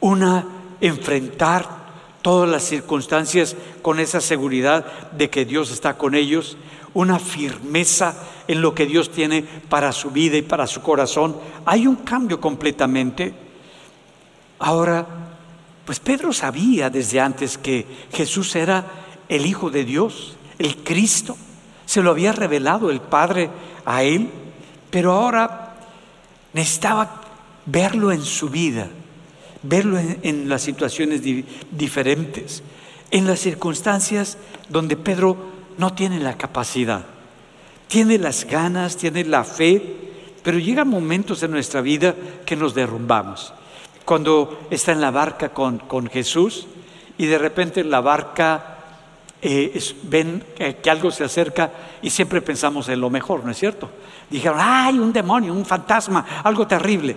una 0.00 0.46
enfrentar 0.80 1.78
todas 2.22 2.48
las 2.48 2.64
circunstancias 2.64 3.56
con 3.82 4.00
esa 4.00 4.20
seguridad 4.20 5.10
de 5.12 5.30
que 5.30 5.44
Dios 5.44 5.70
está 5.70 5.96
con 5.96 6.14
ellos, 6.14 6.56
una 6.94 7.18
firmeza 7.18 8.16
en 8.48 8.60
lo 8.60 8.74
que 8.74 8.86
Dios 8.86 9.10
tiene 9.10 9.42
para 9.42 9.92
su 9.92 10.10
vida 10.10 10.36
y 10.36 10.42
para 10.42 10.66
su 10.66 10.80
corazón. 10.80 11.36
Hay 11.64 11.86
un 11.86 11.96
cambio 11.96 12.40
completamente. 12.40 13.34
Ahora, 14.58 15.06
pues 15.84 16.00
Pedro 16.00 16.32
sabía 16.32 16.90
desde 16.90 17.20
antes 17.20 17.56
que 17.56 17.86
Jesús 18.12 18.54
era 18.56 18.84
el 19.28 19.46
Hijo 19.46 19.70
de 19.70 19.84
Dios, 19.84 20.36
el 20.58 20.76
Cristo. 20.78 21.36
Se 21.86 22.02
lo 22.02 22.10
había 22.10 22.32
revelado 22.32 22.90
el 22.90 23.00
Padre 23.00 23.50
a 23.88 24.02
él, 24.02 24.28
pero 24.90 25.12
ahora 25.12 25.74
necesitaba 26.52 27.22
verlo 27.64 28.12
en 28.12 28.22
su 28.22 28.50
vida, 28.50 28.86
verlo 29.62 29.98
en, 29.98 30.46
las 30.46 30.60
situaciones 30.60 31.22
diferentes, 31.70 32.62
en 33.10 33.26
las 33.26 33.40
circunstancias 33.40 34.36
donde 34.68 34.98
Pedro 34.98 35.38
no 35.78 35.94
tiene 35.94 36.20
la 36.20 36.36
capacidad, 36.36 37.06
tiene 37.86 38.18
las 38.18 38.44
ganas, 38.44 38.98
tiene 38.98 39.24
la 39.24 39.42
fe, 39.42 39.82
pero 40.42 40.58
llegan 40.58 40.88
momentos 40.88 41.42
en 41.42 41.50
nuestra 41.50 41.80
vida 41.80 42.14
que 42.44 42.56
nos 42.56 42.74
derrumbamos. 42.74 43.54
Cuando 44.04 44.66
está 44.70 44.92
en 44.92 45.00
la 45.00 45.10
barca 45.10 45.48
con, 45.48 45.78
con 45.78 46.08
Jesús 46.08 46.66
y 47.16 47.24
de 47.24 47.38
repente 47.38 47.82
la 47.84 48.02
barca 48.02 48.77
eh, 49.40 49.80
ven 50.02 50.42
que 50.56 50.90
algo 50.90 51.10
se 51.10 51.24
acerca 51.24 51.70
y 52.02 52.10
siempre 52.10 52.42
pensamos 52.42 52.88
en 52.88 53.00
lo 53.00 53.10
mejor, 53.10 53.44
¿no 53.44 53.50
es 53.50 53.58
cierto? 53.58 53.90
Dijeron, 54.28 54.58
ay, 54.60 54.98
un 54.98 55.12
demonio, 55.12 55.52
un 55.52 55.64
fantasma, 55.64 56.24
algo 56.42 56.66
terrible. 56.66 57.16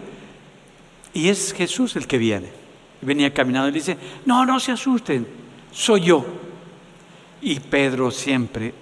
Y 1.13 1.27
es 1.27 1.53
Jesús 1.53 1.95
el 1.95 2.07
que 2.07 2.17
viene. 2.17 2.49
venía 3.01 3.33
caminando 3.33 3.69
y 3.69 3.71
dice, 3.71 3.97
no, 4.25 4.45
no 4.45 4.59
se 4.59 4.71
asusten, 4.71 5.27
soy 5.71 6.01
yo. 6.01 6.25
Y 7.41 7.59
Pedro 7.59 8.11
siempre, 8.11 8.73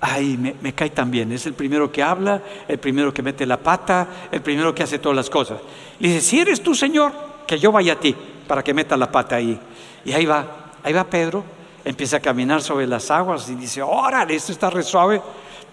ay, 0.00 0.36
me, 0.38 0.54
me 0.60 0.72
cae 0.72 0.90
tan 0.90 1.10
bien, 1.10 1.32
es 1.32 1.46
el 1.46 1.54
primero 1.54 1.90
que 1.90 2.02
habla, 2.02 2.40
el 2.68 2.78
primero 2.78 3.12
que 3.12 3.22
mete 3.22 3.44
la 3.44 3.58
pata, 3.58 4.28
el 4.30 4.40
primero 4.40 4.74
que 4.74 4.84
hace 4.84 5.00
todas 5.00 5.16
las 5.16 5.28
cosas. 5.28 5.60
Le 5.98 6.08
dice, 6.08 6.20
si 6.20 6.38
eres 6.38 6.62
tú, 6.62 6.74
Señor, 6.74 7.12
que 7.46 7.58
yo 7.58 7.72
vaya 7.72 7.94
a 7.94 8.00
ti 8.00 8.14
para 8.46 8.62
que 8.62 8.72
meta 8.72 8.96
la 8.96 9.10
pata 9.10 9.36
ahí. 9.36 9.58
Y 10.04 10.12
ahí 10.12 10.24
va, 10.24 10.72
ahí 10.82 10.92
va 10.92 11.04
Pedro 11.04 11.44
empieza 11.84 12.18
a 12.18 12.20
caminar 12.20 12.62
sobre 12.62 12.86
las 12.86 13.10
aguas 13.10 13.48
y 13.48 13.54
dice, 13.54 13.82
órale, 13.82 14.34
esto 14.34 14.52
está 14.52 14.70
re 14.70 14.82
suave, 14.82 15.20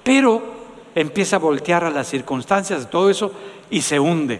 pero 0.03 0.41
empieza 0.95 1.35
a 1.35 1.39
voltear 1.39 1.83
a 1.83 1.89
las 1.89 2.07
circunstancias 2.07 2.81
de 2.81 2.85
todo 2.87 3.09
eso 3.09 3.31
y 3.69 3.81
se 3.81 3.99
hunde. 3.99 4.39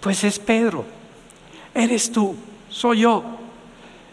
Pues 0.00 0.24
es 0.24 0.38
Pedro, 0.38 0.84
eres 1.74 2.12
tú, 2.12 2.36
soy 2.68 3.00
yo. 3.00 3.24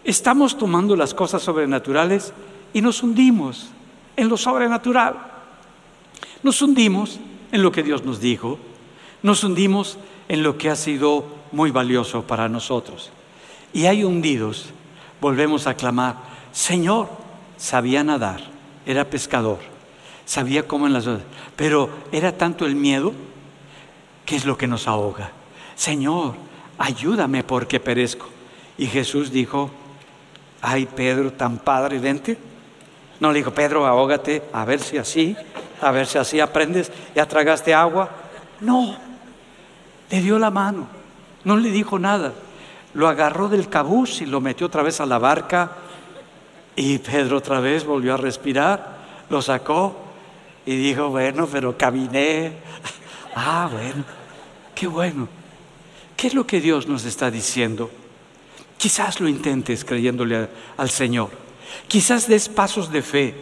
Estamos 0.04 0.58
tomando 0.58 0.96
las 0.96 1.14
cosas 1.14 1.44
sobrenaturales 1.44 2.34
y 2.74 2.82
nos 2.82 3.04
hundimos 3.04 3.70
en 4.16 4.30
lo 4.30 4.38
sobrenatural. 4.38 5.16
Nos 6.44 6.62
hundimos 6.62 7.20
en 7.52 7.62
lo 7.62 7.72
que 7.72 7.84
Dios 7.84 8.04
nos 8.04 8.20
dijo, 8.20 8.58
nos 9.22 9.44
hundimos 9.44 9.98
en 10.28 10.44
lo 10.44 10.58
que 10.58 10.70
ha 10.70 10.76
sido 10.76 11.26
muy 11.52 11.72
valioso 11.72 12.24
para 12.24 12.50
nosotros. 12.50 13.12
Y 13.74 13.86
hay 13.86 14.04
hundidos 14.04 14.74
volvemos 15.22 15.68
a 15.68 15.76
clamar, 15.76 16.16
Señor, 16.52 17.08
sabía 17.56 18.04
nadar, 18.04 18.42
era 18.86 19.06
pescador, 19.06 19.60
sabía 20.26 20.68
cómo 20.68 20.88
en 20.88 20.94
las 20.94 21.08
pero 21.56 21.90
era 22.12 22.36
tanto 22.36 22.66
el 22.66 22.76
miedo 22.76 23.14
que 24.26 24.36
es 24.36 24.46
lo 24.46 24.58
que 24.58 24.68
nos 24.68 24.88
ahoga. 24.88 25.32
Señor, 25.76 26.34
ayúdame 26.78 27.44
porque 27.44 27.80
perezco. 27.80 28.28
Y 28.78 28.88
Jesús 28.88 29.32
dijo, 29.32 29.70
ay 30.62 30.88
Pedro, 30.88 31.32
tan 31.32 31.60
padre, 31.60 32.00
vente. 32.00 32.38
No 33.20 33.32
le 33.32 33.40
dijo, 33.40 33.52
Pedro, 33.52 33.86
ahógate, 33.86 34.42
a 34.52 34.66
ver 34.66 34.80
si 34.80 34.98
así, 34.98 35.36
a 35.80 35.92
ver 35.92 36.08
si 36.08 36.18
así 36.18 36.40
aprendes, 36.40 36.92
ya 37.14 37.28
tragaste 37.28 37.74
agua. 37.74 38.10
No, 38.60 38.96
le 40.10 40.22
dio 40.22 40.40
la 40.40 40.50
mano, 40.50 40.88
no 41.44 41.58
le 41.58 41.70
dijo 41.70 42.00
nada 42.00 42.34
lo 42.94 43.08
agarró 43.08 43.48
del 43.48 43.70
cabuz 43.70 44.22
y 44.22 44.26
lo 44.26 44.42
metió 44.42 44.68
otra 44.68 44.84
vez 44.84 45.00
a 45.00 45.06
la 45.06 45.18
barca 45.18 45.72
y 46.76 46.98
Pedro 47.00 47.38
otra 47.38 47.60
vez 47.60 47.86
volvió 47.86 48.14
a 48.14 48.18
respirar, 48.18 48.98
lo 49.30 49.42
sacó 49.42 49.96
y 50.66 50.76
dijo, 50.76 51.10
bueno, 51.10 51.48
pero 51.52 51.78
caminé. 51.78 52.54
ah, 53.36 53.70
bueno, 53.72 54.04
qué 54.76 54.88
bueno. 54.88 55.28
¿Qué 56.16 56.28
es 56.28 56.34
lo 56.34 56.46
que 56.46 56.62
Dios 56.62 56.88
nos 56.88 57.06
está 57.06 57.32
diciendo? 57.32 57.90
Quizás 58.78 59.20
lo 59.20 59.28
intentes 59.28 59.86
creyéndole 59.86 60.50
al 60.78 60.90
Señor. 60.90 61.30
Quizás 61.88 62.28
des 62.28 62.50
pasos 62.50 62.92
de 62.92 63.02
fe, 63.02 63.36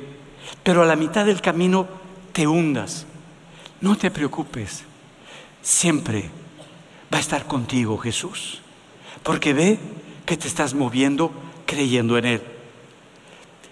pero 0.63 0.83
a 0.83 0.85
la 0.85 0.95
mitad 0.95 1.25
del 1.25 1.41
camino 1.41 1.87
te 2.31 2.47
hundas. 2.47 3.05
No 3.81 3.97
te 3.97 4.11
preocupes. 4.11 4.83
Siempre 5.61 6.29
va 7.13 7.17
a 7.17 7.21
estar 7.21 7.45
contigo 7.45 7.97
Jesús 7.97 8.61
porque 9.23 9.53
ve 9.53 9.77
que 10.25 10.37
te 10.37 10.47
estás 10.47 10.73
moviendo 10.73 11.31
creyendo 11.65 12.17
en 12.17 12.25
Él. 12.25 12.41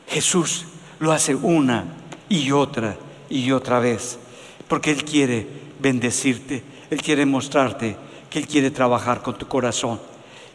Jesús 0.08 0.66
lo 1.00 1.12
hace 1.12 1.36
una 1.36 1.86
y 2.30 2.52
otra 2.52 2.98
y 3.30 3.52
otra 3.52 3.80
vez, 3.80 4.18
porque 4.68 4.92
Él 4.92 5.04
quiere 5.04 5.48
bendecirte, 5.80 6.64
Él 6.90 7.02
quiere 7.02 7.26
mostrarte 7.26 7.98
que 8.30 8.40
Él 8.40 8.48
quiere 8.48 8.72
trabajar 8.72 9.22
con 9.22 9.38
tu 9.38 9.48
corazón 9.48 10.00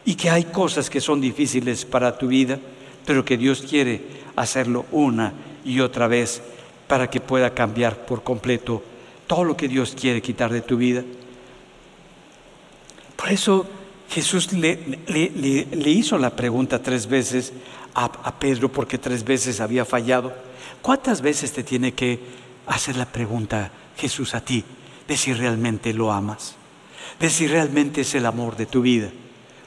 y 0.05 0.15
que 0.15 0.29
hay 0.29 0.45
cosas 0.45 0.89
que 0.89 1.01
son 1.01 1.21
difíciles 1.21 1.85
para 1.85 2.17
tu 2.17 2.27
vida, 2.27 2.59
pero 3.05 3.23
que 3.23 3.37
Dios 3.37 3.61
quiere 3.61 4.01
hacerlo 4.35 4.85
una 4.91 5.33
y 5.63 5.79
otra 5.79 6.07
vez 6.07 6.41
para 6.87 7.09
que 7.09 7.21
pueda 7.21 7.53
cambiar 7.53 8.05
por 8.05 8.23
completo 8.23 8.83
todo 9.27 9.43
lo 9.43 9.55
que 9.55 9.67
Dios 9.67 9.95
quiere 9.99 10.21
quitar 10.21 10.51
de 10.51 10.61
tu 10.61 10.77
vida. 10.77 11.03
Por 13.15 13.31
eso 13.31 13.65
Jesús 14.13 14.53
le, 14.53 14.77
hizo 15.89 16.19
la 16.19 16.35
pregunta 16.35 16.81
tres 16.83 17.07
veces 17.07 17.51
a, 17.95 18.39
Pedro 18.39 18.71
porque 18.71 18.99
tres 18.99 19.23
veces 19.23 19.59
había 19.59 19.85
fallado. 19.85 20.33
¿Cuántas 20.81 21.21
veces 21.21 21.51
te 21.51 21.63
tiene 21.63 21.93
que 21.93 22.19
hacer 22.67 22.95
la 22.95 23.05
pregunta 23.05 23.71
Jesús 23.97 24.35
a 24.35 24.41
ti? 24.41 24.63
de 25.07 25.17
si 25.17 25.33
realmente 25.33 25.93
lo 25.93 26.11
amas, 26.11 26.55
de 27.19 27.29
si 27.29 27.47
realmente 27.47 28.01
es 28.01 28.15
el 28.15 28.25
amor 28.25 28.55
de 28.55 28.65
tu 28.65 28.81
vida. 28.81 29.09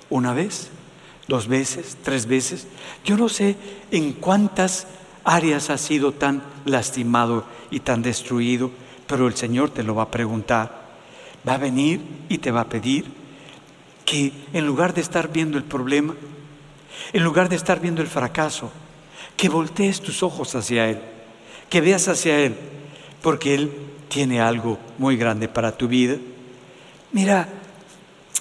Una 0.09 0.33
vez, 0.33 0.71
dos 1.29 1.49
veces, 1.49 1.99
tres 2.03 2.27
veces. 2.27 2.67
Yo 3.05 3.17
no 3.17 3.29
sé 3.29 3.57
en 3.91 4.13
cuántas 4.13 4.87
áreas 5.25 5.71
has 5.71 5.81
sido 5.81 6.13
tan 6.13 6.43
lastimado 6.65 7.45
y 7.71 7.81
tan 7.81 8.03
destruido, 8.03 8.71
pero 9.07 9.27
el 9.27 9.35
Señor 9.35 9.71
te 9.71 9.83
lo 9.83 9.95
va 9.95 10.05
a 10.05 10.11
preguntar. 10.11 10.87
Va 11.47 11.55
a 11.55 11.59
venir 11.59 12.01
y 12.29 12.39
te 12.39 12.51
va 12.51 12.63
a 12.63 12.69
pedir 12.69 13.26
que 14.07 14.33
en 14.55 14.65
lugar 14.65 14.95
de 14.95 15.03
estar 15.03 15.31
viendo 15.31 15.59
el 15.59 15.65
problema, 15.65 16.15
en 17.13 17.25
lugar 17.25 17.51
de 17.51 17.57
estar 17.57 17.81
viendo 17.81 18.01
el 18.01 18.09
fracaso, 18.09 18.71
que 19.37 19.51
voltees 19.51 20.01
tus 20.01 20.23
ojos 20.23 20.55
hacia 20.55 20.89
Él, 20.89 21.01
que 21.69 21.83
veas 21.83 22.09
hacia 22.09 22.39
Él, 22.39 22.57
porque 23.21 23.55
Él 23.55 23.71
tiene 24.09 24.41
algo 24.41 24.79
muy 24.97 25.17
grande 25.17 25.49
para 25.49 25.77
tu 25.77 25.89
vida. 25.89 26.17
Mira, 27.13 27.49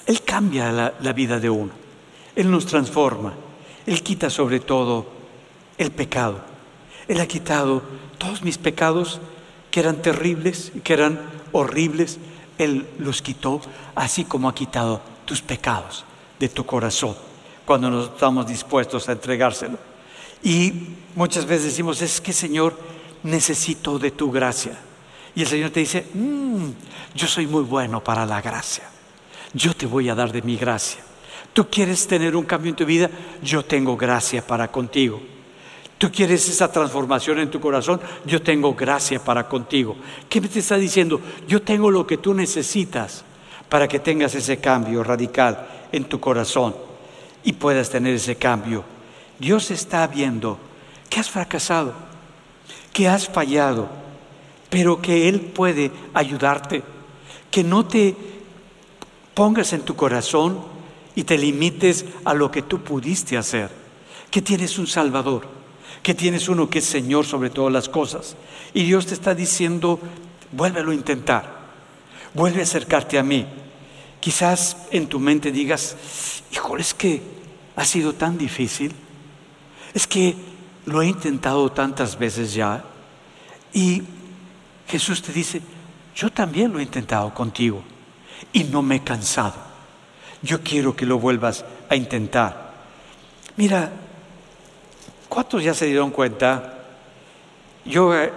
Él 0.05 0.21
cambia 0.21 0.71
la, 0.71 1.13
vida 1.13 1.39
de 1.39 1.49
uno, 1.49 1.71
Él 2.35 2.49
nos 2.49 2.67
transforma, 2.67 3.33
Él 3.87 4.03
quita 4.03 4.29
sobre 4.29 4.59
todo 4.59 5.07
el 5.77 5.91
pecado. 5.91 6.41
Él 7.07 7.19
ha 7.19 7.27
quitado 7.27 7.81
todos 8.17 8.43
mis 8.43 8.57
pecados 8.57 9.19
que 9.71 9.79
eran 9.79 10.01
terribles 10.01 10.71
que 10.83 10.93
eran 10.93 11.19
horribles, 11.51 12.19
Él 12.59 12.87
los 12.99 13.21
quitó, 13.21 13.61
así 13.95 14.23
como 14.23 14.47
ha 14.47 14.55
quitado 14.55 15.14
tus 15.25 15.41
pecados 15.41 16.05
de 16.39 16.49
tu 16.49 16.65
corazón, 16.65 17.15
cuando 17.65 17.89
nos 17.89 18.09
estamos 18.09 18.47
dispuestos 18.47 19.09
a 19.09 19.13
entregárselo. 19.13 19.77
Y 20.43 20.71
muchas 21.15 21.45
veces 21.45 21.65
decimos, 21.65 22.01
es 22.01 22.21
que 22.21 22.33
Señor, 22.33 22.77
necesito 23.23 23.97
de 23.97 24.11
tu 24.11 24.31
gracia. 24.31 24.77
Y 25.35 25.41
el 25.41 25.47
Señor 25.47 25.71
te 25.71 25.81
dice, 25.81 26.05
mm, 26.13 26.69
yo 27.15 27.27
soy 27.27 27.47
muy 27.47 27.63
bueno 27.63 28.03
para 28.03 28.25
la 28.25 28.41
gracia. 28.41 28.83
Yo 29.53 29.73
te 29.73 29.85
voy 29.85 30.09
a 30.09 30.15
dar 30.15 30.31
de 30.31 30.41
mi 30.41 30.57
gracia. 30.57 31.01
Tú 31.53 31.67
quieres 31.69 32.07
tener 32.07 32.35
un 32.35 32.43
cambio 32.43 32.69
en 32.69 32.75
tu 32.75 32.85
vida, 32.85 33.09
yo 33.41 33.63
tengo 33.63 33.95
gracia 33.97 34.45
para 34.45 34.69
contigo. 34.69 35.21
Tú 35.97 36.11
quieres 36.11 36.47
esa 36.49 36.69
transformación 36.69 37.39
en 37.39 37.49
tu 37.49 37.61
corazón, 37.61 38.01
yo 38.25 38.41
tengo 38.41 38.73
gracia 38.75 39.23
para 39.23 39.47
contigo. 39.47 39.95
¿Qué 40.27 40.41
me 40.41 40.49
te 40.49 40.59
está 40.59 40.75
diciendo? 40.75 41.21
Yo 41.47 41.61
tengo 41.61 41.89
lo 41.89 42.05
que 42.05 42.17
tú 42.17 42.33
necesitas 42.33 43.23
para 43.69 43.87
que 43.87 43.99
tengas 43.99 44.35
ese 44.35 44.57
cambio 44.57 45.03
radical 45.03 45.67
en 45.91 46.05
tu 46.05 46.19
corazón 46.19 46.75
y 47.43 47.53
puedas 47.53 47.89
tener 47.89 48.15
ese 48.15 48.35
cambio. 48.35 48.83
Dios 49.39 49.71
está 49.71 50.05
viendo 50.07 50.57
que 51.09 51.19
has 51.19 51.29
fracasado, 51.29 51.93
que 52.93 53.07
has 53.07 53.27
fallado, 53.27 53.87
pero 54.69 55.01
que 55.01 55.29
Él 55.29 55.41
puede 55.41 55.91
ayudarte, 56.13 56.83
que 57.51 57.63
no 57.63 57.85
te 57.85 58.15
pongas 59.33 59.73
en 59.73 59.81
tu 59.81 59.95
corazón 59.95 60.59
y 61.15 61.23
te 61.23 61.37
limites 61.37 62.05
a 62.23 62.33
lo 62.33 62.51
que 62.51 62.61
tú 62.61 62.81
pudiste 62.81 63.37
hacer, 63.37 63.69
que 64.31 64.41
tienes 64.41 64.77
un 64.77 64.87
Salvador, 64.87 65.47
que 66.03 66.13
tienes 66.13 66.49
uno 66.49 66.69
que 66.69 66.79
es 66.79 66.85
Señor 66.85 67.25
sobre 67.25 67.49
todas 67.49 67.71
las 67.71 67.89
cosas. 67.89 68.35
Y 68.73 68.83
Dios 68.83 69.05
te 69.05 69.13
está 69.13 69.33
diciendo, 69.33 69.99
vuélvelo 70.51 70.91
a 70.91 70.95
intentar, 70.95 71.54
vuelve 72.35 72.59
a 72.59 72.63
acercarte 72.63 73.17
a 73.17 73.23
mí. 73.23 73.47
Quizás 74.19 74.77
en 74.91 75.07
tu 75.07 75.19
mente 75.19 75.51
digas, 75.51 75.95
híjole, 76.51 76.81
es 76.81 76.93
que 76.93 77.21
ha 77.75 77.85
sido 77.85 78.13
tan 78.13 78.37
difícil, 78.37 78.93
es 79.93 80.05
que 80.05 80.35
lo 80.85 81.01
he 81.01 81.07
intentado 81.07 81.71
tantas 81.71 82.17
veces 82.19 82.53
ya. 82.53 82.83
Y 83.73 84.03
Jesús 84.87 85.21
te 85.21 85.31
dice, 85.31 85.61
yo 86.15 86.29
también 86.31 86.71
lo 86.71 86.79
he 86.79 86.83
intentado 86.83 87.33
contigo 87.33 87.83
y 88.53 88.63
no 88.65 88.81
me 88.81 88.97
he 88.97 89.03
cansado. 89.03 89.55
Yo 90.41 90.61
quiero 90.61 90.95
que 90.95 91.05
lo 91.05 91.19
vuelvas 91.19 91.65
a 91.89 91.95
intentar. 91.95 92.73
Mira, 93.57 93.91
¿cuántos 95.29 95.63
ya 95.63 95.73
se 95.73 95.85
dieron 95.85 96.11
cuenta? 96.11 96.83
Yo, 97.85 98.15
eh, 98.15 98.31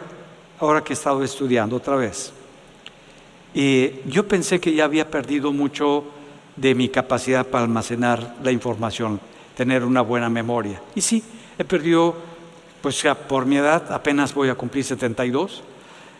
ahora 0.60 0.82
que 0.82 0.92
he 0.92 0.96
estado 0.96 1.22
estudiando 1.22 1.76
otra 1.76 1.96
vez, 1.96 2.32
yo 4.06 4.28
pensé 4.28 4.60
que 4.60 4.72
ya 4.72 4.84
había 4.84 5.10
perdido 5.10 5.52
mucho 5.52 6.04
de 6.54 6.74
mi 6.74 6.88
capacidad 6.88 7.46
para 7.46 7.64
almacenar 7.64 8.36
la 8.42 8.52
información, 8.52 9.20
tener 9.56 9.84
una 9.84 10.00
buena 10.00 10.28
memoria. 10.28 10.80
Y 10.94 11.00
sí, 11.00 11.22
he 11.58 11.64
perdido, 11.64 12.14
pues 12.80 13.02
ya 13.02 13.16
por 13.16 13.46
mi 13.46 13.56
edad, 13.56 13.90
apenas 13.90 14.32
voy 14.32 14.48
a 14.48 14.54
cumplir 14.54 14.84
72 14.84 15.62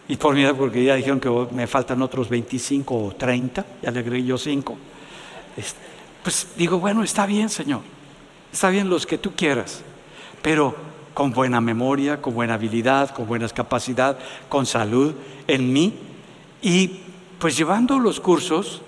y 0.08 0.16
por 0.16 0.34
mi 0.34 0.42
edad, 0.42 0.56
porque 0.56 0.82
ya 0.82 0.96
dijeron 0.96 1.20
que 1.20 1.30
me 1.52 1.68
faltan 1.68 2.02
otros 2.02 2.28
25 2.28 3.04
o 3.04 3.12
30, 3.12 3.66
ya 3.82 3.90
le 3.90 4.00
agregué 4.00 4.24
yo 4.24 4.38
5. 4.38 4.76
Pues 6.24 6.48
digo, 6.56 6.80
bueno, 6.80 7.04
está 7.04 7.24
bien, 7.26 7.48
Señor. 7.48 7.82
Está 8.52 8.70
bien 8.70 8.88
los 8.88 9.06
que 9.06 9.18
tú 9.18 9.32
quieras, 9.36 9.82
pero 10.42 10.74
con 11.14 11.32
buena 11.32 11.60
memoria, 11.60 12.20
con 12.20 12.34
buena 12.34 12.54
habilidad, 12.54 13.10
con 13.10 13.26
buenas 13.26 13.52
capacidades, 13.52 14.22
con 14.48 14.66
salud 14.66 15.14
en 15.46 15.72
mí. 15.72 15.94
Y 16.62 17.00
pues 17.38 17.56
llevando 17.56 17.98
los 17.98 18.20
cursos, 18.20 18.82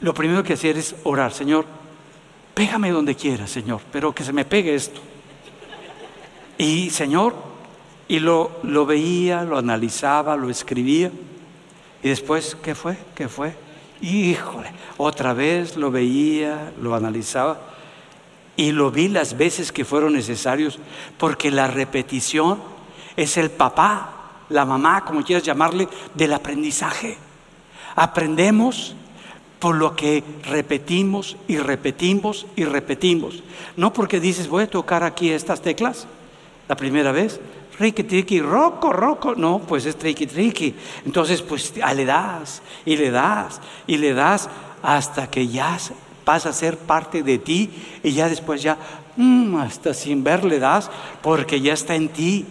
lo 0.00 0.14
primero 0.14 0.42
que 0.42 0.54
hacer 0.54 0.76
es 0.76 0.96
orar, 1.04 1.32
Señor, 1.32 1.64
pégame 2.54 2.90
donde 2.90 3.14
quieras, 3.14 3.50
Señor, 3.50 3.80
pero 3.92 4.14
que 4.14 4.24
se 4.24 4.32
me 4.32 4.44
pegue 4.44 4.74
esto. 4.74 5.00
Y 6.58 6.90
Señor, 6.90 7.34
y 8.08 8.18
lo, 8.18 8.50
lo 8.62 8.86
veía, 8.86 9.42
lo 9.44 9.58
analizaba, 9.58 10.36
lo 10.36 10.48
escribía. 10.48 11.10
Y 12.02 12.08
después, 12.08 12.56
¿qué 12.62 12.74
fue? 12.74 12.96
¿Qué 13.14 13.28
fue? 13.28 13.54
Híjole, 14.00 14.70
otra 14.96 15.32
vez 15.32 15.76
lo 15.76 15.90
veía, 15.90 16.72
lo 16.80 16.94
analizaba. 16.94 17.60
Y 18.56 18.72
lo 18.72 18.90
vi 18.90 19.08
las 19.08 19.36
veces 19.36 19.70
que 19.70 19.84
fueron 19.84 20.14
necesarios, 20.14 20.78
porque 21.18 21.50
la 21.50 21.66
repetición 21.66 22.58
es 23.16 23.36
el 23.36 23.50
papá, 23.50 24.42
la 24.48 24.64
mamá, 24.64 25.04
como 25.04 25.22
quieras 25.22 25.42
llamarle, 25.42 25.88
del 26.14 26.32
aprendizaje. 26.32 27.18
Aprendemos 27.96 28.94
por 29.58 29.74
lo 29.74 29.96
que 29.96 30.22
repetimos 30.44 31.36
y 31.48 31.58
repetimos 31.58 32.46
y 32.54 32.64
repetimos. 32.64 33.42
No 33.76 33.92
porque 33.92 34.20
dices, 34.20 34.48
voy 34.48 34.64
a 34.64 34.70
tocar 34.70 35.02
aquí 35.02 35.30
estas 35.30 35.62
teclas 35.62 36.06
la 36.68 36.76
primera 36.76 37.10
vez, 37.10 37.40
Ricky, 37.78 38.04
triqui, 38.04 38.40
roco, 38.40 38.92
roco. 38.92 39.34
No, 39.34 39.58
pues 39.58 39.84
es 39.86 39.96
triqui, 39.96 40.26
triqui. 40.26 40.74
Entonces, 41.04 41.42
pues 41.42 41.74
le 41.76 42.04
das 42.04 42.62
y 42.84 42.96
le 42.96 43.10
das 43.10 43.60
y 43.86 43.98
le 43.98 44.14
das 44.14 44.48
hasta 44.82 45.30
que 45.30 45.46
ya 45.48 45.78
pasa 46.24 46.50
a 46.50 46.52
ser 46.52 46.78
parte 46.78 47.22
de 47.22 47.38
ti 47.38 47.70
y 48.02 48.12
ya 48.12 48.28
después 48.28 48.62
ya, 48.62 48.78
mm, 49.16 49.56
hasta 49.56 49.94
sin 49.94 50.24
ver 50.24 50.44
le 50.44 50.58
das 50.58 50.90
porque 51.22 51.60
ya 51.60 51.74
está 51.74 51.94
en 51.94 52.08
ti. 52.08 52.46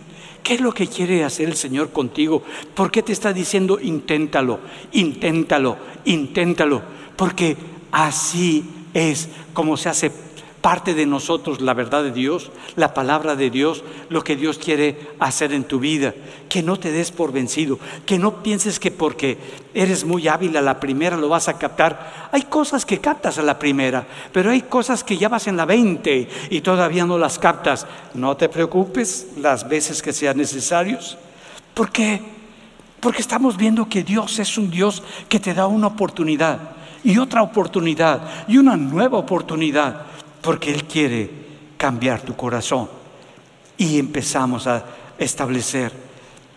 ¿Qué 0.45 0.53
es 0.53 0.61
lo 0.61 0.71
que 0.71 0.85
quiere 0.85 1.23
hacer 1.23 1.49
el 1.49 1.55
Señor 1.55 1.89
contigo? 1.89 2.43
¿Por 2.75 2.91
qué 2.91 3.01
te 3.01 3.11
está 3.11 3.33
diciendo 3.33 3.79
inténtalo, 3.81 4.59
inténtalo, 4.91 5.75
inténtalo? 6.05 6.83
Porque 7.15 7.57
así 7.91 8.63
es 8.93 9.27
como 9.53 9.75
se 9.75 9.89
hace 9.89 10.11
parte 10.65 10.95
de 10.95 11.05
nosotros 11.05 11.61
la 11.61 11.75
verdad 11.75 12.01
de 12.01 12.11
Dios, 12.11 12.49
la 12.75 12.95
palabra 12.95 13.35
de 13.35 13.51
Dios, 13.51 13.83
lo 14.09 14.23
que 14.23 14.35
Dios 14.35 14.57
quiere 14.57 15.11
hacer 15.19 15.53
en 15.53 15.65
tu 15.65 15.77
vida. 15.77 16.15
Que 16.49 16.63
no 16.63 16.79
te 16.79 16.91
des 16.91 17.11
por 17.11 17.31
vencido, 17.31 17.77
que 18.03 18.17
no 18.17 18.41
pienses 18.41 18.79
que 18.79 18.89
porque 18.89 19.37
eres 19.75 20.05
muy 20.05 20.27
hábil 20.27 20.57
a 20.57 20.63
la 20.63 20.79
primera 20.79 21.17
lo 21.17 21.29
vas 21.29 21.49
a 21.49 21.59
captar. 21.59 22.29
Hay 22.31 22.41
cosas 22.45 22.83
que 22.83 22.97
captas 22.97 23.37
a 23.37 23.43
la 23.43 23.59
primera, 23.59 24.07
pero 24.31 24.49
hay 24.49 24.63
cosas 24.63 25.03
que 25.03 25.19
ya 25.19 25.29
vas 25.29 25.45
en 25.45 25.55
la 25.55 25.65
20 25.65 26.29
y 26.49 26.61
todavía 26.61 27.05
no 27.05 27.19
las 27.19 27.37
captas. 27.37 27.85
No 28.15 28.35
te 28.35 28.49
preocupes 28.49 29.33
las 29.37 29.69
veces 29.69 30.01
que 30.01 30.13
sean 30.13 30.37
necesarios. 30.37 31.15
¿Por 31.75 31.91
qué? 31.91 32.23
Porque 33.01 33.21
estamos 33.21 33.55
viendo 33.55 33.87
que 33.87 34.01
Dios 34.01 34.39
es 34.39 34.57
un 34.57 34.71
Dios 34.71 35.03
que 35.29 35.39
te 35.39 35.53
da 35.53 35.67
una 35.67 35.85
oportunidad 35.85 36.57
y 37.03 37.19
otra 37.19 37.43
oportunidad 37.43 38.47
y 38.47 38.57
una 38.57 38.75
nueva 38.75 39.19
oportunidad 39.19 40.14
porque 40.45 40.71
Él 40.71 40.83
quiere 40.83 41.29
cambiar 41.75 42.21
tu 42.21 42.35
corazón. 42.35 42.87
Y 43.77 43.97
empezamos 43.97 44.67
a 44.67 44.85
establecer. 45.17 45.91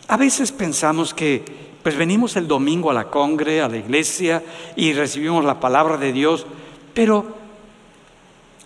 A 0.06 0.16
veces 0.18 0.52
pensamos 0.52 1.14
que 1.14 1.42
pues 1.82 1.96
venimos 1.96 2.36
el 2.36 2.46
domingo 2.46 2.90
a 2.90 2.94
la 2.94 3.04
congre, 3.04 3.62
a 3.62 3.68
la 3.68 3.78
iglesia 3.78 4.44
y 4.76 4.92
recibimos 4.92 5.42
la 5.44 5.58
palabra 5.58 5.96
de 5.96 6.12
Dios, 6.12 6.46
pero 6.92 7.34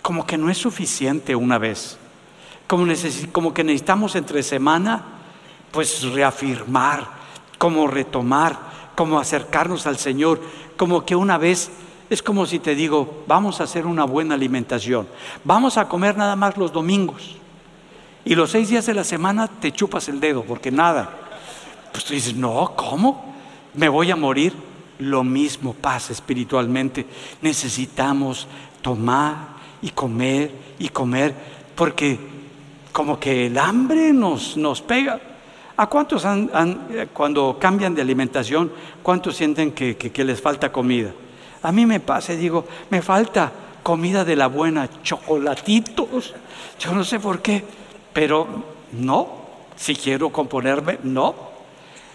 como 0.02 0.26
que 0.26 0.36
no 0.36 0.50
es 0.50 0.58
suficiente 0.58 1.36
una 1.36 1.56
vez. 1.56 1.98
Como, 2.66 2.92
como 3.30 3.54
que 3.54 3.62
necesitamos 3.62 4.16
entre 4.16 4.42
semana 4.42 5.04
pues 5.70 6.02
reafirmar, 6.02 7.08
como 7.58 7.86
retomar, 7.86 8.58
como 8.96 9.20
acercarnos 9.20 9.86
al 9.86 9.98
Señor, 9.98 10.40
como 10.76 11.04
que 11.04 11.14
una 11.14 11.38
vez 11.38 11.70
es 12.14 12.22
como 12.22 12.46
si 12.46 12.58
te 12.58 12.74
digo, 12.74 13.24
vamos 13.26 13.60
a 13.60 13.64
hacer 13.64 13.86
una 13.86 14.04
buena 14.04 14.34
alimentación, 14.34 15.06
vamos 15.44 15.78
a 15.78 15.88
comer 15.88 16.16
nada 16.16 16.36
más 16.36 16.56
los 16.56 16.72
domingos 16.72 17.36
y 18.24 18.34
los 18.34 18.50
seis 18.50 18.68
días 18.68 18.86
de 18.86 18.94
la 18.94 19.04
semana 19.04 19.48
te 19.48 19.72
chupas 19.72 20.08
el 20.08 20.20
dedo 20.20 20.42
porque 20.44 20.70
nada. 20.70 21.18
Pues 21.90 22.04
tú 22.04 22.14
dices, 22.14 22.34
no, 22.34 22.72
¿cómo? 22.74 23.32
me 23.74 23.88
voy 23.88 24.10
a 24.10 24.16
morir, 24.16 24.52
lo 24.98 25.24
mismo 25.24 25.74
pasa 25.74 26.12
espiritualmente. 26.12 27.06
Necesitamos 27.40 28.46
tomar 28.80 29.36
y 29.80 29.90
comer 29.90 30.50
y 30.78 30.88
comer 30.88 31.34
porque 31.74 32.18
como 32.92 33.18
que 33.18 33.46
el 33.46 33.58
hambre 33.58 34.12
nos, 34.12 34.56
nos 34.56 34.82
pega. 34.82 35.20
¿A 35.74 35.86
cuántos 35.88 36.24
han, 36.26 37.08
cuando 37.12 37.56
cambian 37.58 37.94
de 37.94 38.02
alimentación, 38.02 38.70
cuántos 39.02 39.36
sienten 39.36 39.72
que, 39.72 40.24
les 40.24 40.40
falta 40.40 40.70
comida? 40.70 41.12
A 41.62 41.72
mí 41.72 41.86
me 41.86 42.00
pasa 42.00 42.32
y 42.32 42.36
digo, 42.36 42.66
me 42.90 43.02
falta 43.02 43.52
comida 43.82 44.24
de 44.24 44.36
la 44.36 44.48
buena, 44.48 44.88
chocolatitos. 45.02 46.34
Yo 46.78 46.94
no 46.94 47.04
sé 47.04 47.20
por 47.20 47.40
qué, 47.40 47.64
pero 48.12 48.46
no, 48.92 49.28
si 49.76 49.94
quiero 49.94 50.30
componerme, 50.30 50.98
no. 51.02 51.34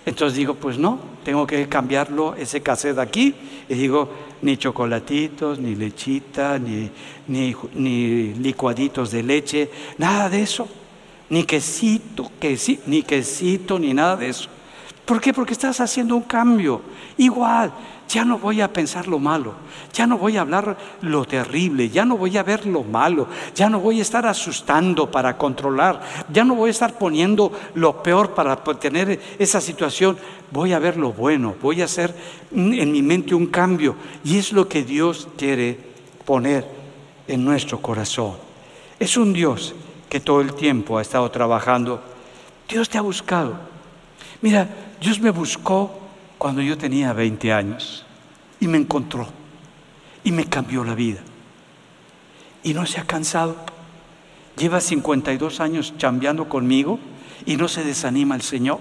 Entonces 0.06 0.38
digo, 0.38 0.56
pues 0.56 0.78
no, 0.78 1.00
tengo 1.24 1.46
que 1.46 1.68
cambiarlo, 1.68 2.34
ese 2.36 2.62
cassette 2.62 3.00
aquí, 3.00 3.36
y 3.68 3.74
digo, 3.76 4.10
ni 4.42 4.56
chocolatitos, 4.56 5.60
ni 5.60 5.76
lechita, 5.76 6.58
ni, 6.58 6.90
ni, 7.28 8.34
licuaditos 8.36 9.12
de 9.12 9.24
leche, 9.24 9.70
nada 9.98 10.30
de 10.30 10.42
eso 10.42 10.68
ni 11.30 11.44
quesito, 11.44 12.32
ni 12.86 13.04
quesito, 13.04 13.80
ni 13.80 13.94
nada 13.94 14.16
de 14.16 14.30
eso. 14.30 14.50
¿Por 15.06 15.22
qué? 15.22 15.34
Porque 15.34 15.54
estás 15.54 15.80
haciendo 15.80 16.16
un 16.16 16.24
cambio. 16.24 16.82
Igual, 17.18 17.72
ya 18.08 18.24
no 18.24 18.38
voy 18.40 18.62
a 18.62 18.72
pensar 18.72 19.08
lo 19.08 19.20
malo, 19.20 19.54
ya 19.94 20.08
no 20.08 20.18
voy 20.18 20.38
a 20.38 20.42
hablar 20.42 20.78
lo 21.02 21.26
terrible, 21.26 21.90
ya 21.90 22.06
no 22.06 22.18
voy 22.18 22.38
a 22.38 22.44
ver 22.44 22.66
lo 22.66 22.84
malo, 22.84 23.28
ya 23.54 23.70
no 23.70 23.80
voy 23.80 24.00
a 24.00 24.02
estar 24.02 24.26
asustando 24.26 25.12
para 25.12 25.38
controlar, 25.38 26.02
ya 26.32 26.44
no 26.44 26.56
voy 26.56 26.70
a 26.70 26.72
estar 26.72 26.98
poniendo 26.98 27.52
lo 27.74 28.02
peor 28.02 28.34
para 28.34 28.56
tener 28.56 29.20
esa 29.38 29.60
situación. 29.60 30.18
Voy 30.52 30.72
a 30.72 30.80
ver 30.80 30.96
lo 30.96 31.12
bueno, 31.12 31.56
voy 31.62 31.82
a 31.82 31.86
hacer 31.86 32.16
en 32.52 32.92
mi 32.92 33.02
mente 33.02 33.36
un 33.36 33.48
cambio. 33.48 33.96
Y 34.24 34.38
es 34.38 34.54
lo 34.54 34.70
que 34.70 34.84
Dios 34.84 35.28
quiere 35.38 35.78
poner 36.26 36.66
en 37.28 37.44
nuestro 37.44 37.82
corazón. 37.82 38.36
Es 39.00 39.18
un 39.18 39.34
Dios 39.34 39.76
que 40.10 40.22
todo 40.22 40.40
el 40.40 40.54
tiempo 40.54 40.98
ha 40.98 41.02
estado 41.02 41.30
trabajando. 41.30 42.02
Dios 42.70 42.90
te 42.90 42.98
ha 42.98 43.02
buscado. 43.02 43.58
Mira, 44.42 44.70
Dios 45.02 45.20
me 45.20 45.32
buscó 45.32 46.07
cuando 46.38 46.62
yo 46.62 46.78
tenía 46.78 47.14
20 47.14 47.52
años 47.52 48.06
y 48.60 48.68
me 48.68 48.78
encontró 48.78 49.28
y 50.24 50.32
me 50.32 50.46
cambió 50.46 50.84
la 50.84 50.96
vida. 50.96 51.22
Y 52.64 52.74
no 52.74 52.86
se 52.86 53.00
ha 53.00 53.06
cansado. 53.06 53.56
Lleva 54.58 54.82
52 54.82 55.60
años 55.60 55.94
chambeando 55.98 56.50
conmigo 56.50 57.00
y 57.46 57.56
no 57.56 57.68
se 57.68 57.84
desanima 57.84 58.36
el 58.36 58.42
Señor. 58.42 58.80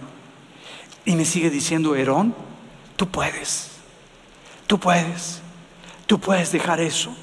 Y 1.05 1.15
me 1.15 1.25
sigue 1.25 1.51
diciendo, 1.51 1.95
Herón, 1.95 2.35
tú 2.97 3.09
puedes, 3.09 3.71
tú 4.67 4.79
puedes, 4.81 5.41
tú 6.07 6.19
puedes 6.19 6.51
dejar 6.51 6.81
eso. 6.81 7.15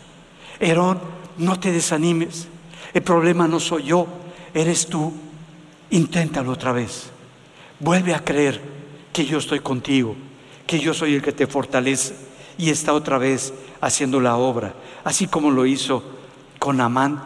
Herón, 0.60 1.02
no 1.38 1.60
te 1.60 1.72
desanimes. 1.72 2.48
El 2.94 3.02
problema 3.02 3.48
no 3.48 3.60
soy 3.60 3.84
yo, 3.84 4.08
eres 4.54 4.88
tú. 4.88 5.14
Inténtalo 5.90 6.52
otra 6.52 6.72
vez. 6.72 7.10
Vuelve 7.80 8.14
a 8.14 8.24
creer 8.24 8.62
que 9.12 9.26
yo 9.26 9.38
estoy 9.38 9.60
contigo, 9.60 10.16
que 10.74 10.80
yo 10.80 10.96
soy 10.96 11.14
el 11.14 11.22
que 11.22 11.32
te 11.32 11.46
fortalece 11.46 12.16
y 12.58 12.72
está 12.72 12.94
otra 12.94 13.20
vez 13.20 13.54
haciendo 13.80 14.20
la 14.20 14.38
obra, 14.38 14.74
así 15.04 15.28
como 15.28 15.52
lo 15.52 15.68
hizo 15.68 16.04
con 16.58 16.82
Amán, 16.82 17.24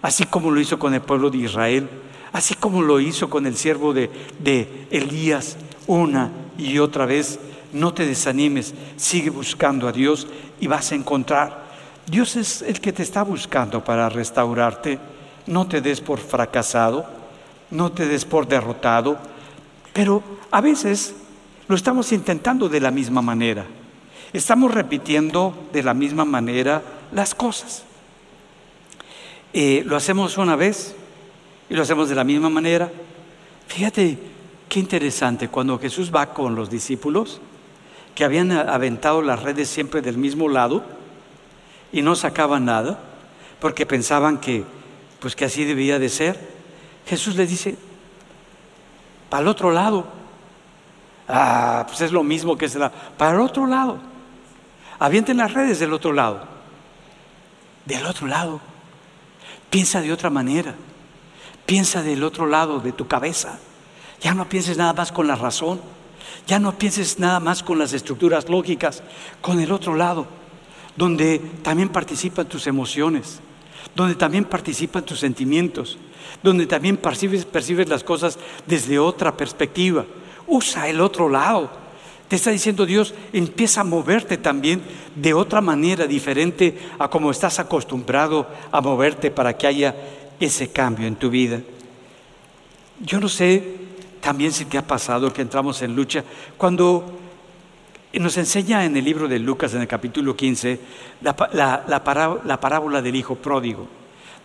así 0.00 0.24
como 0.24 0.50
lo 0.50 0.58
hizo 0.58 0.78
con 0.78 0.94
el 0.94 1.02
pueblo 1.02 1.28
de 1.28 1.36
Israel, 1.36 1.90
así 2.32 2.54
como 2.54 2.80
lo 2.80 2.98
hizo 2.98 3.28
con 3.28 3.46
el 3.46 3.54
siervo 3.54 3.92
de, 3.92 4.08
de 4.38 4.86
Elías 4.90 5.58
una 5.86 6.30
y 6.56 6.78
otra 6.78 7.04
vez. 7.04 7.38
No 7.74 7.92
te 7.92 8.06
desanimes, 8.06 8.72
sigue 8.96 9.28
buscando 9.28 9.88
a 9.88 9.92
Dios 9.92 10.26
y 10.58 10.66
vas 10.66 10.90
a 10.90 10.94
encontrar 10.94 11.66
Dios 12.06 12.36
es 12.36 12.62
el 12.62 12.80
que 12.80 12.94
te 12.94 13.02
está 13.02 13.24
buscando 13.24 13.84
para 13.84 14.08
restaurarte. 14.08 14.98
No 15.46 15.66
te 15.66 15.82
des 15.82 16.00
por 16.00 16.18
fracasado, 16.18 17.04
no 17.70 17.92
te 17.92 18.06
des 18.06 18.24
por 18.24 18.48
derrotado, 18.48 19.18
pero 19.92 20.22
a 20.50 20.62
veces 20.62 21.14
lo 21.68 21.76
estamos 21.76 22.12
intentando 22.12 22.68
de 22.68 22.80
la 22.80 22.90
misma 22.90 23.22
manera. 23.22 23.66
Estamos 24.32 24.72
repitiendo 24.72 25.68
de 25.72 25.82
la 25.82 25.94
misma 25.94 26.24
manera 26.24 26.82
las 27.12 27.34
cosas. 27.34 27.84
Eh, 29.52 29.82
lo 29.86 29.96
hacemos 29.96 30.36
una 30.38 30.56
vez 30.56 30.94
y 31.70 31.74
lo 31.74 31.82
hacemos 31.82 32.08
de 32.08 32.14
la 32.14 32.24
misma 32.24 32.50
manera. 32.50 32.90
Fíjate 33.68 34.18
qué 34.68 34.78
interesante, 34.80 35.48
cuando 35.48 35.78
Jesús 35.78 36.12
va 36.14 36.34
con 36.34 36.54
los 36.54 36.70
discípulos, 36.70 37.40
que 38.14 38.24
habían 38.24 38.52
aventado 38.52 39.22
las 39.22 39.42
redes 39.42 39.68
siempre 39.68 40.02
del 40.02 40.18
mismo 40.18 40.48
lado, 40.48 40.84
y 41.92 42.02
no 42.02 42.14
sacaban 42.14 42.64
nada 42.64 42.98
porque 43.60 43.86
pensaban 43.86 44.38
que 44.38 44.64
pues 45.20 45.34
que 45.34 45.46
así 45.46 45.64
debía 45.64 45.98
de 45.98 46.08
ser. 46.08 46.38
Jesús 47.06 47.36
le 47.36 47.46
dice, 47.46 47.76
para 49.30 49.42
el 49.42 49.48
otro 49.48 49.70
lado. 49.70 50.15
Ah, 51.28 51.84
pues 51.86 52.00
es 52.00 52.12
lo 52.12 52.22
mismo 52.22 52.56
que 52.56 52.68
será. 52.68 52.90
Para 52.90 53.32
el 53.32 53.40
otro 53.40 53.66
lado. 53.66 53.98
Avienten 54.98 55.36
las 55.38 55.52
redes 55.52 55.78
del 55.78 55.92
otro 55.92 56.12
lado. 56.12 56.46
Del 57.84 58.06
otro 58.06 58.26
lado. 58.26 58.60
Piensa 59.70 60.00
de 60.00 60.12
otra 60.12 60.30
manera. 60.30 60.74
Piensa 61.66 62.02
del 62.02 62.22
otro 62.22 62.46
lado 62.46 62.80
de 62.80 62.92
tu 62.92 63.06
cabeza. 63.06 63.58
Ya 64.20 64.34
no 64.34 64.48
pienses 64.48 64.76
nada 64.76 64.92
más 64.92 65.12
con 65.12 65.26
la 65.26 65.36
razón. 65.36 65.80
Ya 66.46 66.58
no 66.58 66.78
pienses 66.78 67.18
nada 67.18 67.40
más 67.40 67.62
con 67.62 67.78
las 67.78 67.92
estructuras 67.92 68.48
lógicas. 68.48 69.02
Con 69.40 69.60
el 69.60 69.72
otro 69.72 69.94
lado 69.94 70.26
donde 70.96 71.38
también 71.62 71.90
participan 71.90 72.48
tus 72.48 72.66
emociones, 72.66 73.40
donde 73.94 74.14
también 74.14 74.44
participan 74.44 75.04
tus 75.04 75.20
sentimientos, 75.20 75.98
donde 76.42 76.66
también 76.66 76.96
percibes, 76.96 77.44
percibes 77.44 77.88
las 77.88 78.02
cosas 78.02 78.38
desde 78.66 78.98
otra 78.98 79.36
perspectiva. 79.36 80.04
Usa 80.46 80.88
el 80.88 81.00
otro 81.00 81.28
lado. 81.28 81.70
Te 82.28 82.36
está 82.36 82.50
diciendo 82.50 82.86
Dios, 82.86 83.14
empieza 83.32 83.82
a 83.82 83.84
moverte 83.84 84.36
también 84.36 84.82
de 85.14 85.32
otra 85.32 85.60
manera 85.60 86.06
diferente 86.06 86.76
a 86.98 87.08
como 87.08 87.30
estás 87.30 87.58
acostumbrado 87.60 88.48
a 88.72 88.80
moverte 88.80 89.30
para 89.30 89.56
que 89.56 89.66
haya 89.66 89.94
ese 90.40 90.68
cambio 90.72 91.06
en 91.06 91.16
tu 91.16 91.30
vida. 91.30 91.60
Yo 93.00 93.20
no 93.20 93.28
sé 93.28 93.76
también 94.20 94.52
si 94.52 94.64
te 94.64 94.76
ha 94.76 94.86
pasado 94.86 95.32
que 95.32 95.42
entramos 95.42 95.82
en 95.82 95.94
lucha 95.94 96.24
cuando 96.56 97.16
nos 98.14 98.36
enseña 98.38 98.84
en 98.84 98.96
el 98.96 99.04
libro 99.04 99.28
de 99.28 99.38
Lucas, 99.38 99.74
en 99.74 99.82
el 99.82 99.86
capítulo 99.86 100.34
15, 100.34 100.80
la, 101.20 102.58
parábola 102.60 103.02
del 103.02 103.14
hijo 103.14 103.36
pródigo, 103.36 103.86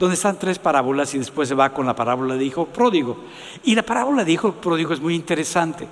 donde 0.02 0.16
están 0.16 0.40
tres 0.40 0.58
parábolas 0.58 1.14
y 1.14 1.20
después 1.20 1.48
se 1.48 1.54
va 1.54 1.72
con 1.72 1.86
la 1.86 1.96
parábola 1.96 2.34
del 2.34 2.42
hijo 2.42 2.66
pródigo. 2.66 3.18
Y 3.64 3.76
la 3.76 3.84
parábola 3.84 4.24
del 4.24 4.34
hijo 4.34 4.52
pródigo 4.54 4.94
es 4.94 5.00
muy 5.00 5.14
interesante. 5.14 5.88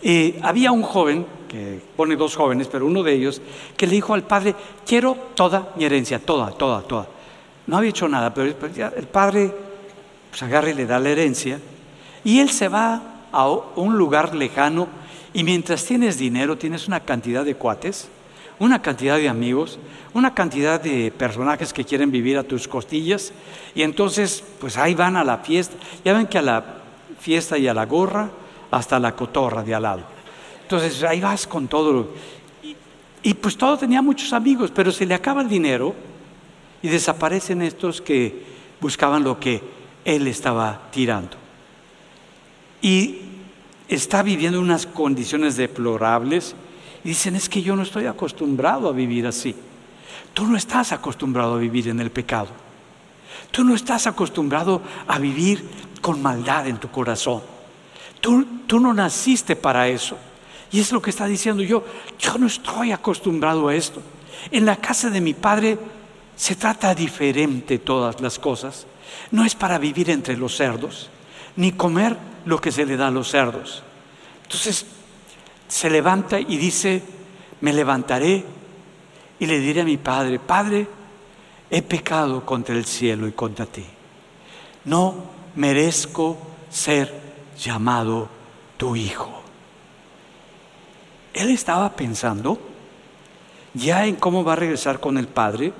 Eh, 0.00 0.38
había 0.42 0.70
un 0.70 0.82
joven, 0.82 1.26
que 1.48 1.80
pone 1.96 2.14
dos 2.14 2.36
jóvenes, 2.36 2.68
pero 2.70 2.86
uno 2.86 3.02
de 3.02 3.14
ellos, 3.14 3.42
que 3.76 3.88
le 3.88 3.94
dijo 3.94 4.14
al 4.14 4.22
padre, 4.22 4.54
quiero 4.86 5.16
toda 5.34 5.72
mi 5.74 5.84
herencia, 5.84 6.20
toda, 6.20 6.52
toda, 6.52 6.82
toda. 6.82 7.08
No 7.66 7.78
había 7.78 7.90
hecho 7.90 8.08
nada, 8.08 8.32
pero 8.32 8.46
el 8.46 9.08
padre 9.08 9.52
pues, 10.30 10.40
agarra 10.44 10.70
y 10.70 10.74
le 10.74 10.86
da 10.86 11.00
la 11.00 11.10
herencia, 11.10 11.58
y 12.22 12.38
él 12.38 12.48
se 12.48 12.68
va 12.68 13.02
a 13.32 13.48
un 13.48 13.98
lugar 13.98 14.36
lejano 14.36 14.86
y 15.34 15.42
mientras 15.42 15.84
tienes 15.84 16.16
dinero, 16.16 16.56
tienes 16.56 16.86
una 16.86 17.00
cantidad 17.00 17.44
de 17.44 17.56
cuates, 17.56 18.06
una 18.60 18.80
cantidad 18.82 19.16
de 19.16 19.28
amigos, 19.28 19.80
una 20.14 20.34
cantidad 20.34 20.80
de 20.80 21.10
personajes 21.10 21.72
que 21.72 21.84
quieren 21.84 22.10
vivir 22.10 22.36
a 22.36 22.42
tus 22.42 22.68
costillas. 22.68 23.32
Y 23.74 23.82
entonces, 23.82 24.44
pues 24.60 24.76
ahí 24.76 24.94
van 24.94 25.16
a 25.16 25.24
la 25.24 25.38
fiesta. 25.38 25.76
Ya 26.04 26.12
ven 26.12 26.26
que 26.26 26.38
a 26.38 26.42
la 26.42 26.64
fiesta 27.18 27.56
y 27.56 27.68
a 27.68 27.74
la 27.74 27.86
gorra, 27.86 28.30
hasta 28.70 28.98
la 28.98 29.14
cotorra 29.14 29.62
de 29.62 29.74
al 29.74 29.82
lado. 29.82 30.02
Entonces 30.62 31.02
ahí 31.02 31.20
vas 31.20 31.46
con 31.46 31.68
todo. 31.68 32.10
Y, 32.62 32.76
y 33.22 33.34
pues 33.34 33.56
todo 33.56 33.78
tenía 33.78 34.02
muchos 34.02 34.32
amigos, 34.32 34.70
pero 34.74 34.92
se 34.92 35.06
le 35.06 35.14
acaba 35.14 35.42
el 35.42 35.48
dinero 35.48 35.94
y 36.82 36.88
desaparecen 36.88 37.62
estos 37.62 38.00
que 38.00 38.42
buscaban 38.80 39.24
lo 39.24 39.38
que 39.38 39.62
él 40.04 40.26
estaba 40.26 40.88
tirando. 40.90 41.36
Y 42.80 43.18
está 43.88 44.22
viviendo 44.22 44.60
unas 44.60 44.86
condiciones 44.86 45.56
deplorables 45.56 46.54
y 47.04 47.10
dicen, 47.10 47.36
es 47.36 47.48
que 47.48 47.62
yo 47.62 47.76
no 47.76 47.82
estoy 47.82 48.06
acostumbrado 48.06 48.88
a 48.88 48.92
vivir 48.92 49.26
así. 49.26 49.54
Tú 50.34 50.46
no 50.46 50.56
estás 50.56 50.92
acostumbrado 50.92 51.54
a 51.54 51.58
vivir 51.58 51.88
en 51.88 52.00
el 52.00 52.10
pecado. 52.10 52.48
Tú 53.50 53.64
no 53.64 53.74
estás 53.74 54.06
acostumbrado 54.06 54.82
a 55.06 55.18
vivir 55.18 55.68
con 56.00 56.22
maldad 56.22 56.66
en 56.66 56.78
tu 56.78 56.90
corazón. 56.90 57.42
Tú, 58.20 58.46
tú 58.66 58.80
no 58.80 58.94
naciste 58.94 59.56
para 59.56 59.88
eso. 59.88 60.16
Y 60.70 60.80
es 60.80 60.90
lo 60.90 61.02
que 61.02 61.10
está 61.10 61.26
diciendo 61.26 61.62
yo. 61.62 61.84
Yo 62.18 62.38
no 62.38 62.46
estoy 62.46 62.92
acostumbrado 62.92 63.68
a 63.68 63.74
esto. 63.74 64.00
En 64.50 64.64
la 64.64 64.76
casa 64.76 65.10
de 65.10 65.20
mi 65.20 65.34
padre 65.34 65.78
se 66.34 66.56
trata 66.56 66.94
diferente 66.94 67.78
todas 67.78 68.20
las 68.20 68.38
cosas. 68.38 68.86
No 69.30 69.44
es 69.44 69.54
para 69.54 69.78
vivir 69.78 70.08
entre 70.08 70.36
los 70.36 70.56
cerdos, 70.56 71.10
ni 71.56 71.72
comer 71.72 72.16
lo 72.46 72.58
que 72.58 72.72
se 72.72 72.86
le 72.86 72.96
da 72.96 73.08
a 73.08 73.10
los 73.10 73.30
cerdos. 73.30 73.82
Entonces, 74.44 74.86
se 75.68 75.90
levanta 75.90 76.40
y 76.40 76.56
dice, 76.56 77.02
me 77.60 77.72
levantaré 77.72 78.44
y 79.42 79.46
le 79.46 79.58
diré 79.58 79.80
a 79.80 79.84
mi 79.84 79.96
Padre, 79.96 80.38
Padre, 80.38 80.86
he 81.68 81.82
pecado 81.82 82.46
contra 82.46 82.76
el 82.76 82.84
cielo 82.84 83.26
y 83.26 83.32
contra 83.32 83.66
ti. 83.66 83.84
No 84.84 85.16
merezco 85.56 86.38
ser 86.70 87.12
llamado 87.58 88.28
tu 88.76 88.94
hijo. 88.94 89.42
Él 91.34 91.50
estaba 91.50 91.96
pensando 91.96 92.56
ya 93.74 94.06
en 94.06 94.14
cómo 94.14 94.44
va 94.44 94.52
a 94.52 94.62
regresar 94.62 95.00
con 95.00 95.18
el 95.18 95.26
Padre, 95.26 95.72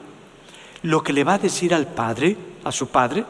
lo 0.82 1.04
que 1.04 1.12
le 1.12 1.22
va 1.22 1.34
a 1.34 1.38
decir 1.38 1.72
al 1.72 1.86
Padre, 1.86 2.36
a 2.64 2.72
su 2.72 2.88
Padre, 2.88 3.24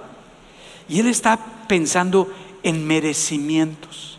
y 0.88 0.98
él 0.98 1.08
está 1.08 1.38
pensando 1.68 2.32
en 2.62 2.86
merecimientos. 2.86 4.18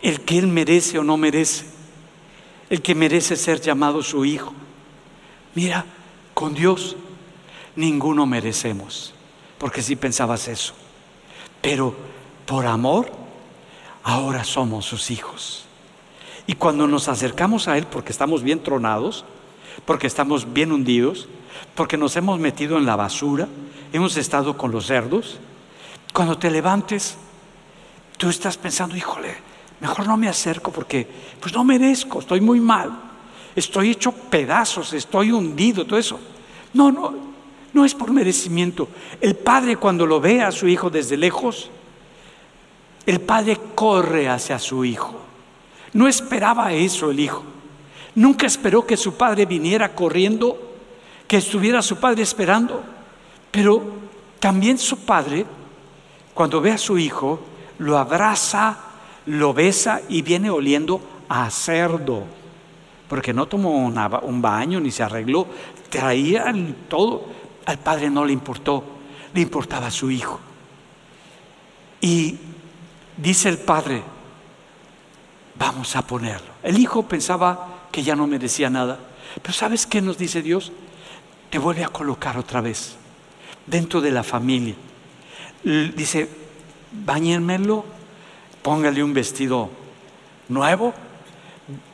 El 0.00 0.22
que 0.22 0.38
él 0.38 0.46
merece 0.46 0.98
o 0.98 1.04
no 1.04 1.18
merece. 1.18 1.77
El 2.70 2.82
que 2.82 2.94
merece 2.94 3.36
ser 3.36 3.60
llamado 3.60 4.02
su 4.02 4.24
hijo. 4.24 4.52
Mira, 5.54 5.84
con 6.34 6.54
Dios 6.54 6.96
ninguno 7.76 8.26
merecemos. 8.26 9.14
Porque 9.58 9.82
si 9.82 9.96
pensabas 9.96 10.48
eso. 10.48 10.74
Pero 11.60 11.94
por 12.46 12.66
amor, 12.66 13.10
ahora 14.02 14.44
somos 14.44 14.84
sus 14.86 15.10
hijos. 15.10 15.64
Y 16.46 16.54
cuando 16.54 16.86
nos 16.86 17.08
acercamos 17.08 17.68
a 17.68 17.76
Él, 17.76 17.86
porque 17.86 18.12
estamos 18.12 18.42
bien 18.42 18.62
tronados, 18.62 19.24
porque 19.84 20.06
estamos 20.06 20.52
bien 20.52 20.72
hundidos, 20.72 21.28
porque 21.74 21.96
nos 21.96 22.16
hemos 22.16 22.38
metido 22.38 22.78
en 22.78 22.86
la 22.86 22.96
basura, 22.96 23.48
hemos 23.92 24.16
estado 24.16 24.56
con 24.56 24.70
los 24.70 24.86
cerdos, 24.86 25.38
cuando 26.12 26.38
te 26.38 26.50
levantes, 26.50 27.16
tú 28.16 28.28
estás 28.28 28.56
pensando, 28.56 28.96
híjole, 28.96 29.36
mejor 29.80 30.06
no 30.06 30.16
me 30.16 30.28
acerco 30.28 30.70
porque 30.70 31.06
pues 31.40 31.54
no 31.54 31.64
merezco, 31.64 32.20
estoy 32.20 32.40
muy 32.40 32.60
mal, 32.60 32.90
estoy 33.54 33.90
hecho 33.90 34.12
pedazos, 34.12 34.92
estoy 34.92 35.32
hundido, 35.32 35.84
todo 35.84 35.98
eso. 35.98 36.18
No, 36.74 36.92
no, 36.92 37.14
no 37.72 37.84
es 37.84 37.94
por 37.94 38.10
merecimiento. 38.10 38.88
El 39.20 39.36
padre 39.36 39.76
cuando 39.76 40.06
lo 40.06 40.20
ve 40.20 40.42
a 40.42 40.52
su 40.52 40.68
hijo 40.68 40.90
desde 40.90 41.16
lejos, 41.16 41.70
el 43.06 43.20
padre 43.20 43.58
corre 43.74 44.28
hacia 44.28 44.58
su 44.58 44.84
hijo 44.84 45.28
no 45.92 46.08
esperaba 46.08 46.72
eso 46.72 47.10
el 47.10 47.20
hijo. 47.20 47.42
Nunca 48.14 48.46
esperó 48.46 48.86
que 48.86 48.96
su 48.96 49.14
padre 49.14 49.46
viniera 49.46 49.94
corriendo, 49.94 50.58
que 51.26 51.36
estuviera 51.36 51.82
su 51.82 51.98
padre 51.98 52.22
esperando. 52.22 52.82
Pero 53.50 53.82
también 54.38 54.78
su 54.78 54.98
padre, 54.98 55.46
cuando 56.34 56.60
ve 56.60 56.72
a 56.72 56.78
su 56.78 56.98
hijo, 56.98 57.40
lo 57.78 57.96
abraza, 57.96 58.76
lo 59.28 59.52
besa 59.52 60.00
y 60.08 60.22
viene 60.22 60.50
oliendo 60.50 61.00
a 61.28 61.50
cerdo. 61.50 62.24
Porque 63.08 63.32
no 63.32 63.46
tomó 63.46 63.86
un 63.86 64.42
baño 64.42 64.80
ni 64.80 64.90
se 64.90 65.02
arregló, 65.02 65.46
traía 65.88 66.52
todo. 66.88 67.26
Al 67.66 67.78
padre 67.78 68.10
no 68.10 68.24
le 68.24 68.32
importó, 68.32 68.82
le 69.34 69.40
importaba 69.40 69.86
a 69.86 69.90
su 69.90 70.10
hijo. 70.10 70.40
Y 72.00 72.38
dice 73.16 73.48
el 73.48 73.58
padre, 73.58 74.02
vamos 75.58 75.94
a 75.96 76.02
ponerlo. 76.02 76.48
El 76.62 76.78
hijo 76.78 77.02
pensaba 77.02 77.86
que 77.92 78.02
ya 78.02 78.16
no 78.16 78.26
merecía 78.26 78.70
nada, 78.70 78.98
pero 79.42 79.52
¿sabes 79.52 79.86
qué 79.86 80.00
nos 80.00 80.16
dice 80.16 80.42
Dios? 80.42 80.72
Te 81.50 81.58
vuelve 81.58 81.84
a 81.84 81.88
colocar 81.88 82.38
otra 82.38 82.60
vez 82.60 82.96
dentro 83.66 84.00
de 84.00 84.10
la 84.10 84.22
familia. 84.22 84.74
Dice, 85.64 86.28
bañenmelo, 86.92 87.84
póngale 88.62 89.02
un 89.02 89.14
vestido 89.14 89.70
nuevo, 90.48 90.94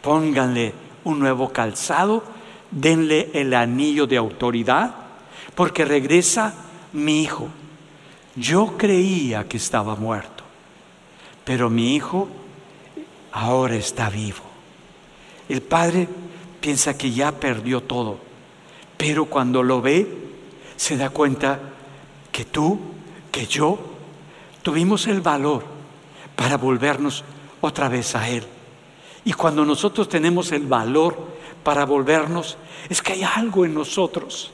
pónganle 0.02 0.74
un 1.04 1.18
nuevo 1.18 1.50
calzado, 1.52 2.24
denle 2.70 3.30
el 3.34 3.54
anillo 3.54 4.06
de 4.06 4.16
autoridad, 4.16 4.94
porque 5.54 5.84
regresa 5.84 6.54
mi 6.92 7.22
hijo. 7.22 7.48
Yo 8.36 8.76
creía 8.76 9.46
que 9.46 9.56
estaba 9.56 9.94
muerto, 9.96 10.44
pero 11.44 11.70
mi 11.70 11.94
hijo 11.94 12.28
ahora 13.32 13.76
está 13.76 14.10
vivo. 14.10 14.42
El 15.48 15.62
padre 15.62 16.08
piensa 16.60 16.96
que 16.96 17.12
ya 17.12 17.32
perdió 17.32 17.82
todo, 17.82 18.18
pero 18.96 19.26
cuando 19.26 19.62
lo 19.62 19.82
ve, 19.82 20.08
se 20.76 20.96
da 20.96 21.10
cuenta 21.10 21.60
que 22.32 22.44
tú, 22.44 22.80
que 23.30 23.46
yo, 23.46 23.78
tuvimos 24.62 25.06
el 25.06 25.20
valor 25.20 25.73
para 26.36 26.56
volvernos 26.56 27.24
otra 27.60 27.88
vez 27.88 28.14
a 28.14 28.28
Él. 28.28 28.44
Y 29.24 29.32
cuando 29.32 29.64
nosotros 29.64 30.08
tenemos 30.08 30.52
el 30.52 30.66
valor 30.66 31.16
para 31.62 31.84
volvernos, 31.86 32.56
es 32.88 33.00
que 33.00 33.14
hay 33.14 33.22
algo 33.22 33.64
en 33.64 33.74
nosotros 33.74 34.50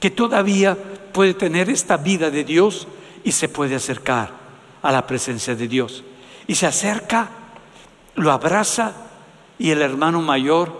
que 0.00 0.10
todavía 0.10 0.76
puede 1.12 1.34
tener 1.34 1.68
esta 1.68 1.96
vida 1.96 2.30
de 2.30 2.42
Dios 2.42 2.88
y 3.22 3.32
se 3.32 3.48
puede 3.48 3.74
acercar 3.74 4.30
a 4.82 4.90
la 4.90 5.06
presencia 5.06 5.54
de 5.54 5.68
Dios. 5.68 6.02
Y 6.46 6.54
se 6.54 6.66
acerca 6.66 7.28
lo 8.16 8.32
abraza 8.32 8.92
y 9.58 9.70
el 9.70 9.82
hermano 9.82 10.20
mayor 10.20 10.72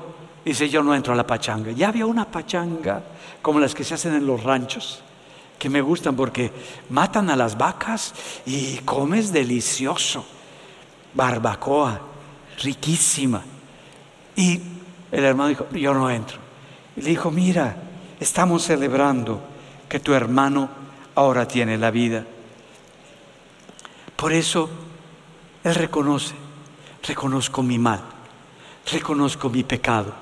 dice, 0.45 0.69
yo 0.69 0.83
no 0.83 0.95
entro 0.95 1.13
a 1.13 1.17
la 1.17 1.27
pachanga. 1.27 1.71
Ya 1.73 1.89
había 1.89 2.07
una 2.07 2.25
pachanga 2.25 3.03
como 3.43 3.61
las 3.61 3.75
que 3.75 3.85
se 3.85 3.95
hacen 3.95 4.15
en 4.15 4.27
los 4.27 4.43
ranchos, 4.43 5.03
que 5.61 5.69
me 5.69 5.81
gustan 5.81 6.17
porque 6.17 6.51
matan 6.89 7.31
a 7.31 7.37
las 7.37 7.57
vacas 7.57 8.15
y 8.47 8.79
comes 8.79 9.33
delicioso. 9.33 10.25
Barbacoa, 11.15 12.01
riquísima. 12.63 13.45
Y 14.35 14.61
el 15.13 15.25
hermano 15.25 15.51
dijo, 15.51 15.69
yo 15.71 15.95
no 15.95 16.11
entro. 16.11 16.39
Le 16.97 17.11
dijo, 17.11 17.31
mira, 17.31 17.77
estamos 18.19 18.65
celebrando 18.65 19.41
que 19.89 20.01
tu 20.01 20.15
hermano 20.15 20.69
ahora 21.15 21.47
tiene 21.47 21.77
la 21.77 21.91
vida. 21.91 22.25
Por 24.17 24.33
eso 24.33 24.71
él 25.63 25.75
reconoce 25.75 26.35
reconozco 27.07 27.63
mi 27.63 27.79
mal, 27.79 28.01
reconozco 28.91 29.49
mi 29.49 29.65
pecado, 29.65 30.13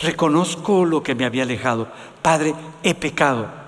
reconozco 0.00 0.84
lo 0.84 1.02
que 1.02 1.14
me 1.14 1.24
había 1.24 1.42
alejado. 1.42 1.88
Padre, 2.22 2.54
he 2.82 2.94
pecado. 2.94 3.63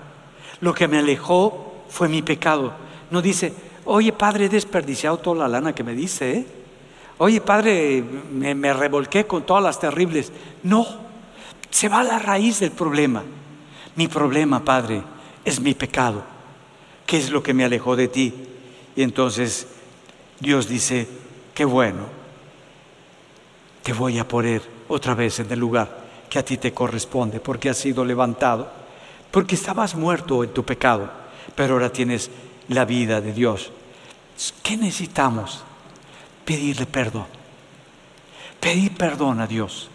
Lo 0.61 0.75
que 0.75 0.89
me 0.89 0.99
alejó 0.99 1.85
fue 1.89 2.09
mi 2.09 2.23
pecado. 2.23 2.73
No 3.11 3.23
dice, 3.23 3.53
oye 3.85 4.13
Padre, 4.13 4.47
he 4.47 4.49
desperdiciado 4.49 5.19
toda 5.19 5.41
la 5.41 5.49
lana 5.49 5.75
que 5.75 5.85
me 5.85 5.95
dice. 5.95 6.39
¿eh? 6.39 6.47
Oye 7.19 7.41
Padre, 7.41 8.03
me, 8.33 8.55
me 8.55 8.73
revolqué 8.73 9.27
con 9.27 9.45
todas 9.45 9.63
las 9.63 9.79
terribles. 9.79 10.33
No, 10.63 10.87
se 11.71 11.89
va 11.89 12.01
a 12.01 12.05
la 12.05 12.19
raíz 12.19 12.61
del 12.61 12.71
problema. 12.73 13.23
Mi 13.97 14.09
problema, 14.09 14.65
Padre, 14.65 15.03
es 15.45 15.61
mi 15.61 15.75
pecado. 15.75 16.23
¿Qué 17.07 17.17
es 17.17 17.31
lo 17.31 17.43
que 17.43 17.55
me 17.55 17.65
alejó 17.65 17.97
de 17.97 18.09
ti? 18.09 18.35
Y 18.97 19.03
entonces 19.03 19.67
Dios 20.41 20.69
dice, 20.69 21.07
qué 21.55 21.65
bueno, 21.65 22.07
te 23.83 23.93
voy 23.93 24.19
a 24.19 24.27
poner 24.27 24.63
otra 24.89 25.15
vez 25.15 25.39
en 25.41 25.51
el 25.51 25.59
lugar 25.59 26.05
que 26.29 26.39
a 26.39 26.45
ti 26.45 26.57
te 26.57 26.73
corresponde, 26.73 27.41
porque 27.41 27.71
has 27.71 27.79
sido 27.79 28.05
levantado, 28.05 28.71
porque 29.31 29.55
estabas 29.55 29.95
muerto 29.95 30.45
en 30.45 30.53
tu 30.53 30.65
pecado, 30.65 31.11
pero 31.55 31.75
ahora 31.75 31.93
tienes 31.93 32.31
la 32.69 32.85
vida 32.85 33.21
de 33.21 33.33
Dios. 33.33 33.71
¿Qué 34.63 34.77
necesitamos? 34.77 35.63
Pedirle 36.45 36.87
perdón. 36.87 37.27
Pedir 38.61 38.95
perdón 38.97 39.41
a 39.41 39.47
Dios. 39.47 39.89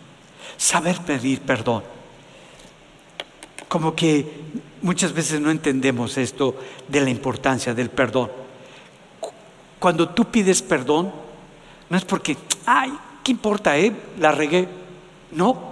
Saber 0.57 0.99
pedir 0.99 1.41
perdón. 1.41 1.83
Como 3.67 3.95
que 3.95 4.25
muchas 4.81 5.13
veces 5.13 5.39
no 5.39 5.51
entendemos 5.51 6.17
esto 6.17 6.55
de 6.87 7.01
la 7.01 7.09
importancia 7.09 7.73
del 7.73 7.89
perdón. 7.89 8.31
Cuando 9.79 10.09
tú 10.09 10.25
pides 10.25 10.61
perdón, 10.61 11.11
no 11.89 11.97
es 11.97 12.05
porque, 12.05 12.37
ay, 12.65 12.91
¿qué 13.23 13.31
importa, 13.31 13.77
eh? 13.77 13.91
La 14.19 14.31
regué. 14.31 14.67
No, 15.31 15.71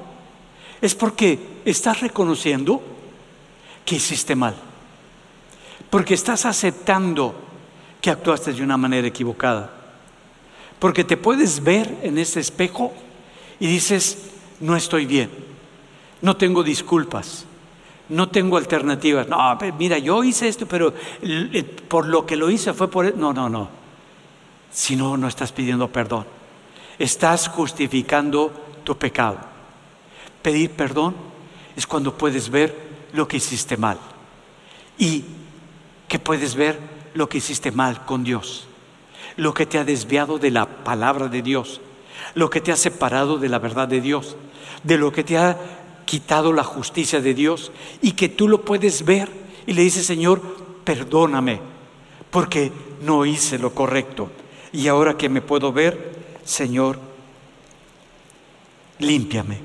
es 0.82 0.96
porque 0.96 1.40
estás 1.66 2.02
reconociendo 2.02 2.82
que 3.90 3.96
hiciste 3.96 4.36
mal. 4.36 4.56
Porque 5.90 6.14
estás 6.14 6.46
aceptando 6.46 7.34
que 8.00 8.12
actuaste 8.12 8.54
de 8.54 8.62
una 8.62 8.78
manera 8.78 9.08
equivocada. 9.08 9.72
Porque 10.78 11.04
te 11.04 11.18
puedes 11.18 11.64
ver 11.64 11.98
en 12.04 12.20
ese 12.20 12.40
espejo 12.40 12.94
y 13.60 13.66
dices, 13.66 14.30
no 14.60 14.76
estoy 14.76 15.08
bien, 15.08 15.30
no 16.22 16.38
tengo 16.38 16.62
disculpas, 16.62 17.46
no 18.10 18.30
tengo 18.30 18.58
alternativas. 18.58 19.28
No, 19.28 19.58
mira, 19.78 19.98
yo 19.98 20.24
hice 20.24 20.48
esto, 20.48 20.68
pero 20.68 20.94
por 21.88 22.08
lo 22.08 22.26
que 22.26 22.36
lo 22.36 22.50
hice 22.50 22.74
fue 22.74 22.90
por... 22.90 23.08
E-". 23.08 23.14
No, 23.16 23.34
no, 23.34 23.50
no. 23.50 23.70
Si 24.72 24.96
no, 24.96 25.18
no 25.18 25.28
estás 25.28 25.52
pidiendo 25.52 25.88
perdón 25.90 26.26
estás 27.00 27.48
justificando 27.48 28.52
tu 28.84 28.96
pecado. 28.98 29.38
Pedir 30.42 30.72
perdón 30.72 31.16
es 31.76 31.88
cuando 31.88 32.16
puedes 32.16 32.50
ver 32.50 32.89
lo 33.14 33.28
que 33.28 33.38
hiciste 33.38 33.78
mal. 33.78 34.00
Y 34.98 35.24
que 36.08 36.20
puedes 36.20 36.56
ver 36.56 36.80
lo 37.14 37.30
que 37.30 37.38
hiciste 37.38 37.72
mal 37.72 38.06
con 38.06 38.24
Dios, 38.24 38.68
lo 39.38 39.54
que 39.54 39.66
te 39.66 39.78
ha 39.78 39.84
desviado 39.84 40.38
de 40.40 40.52
la 40.52 40.66
palabra 40.84 41.28
de 41.28 41.42
Dios, 41.42 41.82
lo 42.36 42.50
que 42.50 42.62
te 42.62 42.72
ha 42.72 42.76
separado 42.76 43.38
de 43.38 43.50
la 43.50 43.60
verdad 43.60 43.88
de 43.88 44.02
Dios, 44.02 44.36
de 44.84 44.98
lo 44.98 45.12
que 45.12 45.24
te 45.24 45.38
ha 45.38 45.58
quitado 46.06 46.54
la 46.54 46.64
justicia 46.64 47.22
de 47.22 47.34
Dios. 47.34 47.72
Y 48.02 48.14
que 48.14 48.30
tú 48.30 48.48
lo 48.48 48.66
puedes 48.66 49.06
ver. 49.06 49.30
Y 49.68 49.74
le 49.74 49.84
dices, 49.84 50.06
Señor, 50.06 50.42
perdóname 50.84 51.62
porque 52.32 52.72
no 53.02 53.26
hice 53.26 53.60
lo 53.60 53.74
correcto. 53.74 54.32
Y 54.72 54.88
ahora 54.88 55.18
que 55.18 55.30
me 55.30 55.42
puedo 55.42 55.72
ver, 55.72 56.38
Señor, 56.44 57.00
límpiame, 59.00 59.60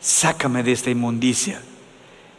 sácame 0.00 0.62
de 0.62 0.72
esta 0.72 0.90
inmundicia. 0.90 1.62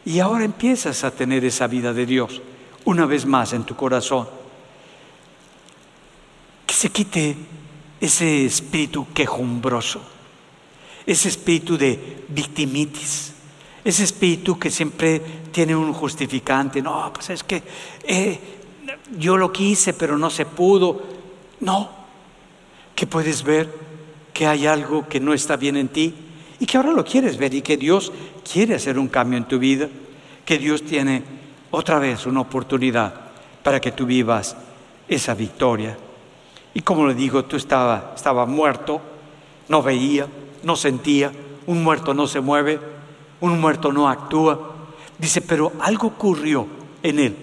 Y 0.04 0.20
ahora 0.20 0.44
empiezas 0.44 1.04
a 1.04 1.10
tener 1.10 1.44
esa 1.44 1.66
vida 1.66 1.92
de 1.92 2.06
Dios 2.06 2.40
una 2.84 3.06
vez 3.06 3.26
más 3.26 3.52
en 3.52 3.64
tu 3.64 3.76
corazón. 3.76 4.28
Que 6.66 6.74
se 6.74 6.90
quite 6.90 7.36
ese 8.00 8.46
espíritu 8.46 9.06
quejumbroso, 9.12 10.00
ese 11.04 11.28
espíritu 11.28 11.76
de 11.76 12.24
victimitis, 12.28 13.32
ese 13.84 14.04
espíritu 14.04 14.58
que 14.58 14.70
siempre 14.70 15.20
tiene 15.52 15.74
un 15.74 15.92
justificante. 15.92 16.80
No, 16.80 17.10
pues 17.12 17.30
es 17.30 17.42
que 17.42 17.62
eh, 18.04 18.38
yo 19.18 19.36
lo 19.36 19.52
quise, 19.52 19.92
pero 19.92 20.16
no 20.16 20.30
se 20.30 20.46
pudo. 20.46 21.02
No, 21.60 21.90
que 22.94 23.06
puedes 23.06 23.42
ver 23.42 23.72
que 24.32 24.46
hay 24.46 24.66
algo 24.66 25.08
que 25.08 25.20
no 25.20 25.34
está 25.34 25.56
bien 25.56 25.76
en 25.76 25.88
ti 25.88 26.14
y 26.60 26.66
que 26.66 26.76
ahora 26.76 26.92
lo 26.92 27.04
quieres 27.04 27.36
ver 27.36 27.54
y 27.54 27.62
que 27.62 27.76
Dios 27.76 28.12
quiere 28.50 28.74
hacer 28.74 28.98
un 28.98 29.08
cambio 29.08 29.38
en 29.38 29.44
tu 29.44 29.58
vida, 29.58 29.88
que 30.44 30.58
Dios 30.58 30.82
tiene 30.82 31.22
otra 31.70 31.98
vez 31.98 32.26
una 32.26 32.40
oportunidad 32.40 33.12
para 33.62 33.80
que 33.80 33.92
tú 33.92 34.06
vivas 34.06 34.56
esa 35.06 35.34
victoria. 35.34 35.96
Y 36.72 36.80
como 36.80 37.06
le 37.06 37.14
digo, 37.14 37.44
tú 37.44 37.56
estaba, 37.56 38.12
estaba 38.16 38.46
muerto, 38.46 39.00
no 39.68 39.82
veía, 39.82 40.26
no 40.62 40.76
sentía, 40.76 41.32
un 41.66 41.82
muerto 41.82 42.14
no 42.14 42.26
se 42.26 42.40
mueve, 42.40 42.80
un 43.40 43.60
muerto 43.60 43.92
no 43.92 44.08
actúa. 44.08 44.74
Dice, 45.18 45.42
pero 45.42 45.72
algo 45.80 46.08
ocurrió 46.08 46.66
en 47.02 47.18
él 47.18 47.36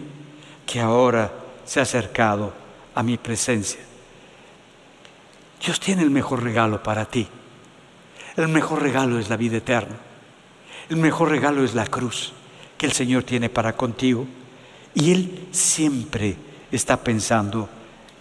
que 0.66 0.80
ahora 0.80 1.32
se 1.64 1.80
ha 1.80 1.84
acercado 1.84 2.54
a 2.96 3.04
mi 3.04 3.18
presencia. 3.18 3.82
Dios 5.64 5.80
tiene 5.80 6.02
el 6.02 6.10
mejor 6.10 6.44
regalo 6.44 6.82
para 6.82 7.06
ti. 7.06 7.28
El 8.36 8.48
mejor 8.48 8.82
regalo 8.82 9.20
es 9.20 9.30
la 9.30 9.38
vida 9.38 9.58
eterna. 9.58 9.96
El 10.90 10.98
mejor 10.98 11.30
regalo 11.30 11.64
es 11.64 11.74
la 11.74 11.88
cruz 11.88 12.34
que 12.78 12.86
el 12.86 12.92
Señor 12.92 13.24
tiene 13.24 13.50
para 13.50 13.76
contigo. 13.76 14.26
Y 14.94 15.12
Él 15.12 15.48
siempre 15.52 16.38
está 16.72 16.98
pensando 16.98 17.70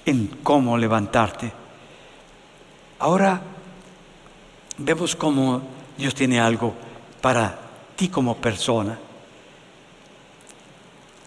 en 0.06 0.26
cómo 0.42 0.76
levantarte. 0.76 1.52
Ahora 2.98 3.42
vemos 4.78 5.14
cómo 5.14 5.62
Dios 5.96 6.14
tiene 6.14 6.40
algo 6.40 6.74
para 7.20 7.58
ti 7.96 8.08
como 8.08 8.36
persona. 8.36 8.98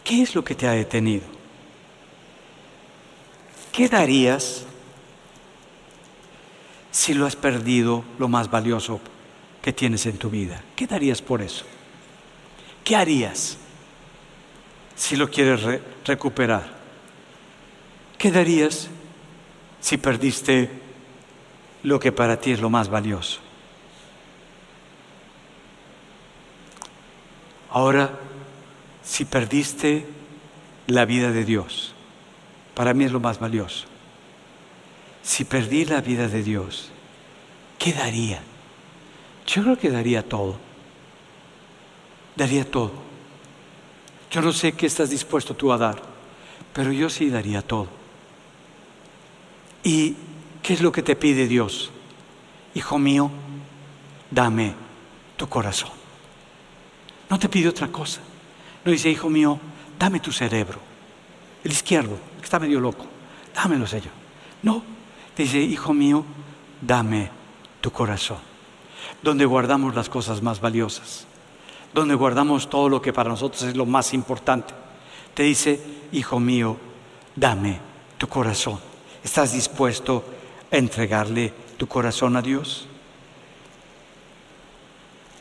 ¿Qué 0.04 0.22
es 0.22 0.36
lo 0.36 0.44
que 0.44 0.56
te 0.56 0.68
ha 0.68 0.72
detenido? 0.72 1.26
¿Qué 3.72 3.88
darías 3.88 4.64
si 6.92 7.14
lo 7.14 7.26
has 7.26 7.36
perdido 7.36 8.04
lo 8.18 8.28
más 8.28 8.50
valioso 8.50 9.00
que 9.62 9.74
tienes 9.74 10.06
en 10.06 10.18
tu 10.18 10.30
vida? 10.30 10.64
¿Qué 10.76 10.88
darías 10.88 11.22
por 11.22 11.42
eso? 11.42 11.66
¿Qué 12.84 12.96
harías 12.96 13.58
si 14.96 15.16
lo 15.16 15.30
quieres 15.30 15.62
recuperar? 16.06 16.78
¿Qué 18.18 18.32
darías 18.32 18.90
si 19.80 19.98
perdiste 19.98 20.70
lo 21.84 22.00
que 22.00 22.12
para 22.12 22.40
ti 22.40 22.52
es 22.52 22.62
lo 22.62 22.70
más 22.70 22.90
valioso? 22.90 23.40
Ahora, 27.70 28.12
si 29.04 29.26
perdiste 29.26 30.06
la 30.88 31.06
vida 31.06 31.32
de 31.32 31.46
Dios, 31.46 31.94
para 32.74 32.94
mí 32.94 33.04
es 33.04 33.12
lo 33.12 33.20
más 33.20 33.40
valioso. 33.40 33.86
Si 35.22 35.44
perdí 35.44 35.86
la 35.86 36.02
vida 36.02 36.28
de 36.28 36.42
Dios, 36.42 36.90
¿qué 37.78 37.92
daría? 37.92 38.42
Yo 39.48 39.64
creo 39.64 39.78
que 39.78 39.90
daría 39.90 40.28
todo. 40.28 40.58
Daría 42.36 42.70
todo. 42.70 42.92
Yo 44.30 44.42
no 44.42 44.52
sé 44.52 44.74
qué 44.74 44.86
estás 44.86 45.10
dispuesto 45.10 45.56
tú 45.56 45.72
a 45.72 45.78
dar, 45.78 46.02
pero 46.74 46.92
yo 46.92 47.10
sí 47.10 47.30
daría 47.30 47.62
todo. 47.62 47.88
¿Y 49.84 50.16
qué 50.62 50.74
es 50.74 50.82
lo 50.82 50.92
que 50.92 51.02
te 51.02 51.16
pide 51.16 51.48
Dios? 51.48 51.92
Hijo 52.76 53.00
mío, 53.00 53.32
dame 54.30 54.74
tu 55.38 55.48
corazón. 55.48 55.92
No 57.30 57.40
te 57.40 57.48
pide 57.48 57.70
otra 57.70 57.88
cosa. 57.88 58.20
No 58.84 58.92
dice, 58.92 59.10
hijo 59.10 59.30
mío, 59.30 59.60
dame 59.98 60.20
tu 60.20 60.32
cerebro. 60.32 60.80
El 61.64 61.72
izquierdo, 61.72 62.18
que 62.38 62.44
está 62.44 62.60
medio 62.60 62.80
loco. 62.80 63.06
Dámelo, 63.56 63.88
Señor. 63.88 64.12
No. 64.62 64.84
Te 65.36 65.44
dice, 65.44 65.60
hijo 65.60 65.94
mío, 65.94 66.24
dame 66.82 67.30
tu 67.82 67.92
corazón. 67.92 68.40
Donde 69.22 69.46
guardamos 69.46 69.96
las 69.96 70.10
cosas 70.10 70.42
más 70.42 70.62
valiosas. 70.62 71.26
Donde 71.94 72.16
guardamos 72.16 72.70
todo 72.70 72.90
lo 72.90 73.02
que 73.02 73.14
para 73.14 73.30
nosotros 73.30 73.64
es 73.64 73.76
lo 73.76 73.86
más 73.86 74.14
importante. 74.14 74.74
Te 75.34 75.44
dice, 75.44 75.80
hijo 76.12 76.40
mío, 76.40 76.78
dame 77.36 77.80
tu 78.18 78.28
corazón. 78.28 78.80
¿Estás 79.24 79.54
dispuesto 79.54 80.24
a 80.72 80.78
entregarle 80.78 81.54
tu 81.78 81.88
corazón 81.88 82.36
a 82.36 82.42
Dios? 82.42 82.88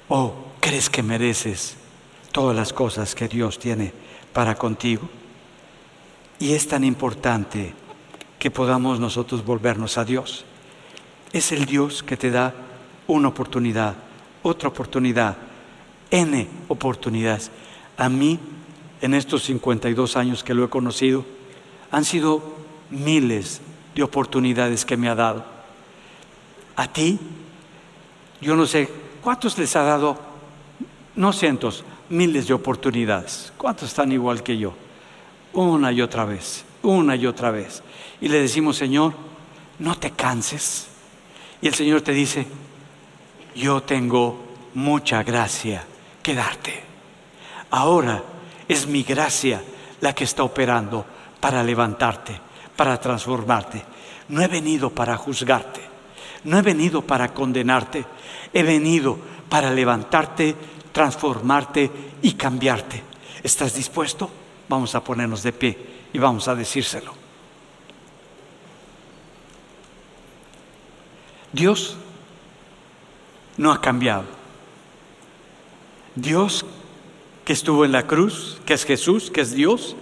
¿O 0.08 0.34
crees 0.60 0.88
que 0.88 1.02
mereces 1.02 1.76
todas 2.32 2.54
las 2.56 2.72
cosas 2.72 3.14
que 3.14 3.28
Dios 3.28 3.58
tiene 3.58 3.92
para 4.32 4.54
contigo? 4.54 5.08
Y 6.38 6.52
es 6.52 6.68
tan 6.68 6.84
importante 6.84 7.74
que 8.38 8.50
podamos 8.50 9.00
nosotros 9.00 9.44
volvernos 9.44 9.98
a 9.98 10.04
Dios. 10.04 10.44
Es 11.32 11.52
el 11.52 11.64
Dios 11.66 12.02
que 12.02 12.16
te 12.16 12.30
da 12.30 12.54
una 13.06 13.28
oportunidad, 13.28 13.94
otra 14.42 14.68
oportunidad, 14.68 15.36
N 16.10 16.48
oportunidades. 16.68 17.50
A 17.96 18.08
mí, 18.08 18.38
en 19.00 19.14
estos 19.14 19.42
52 19.44 20.16
años 20.16 20.44
que 20.44 20.54
lo 20.54 20.64
he 20.64 20.68
conocido, 20.68 21.24
han 21.90 22.04
sido 22.04 22.42
miles 22.90 23.60
de 23.94 24.02
oportunidades 24.02 24.84
que 24.84 24.96
me 24.96 25.08
ha 25.08 25.14
dado. 25.14 25.44
A 26.76 26.92
ti, 26.92 27.18
yo 28.40 28.54
no 28.54 28.66
sé, 28.66 28.88
¿cuántos 29.22 29.56
les 29.58 29.74
ha 29.76 29.82
dado? 29.82 30.18
No 31.14 31.32
cientos, 31.32 31.84
miles 32.10 32.46
de 32.46 32.54
oportunidades. 32.54 33.52
¿Cuántos 33.56 33.88
están 33.88 34.12
igual 34.12 34.42
que 34.42 34.58
yo? 34.58 34.74
Una 35.54 35.90
y 35.92 36.02
otra 36.02 36.24
vez, 36.24 36.64
una 36.82 37.16
y 37.16 37.26
otra 37.26 37.50
vez. 37.50 37.82
Y 38.20 38.28
le 38.28 38.40
decimos, 38.40 38.76
Señor, 38.76 39.14
no 39.78 39.96
te 39.98 40.10
canses. 40.10 40.88
Y 41.62 41.68
el 41.68 41.74
Señor 41.74 42.02
te 42.02 42.12
dice, 42.12 42.46
yo 43.56 43.82
tengo 43.82 44.38
mucha 44.74 45.22
gracia 45.22 45.84
que 46.22 46.34
darte. 46.34 46.84
Ahora 47.70 48.22
es 48.68 48.86
mi 48.86 49.02
gracia 49.02 49.62
la 50.00 50.14
que 50.14 50.24
está 50.24 50.44
operando 50.44 51.04
para 51.40 51.64
levantarte 51.64 52.46
para 52.76 53.00
transformarte. 53.00 53.82
No 54.28 54.42
he 54.42 54.48
venido 54.48 54.90
para 54.90 55.16
juzgarte. 55.16 55.80
No 56.44 56.58
he 56.58 56.62
venido 56.62 57.02
para 57.02 57.32
condenarte. 57.32 58.04
He 58.52 58.62
venido 58.62 59.18
para 59.48 59.70
levantarte, 59.70 60.54
transformarte 60.92 61.90
y 62.22 62.32
cambiarte. 62.34 63.02
¿Estás 63.42 63.74
dispuesto? 63.74 64.30
Vamos 64.68 64.94
a 64.94 65.02
ponernos 65.02 65.42
de 65.42 65.52
pie 65.52 65.78
y 66.12 66.18
vamos 66.18 66.46
a 66.48 66.54
decírselo. 66.54 67.14
Dios 71.52 71.96
no 73.56 73.72
ha 73.72 73.80
cambiado. 73.80 74.24
Dios 76.14 76.64
que 77.44 77.52
estuvo 77.52 77.84
en 77.84 77.92
la 77.92 78.06
cruz, 78.06 78.60
que 78.66 78.74
es 78.74 78.84
Jesús, 78.84 79.30
que 79.30 79.42
es 79.42 79.52
Dios, 79.52 79.96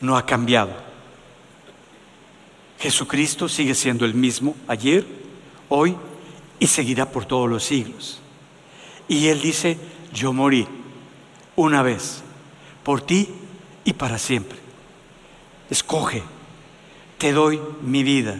no 0.00 0.16
ha 0.16 0.26
cambiado. 0.26 0.72
Jesucristo 2.78 3.48
sigue 3.48 3.74
siendo 3.74 4.04
el 4.04 4.14
mismo 4.14 4.56
ayer, 4.66 5.06
hoy 5.68 5.96
y 6.58 6.66
seguirá 6.66 7.10
por 7.10 7.24
todos 7.24 7.48
los 7.48 7.64
siglos. 7.64 8.20
Y 9.08 9.28
Él 9.28 9.40
dice, 9.40 9.78
yo 10.12 10.32
morí 10.32 10.66
una 11.56 11.82
vez 11.82 12.22
por 12.82 13.00
ti 13.02 13.28
y 13.84 13.92
para 13.92 14.18
siempre. 14.18 14.58
Escoge, 15.68 16.22
te 17.18 17.32
doy 17.32 17.60
mi 17.82 18.02
vida, 18.02 18.38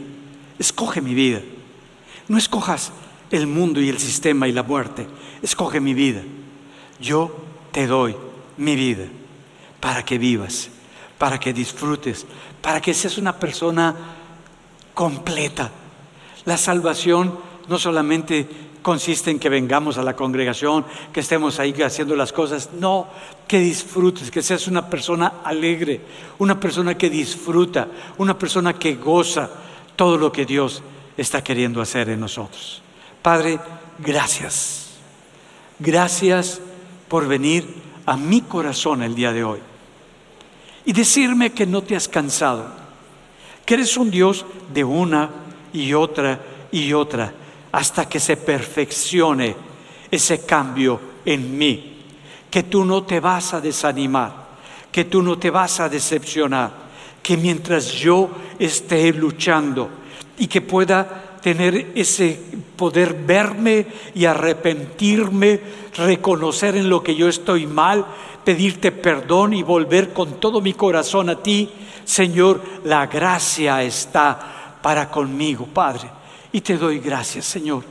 escoge 0.59 1.01
mi 1.01 1.15
vida. 1.15 1.41
No 2.29 2.39
escojas 2.39 2.93
el 3.31 3.47
mundo 3.47 3.81
y 3.81 3.89
el 3.89 3.99
sistema 3.99 4.49
y 4.49 4.53
la 4.53 4.63
muerte, 4.63 5.07
escoge 5.43 5.81
mi 5.81 5.95
vida. 5.95 6.23
Yo 7.01 7.35
te 7.73 7.87
doy 7.87 8.17
mi 8.57 8.77
vida 8.77 9.07
para 9.81 10.05
que 10.05 10.19
vivas, 10.19 10.69
para 11.19 11.39
que 11.39 11.53
disfrutes, 11.53 12.27
para 12.61 12.81
que 12.81 12.95
seas 12.95 13.19
una 13.19 13.39
persona 13.39 13.95
completa. 14.95 15.71
La 16.45 16.57
salvación 16.57 17.39
no 17.69 17.79
solamente 17.79 18.47
consiste 18.83 19.31
en 19.31 19.39
que 19.39 19.49
vengamos 19.49 19.99
a 19.99 20.03
la 20.03 20.17
congregación, 20.17 20.85
que 21.13 21.21
estemos 21.21 21.59
ahí 21.61 21.75
haciendo 21.83 22.17
las 22.17 22.33
cosas. 22.33 22.71
No, 22.79 23.07
que 23.47 23.59
disfrutes, 23.61 24.31
que 24.31 24.43
seas 24.43 24.67
una 24.67 24.89
persona 24.89 25.35
alegre, 25.45 26.01
una 26.39 26.59
persona 26.59 26.97
que 26.97 27.11
disfruta, 27.11 27.89
una 28.19 28.39
persona 28.39 28.75
que 28.75 28.97
goza 28.97 29.51
todo 29.97 30.17
lo 30.17 30.33
que 30.33 30.47
Dios 30.47 30.83
está 31.17 31.43
queriendo 31.43 31.81
hacer 31.81 32.09
en 32.09 32.21
nosotros. 32.21 32.83
Padre, 33.23 33.59
gracias. 33.99 34.91
Gracias 35.79 36.61
por 37.09 37.27
venir 37.27 37.67
a 38.07 38.17
mi 38.17 38.43
corazón 38.43 39.03
el 39.03 39.15
día 39.15 39.33
de 39.33 39.45
hoy 39.45 39.59
y 40.85 40.93
decirme 40.93 41.53
que 41.53 41.67
no 41.67 41.83
te 41.83 41.97
has 41.97 42.09
cansado, 42.09 42.67
que 43.65 43.75
eres 43.75 43.97
un 43.97 44.11
Dios 44.11 44.47
de 44.73 44.85
una 44.85 45.29
y 45.73 45.93
otra 45.93 46.41
y 46.73 46.93
otra 46.93 47.33
hasta 47.73 48.09
que 48.09 48.19
se 48.19 48.37
perfeccione 48.37 49.55
ese 50.11 50.45
cambio 50.45 51.01
en 51.25 51.57
mí, 51.57 51.99
que 52.51 52.65
tú 52.65 52.85
no 52.85 53.05
te 53.05 53.21
vas 53.21 53.55
a 53.55 53.61
desanimar, 53.61 54.49
que 54.91 55.05
tú 55.05 55.23
no 55.23 55.39
te 55.39 55.51
vas 55.51 55.79
a 55.81 55.89
decepcionar, 55.89 56.73
que 57.23 57.37
mientras 57.37 57.93
yo 57.93 58.31
esté 58.59 59.13
luchando 59.13 59.89
y 60.39 60.47
que 60.47 60.63
pueda 60.63 61.39
tener 61.41 61.93
ese 61.95 62.41
poder 62.81 63.13
verme 63.13 63.87
y 64.15 64.25
arrepentirme, 64.25 65.61
reconocer 65.97 66.77
en 66.77 66.89
lo 66.89 67.03
que 67.03 67.15
yo 67.15 67.29
estoy 67.29 67.67
mal, 67.67 68.07
pedirte 68.43 68.91
perdón 68.91 69.53
y 69.53 69.63
volver 69.63 70.15
con 70.15 70.41
todo 70.41 70.63
mi 70.63 70.73
corazón 70.73 71.29
a 71.29 71.43
ti, 71.43 71.69
Señor, 72.07 72.63
la 72.85 73.07
gracia 73.07 73.83
está 73.83 74.79
para 74.81 75.11
conmigo, 75.11 75.67
Padre. 75.67 76.09
Y 76.53 76.63
te 76.63 76.79
doy 76.79 77.01
gracias, 77.01 77.45
Señor, 77.45 77.85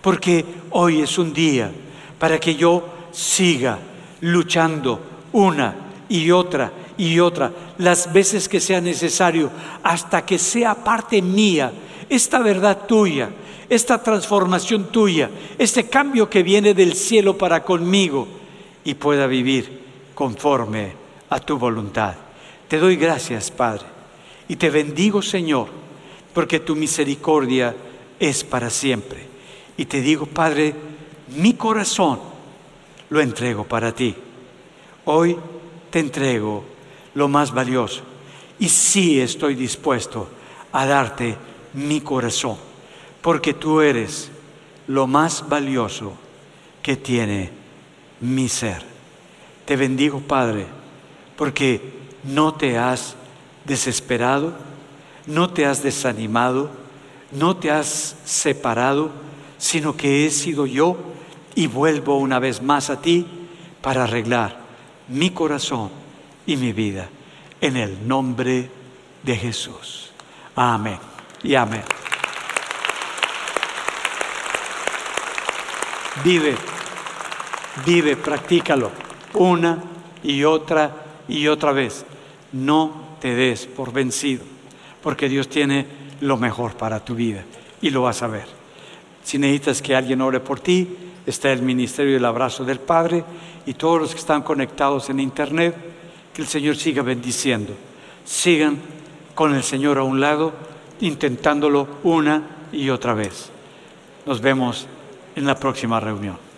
porque 0.00 0.42
hoy 0.70 1.02
es 1.02 1.18
un 1.18 1.34
día 1.34 1.70
para 2.18 2.40
que 2.40 2.54
yo 2.54 2.82
siga 3.12 3.78
luchando 4.22 5.02
una 5.32 5.74
y 6.08 6.30
otra 6.30 6.72
y 6.96 7.20
otra, 7.20 7.52
las 7.76 8.10
veces 8.10 8.48
que 8.48 8.58
sea 8.58 8.80
necesario, 8.80 9.50
hasta 9.82 10.24
que 10.24 10.38
sea 10.38 10.74
parte 10.74 11.20
mía 11.20 11.72
esta 12.08 12.40
verdad 12.40 12.86
tuya, 12.86 13.30
esta 13.70 14.02
transformación 14.02 14.90
tuya, 14.92 15.30
este 15.56 15.88
cambio 15.88 16.28
que 16.28 16.42
viene 16.42 16.74
del 16.74 16.94
cielo 16.94 17.38
para 17.38 17.64
conmigo 17.64 18.28
y 18.84 18.94
pueda 18.94 19.26
vivir 19.26 19.80
conforme 20.14 20.92
a 21.30 21.38
tu 21.38 21.56
voluntad. 21.56 22.14
Te 22.68 22.78
doy 22.78 22.96
gracias, 22.96 23.50
Padre, 23.50 23.86
y 24.48 24.56
te 24.56 24.70
bendigo, 24.70 25.22
Señor, 25.22 25.68
porque 26.34 26.60
tu 26.60 26.76
misericordia 26.76 27.74
es 28.18 28.44
para 28.44 28.68
siempre. 28.68 29.26
Y 29.76 29.86
te 29.86 30.00
digo, 30.00 30.26
Padre, 30.26 30.74
mi 31.36 31.54
corazón 31.54 32.20
lo 33.08 33.20
entrego 33.20 33.64
para 33.64 33.94
ti. 33.94 34.14
Hoy 35.04 35.36
te 35.90 36.00
entrego 36.00 36.64
lo 37.14 37.28
más 37.28 37.52
valioso 37.52 38.02
y 38.58 38.68
sí 38.68 39.20
estoy 39.20 39.54
dispuesto 39.54 40.28
a 40.72 40.86
darte 40.86 41.36
mi 41.74 42.00
corazón, 42.00 42.56
porque 43.22 43.54
tú 43.54 43.80
eres 43.80 44.30
lo 44.86 45.06
más 45.06 45.48
valioso 45.48 46.14
que 46.82 46.96
tiene 46.96 47.50
mi 48.20 48.48
ser. 48.48 48.82
Te 49.64 49.76
bendigo, 49.76 50.20
Padre, 50.20 50.66
porque 51.36 51.80
no 52.24 52.54
te 52.54 52.78
has 52.78 53.14
desesperado, 53.64 54.54
no 55.26 55.50
te 55.50 55.66
has 55.66 55.82
desanimado, 55.82 56.70
no 57.32 57.56
te 57.56 57.70
has 57.70 58.16
separado, 58.24 59.10
sino 59.58 59.96
que 59.96 60.26
he 60.26 60.30
sido 60.30 60.66
yo 60.66 60.96
y 61.54 61.66
vuelvo 61.66 62.18
una 62.18 62.38
vez 62.38 62.62
más 62.62 62.90
a 62.90 63.00
ti 63.00 63.26
para 63.80 64.04
arreglar 64.04 64.58
mi 65.08 65.30
corazón 65.30 65.90
y 66.46 66.56
mi 66.56 66.72
vida 66.72 67.08
en 67.60 67.76
el 67.76 68.08
nombre 68.08 68.70
de 69.22 69.36
Jesús. 69.36 70.10
Amén 70.56 70.98
y 71.42 71.54
amén. 71.54 71.99
Vive, 76.24 76.54
vive, 77.86 78.16
practícalo 78.16 78.90
una 79.34 79.78
y 80.22 80.44
otra 80.44 81.22
y 81.28 81.46
otra 81.46 81.72
vez. 81.72 82.04
No 82.52 83.16
te 83.20 83.34
des 83.34 83.66
por 83.66 83.92
vencido, 83.92 84.42
porque 85.02 85.28
Dios 85.28 85.48
tiene 85.48 85.86
lo 86.20 86.36
mejor 86.36 86.74
para 86.74 87.04
tu 87.04 87.14
vida 87.14 87.44
y 87.80 87.90
lo 87.90 88.02
vas 88.02 88.22
a 88.22 88.26
ver. 88.26 88.46
Si 89.22 89.38
necesitas 89.38 89.80
que 89.80 89.96
alguien 89.96 90.20
ore 90.20 90.40
por 90.40 90.60
ti, 90.60 90.88
está 91.26 91.52
el 91.52 91.62
Ministerio 91.62 92.14
del 92.14 92.24
Abrazo 92.24 92.64
del 92.64 92.80
Padre 92.80 93.24
y 93.66 93.74
todos 93.74 94.00
los 94.00 94.12
que 94.12 94.20
están 94.20 94.42
conectados 94.42 95.10
en 95.10 95.20
Internet, 95.20 95.74
que 96.34 96.42
el 96.42 96.48
Señor 96.48 96.76
siga 96.76 97.02
bendiciendo. 97.02 97.74
Sigan 98.24 98.78
con 99.34 99.54
el 99.54 99.62
Señor 99.62 99.98
a 99.98 100.02
un 100.02 100.20
lado, 100.20 100.52
intentándolo 101.00 101.88
una 102.02 102.42
y 102.72 102.90
otra 102.90 103.14
vez. 103.14 103.50
Nos 104.26 104.40
vemos 104.40 104.86
en 105.36 105.46
la 105.46 105.54
próxima 105.54 106.00
reunión. 106.00 106.49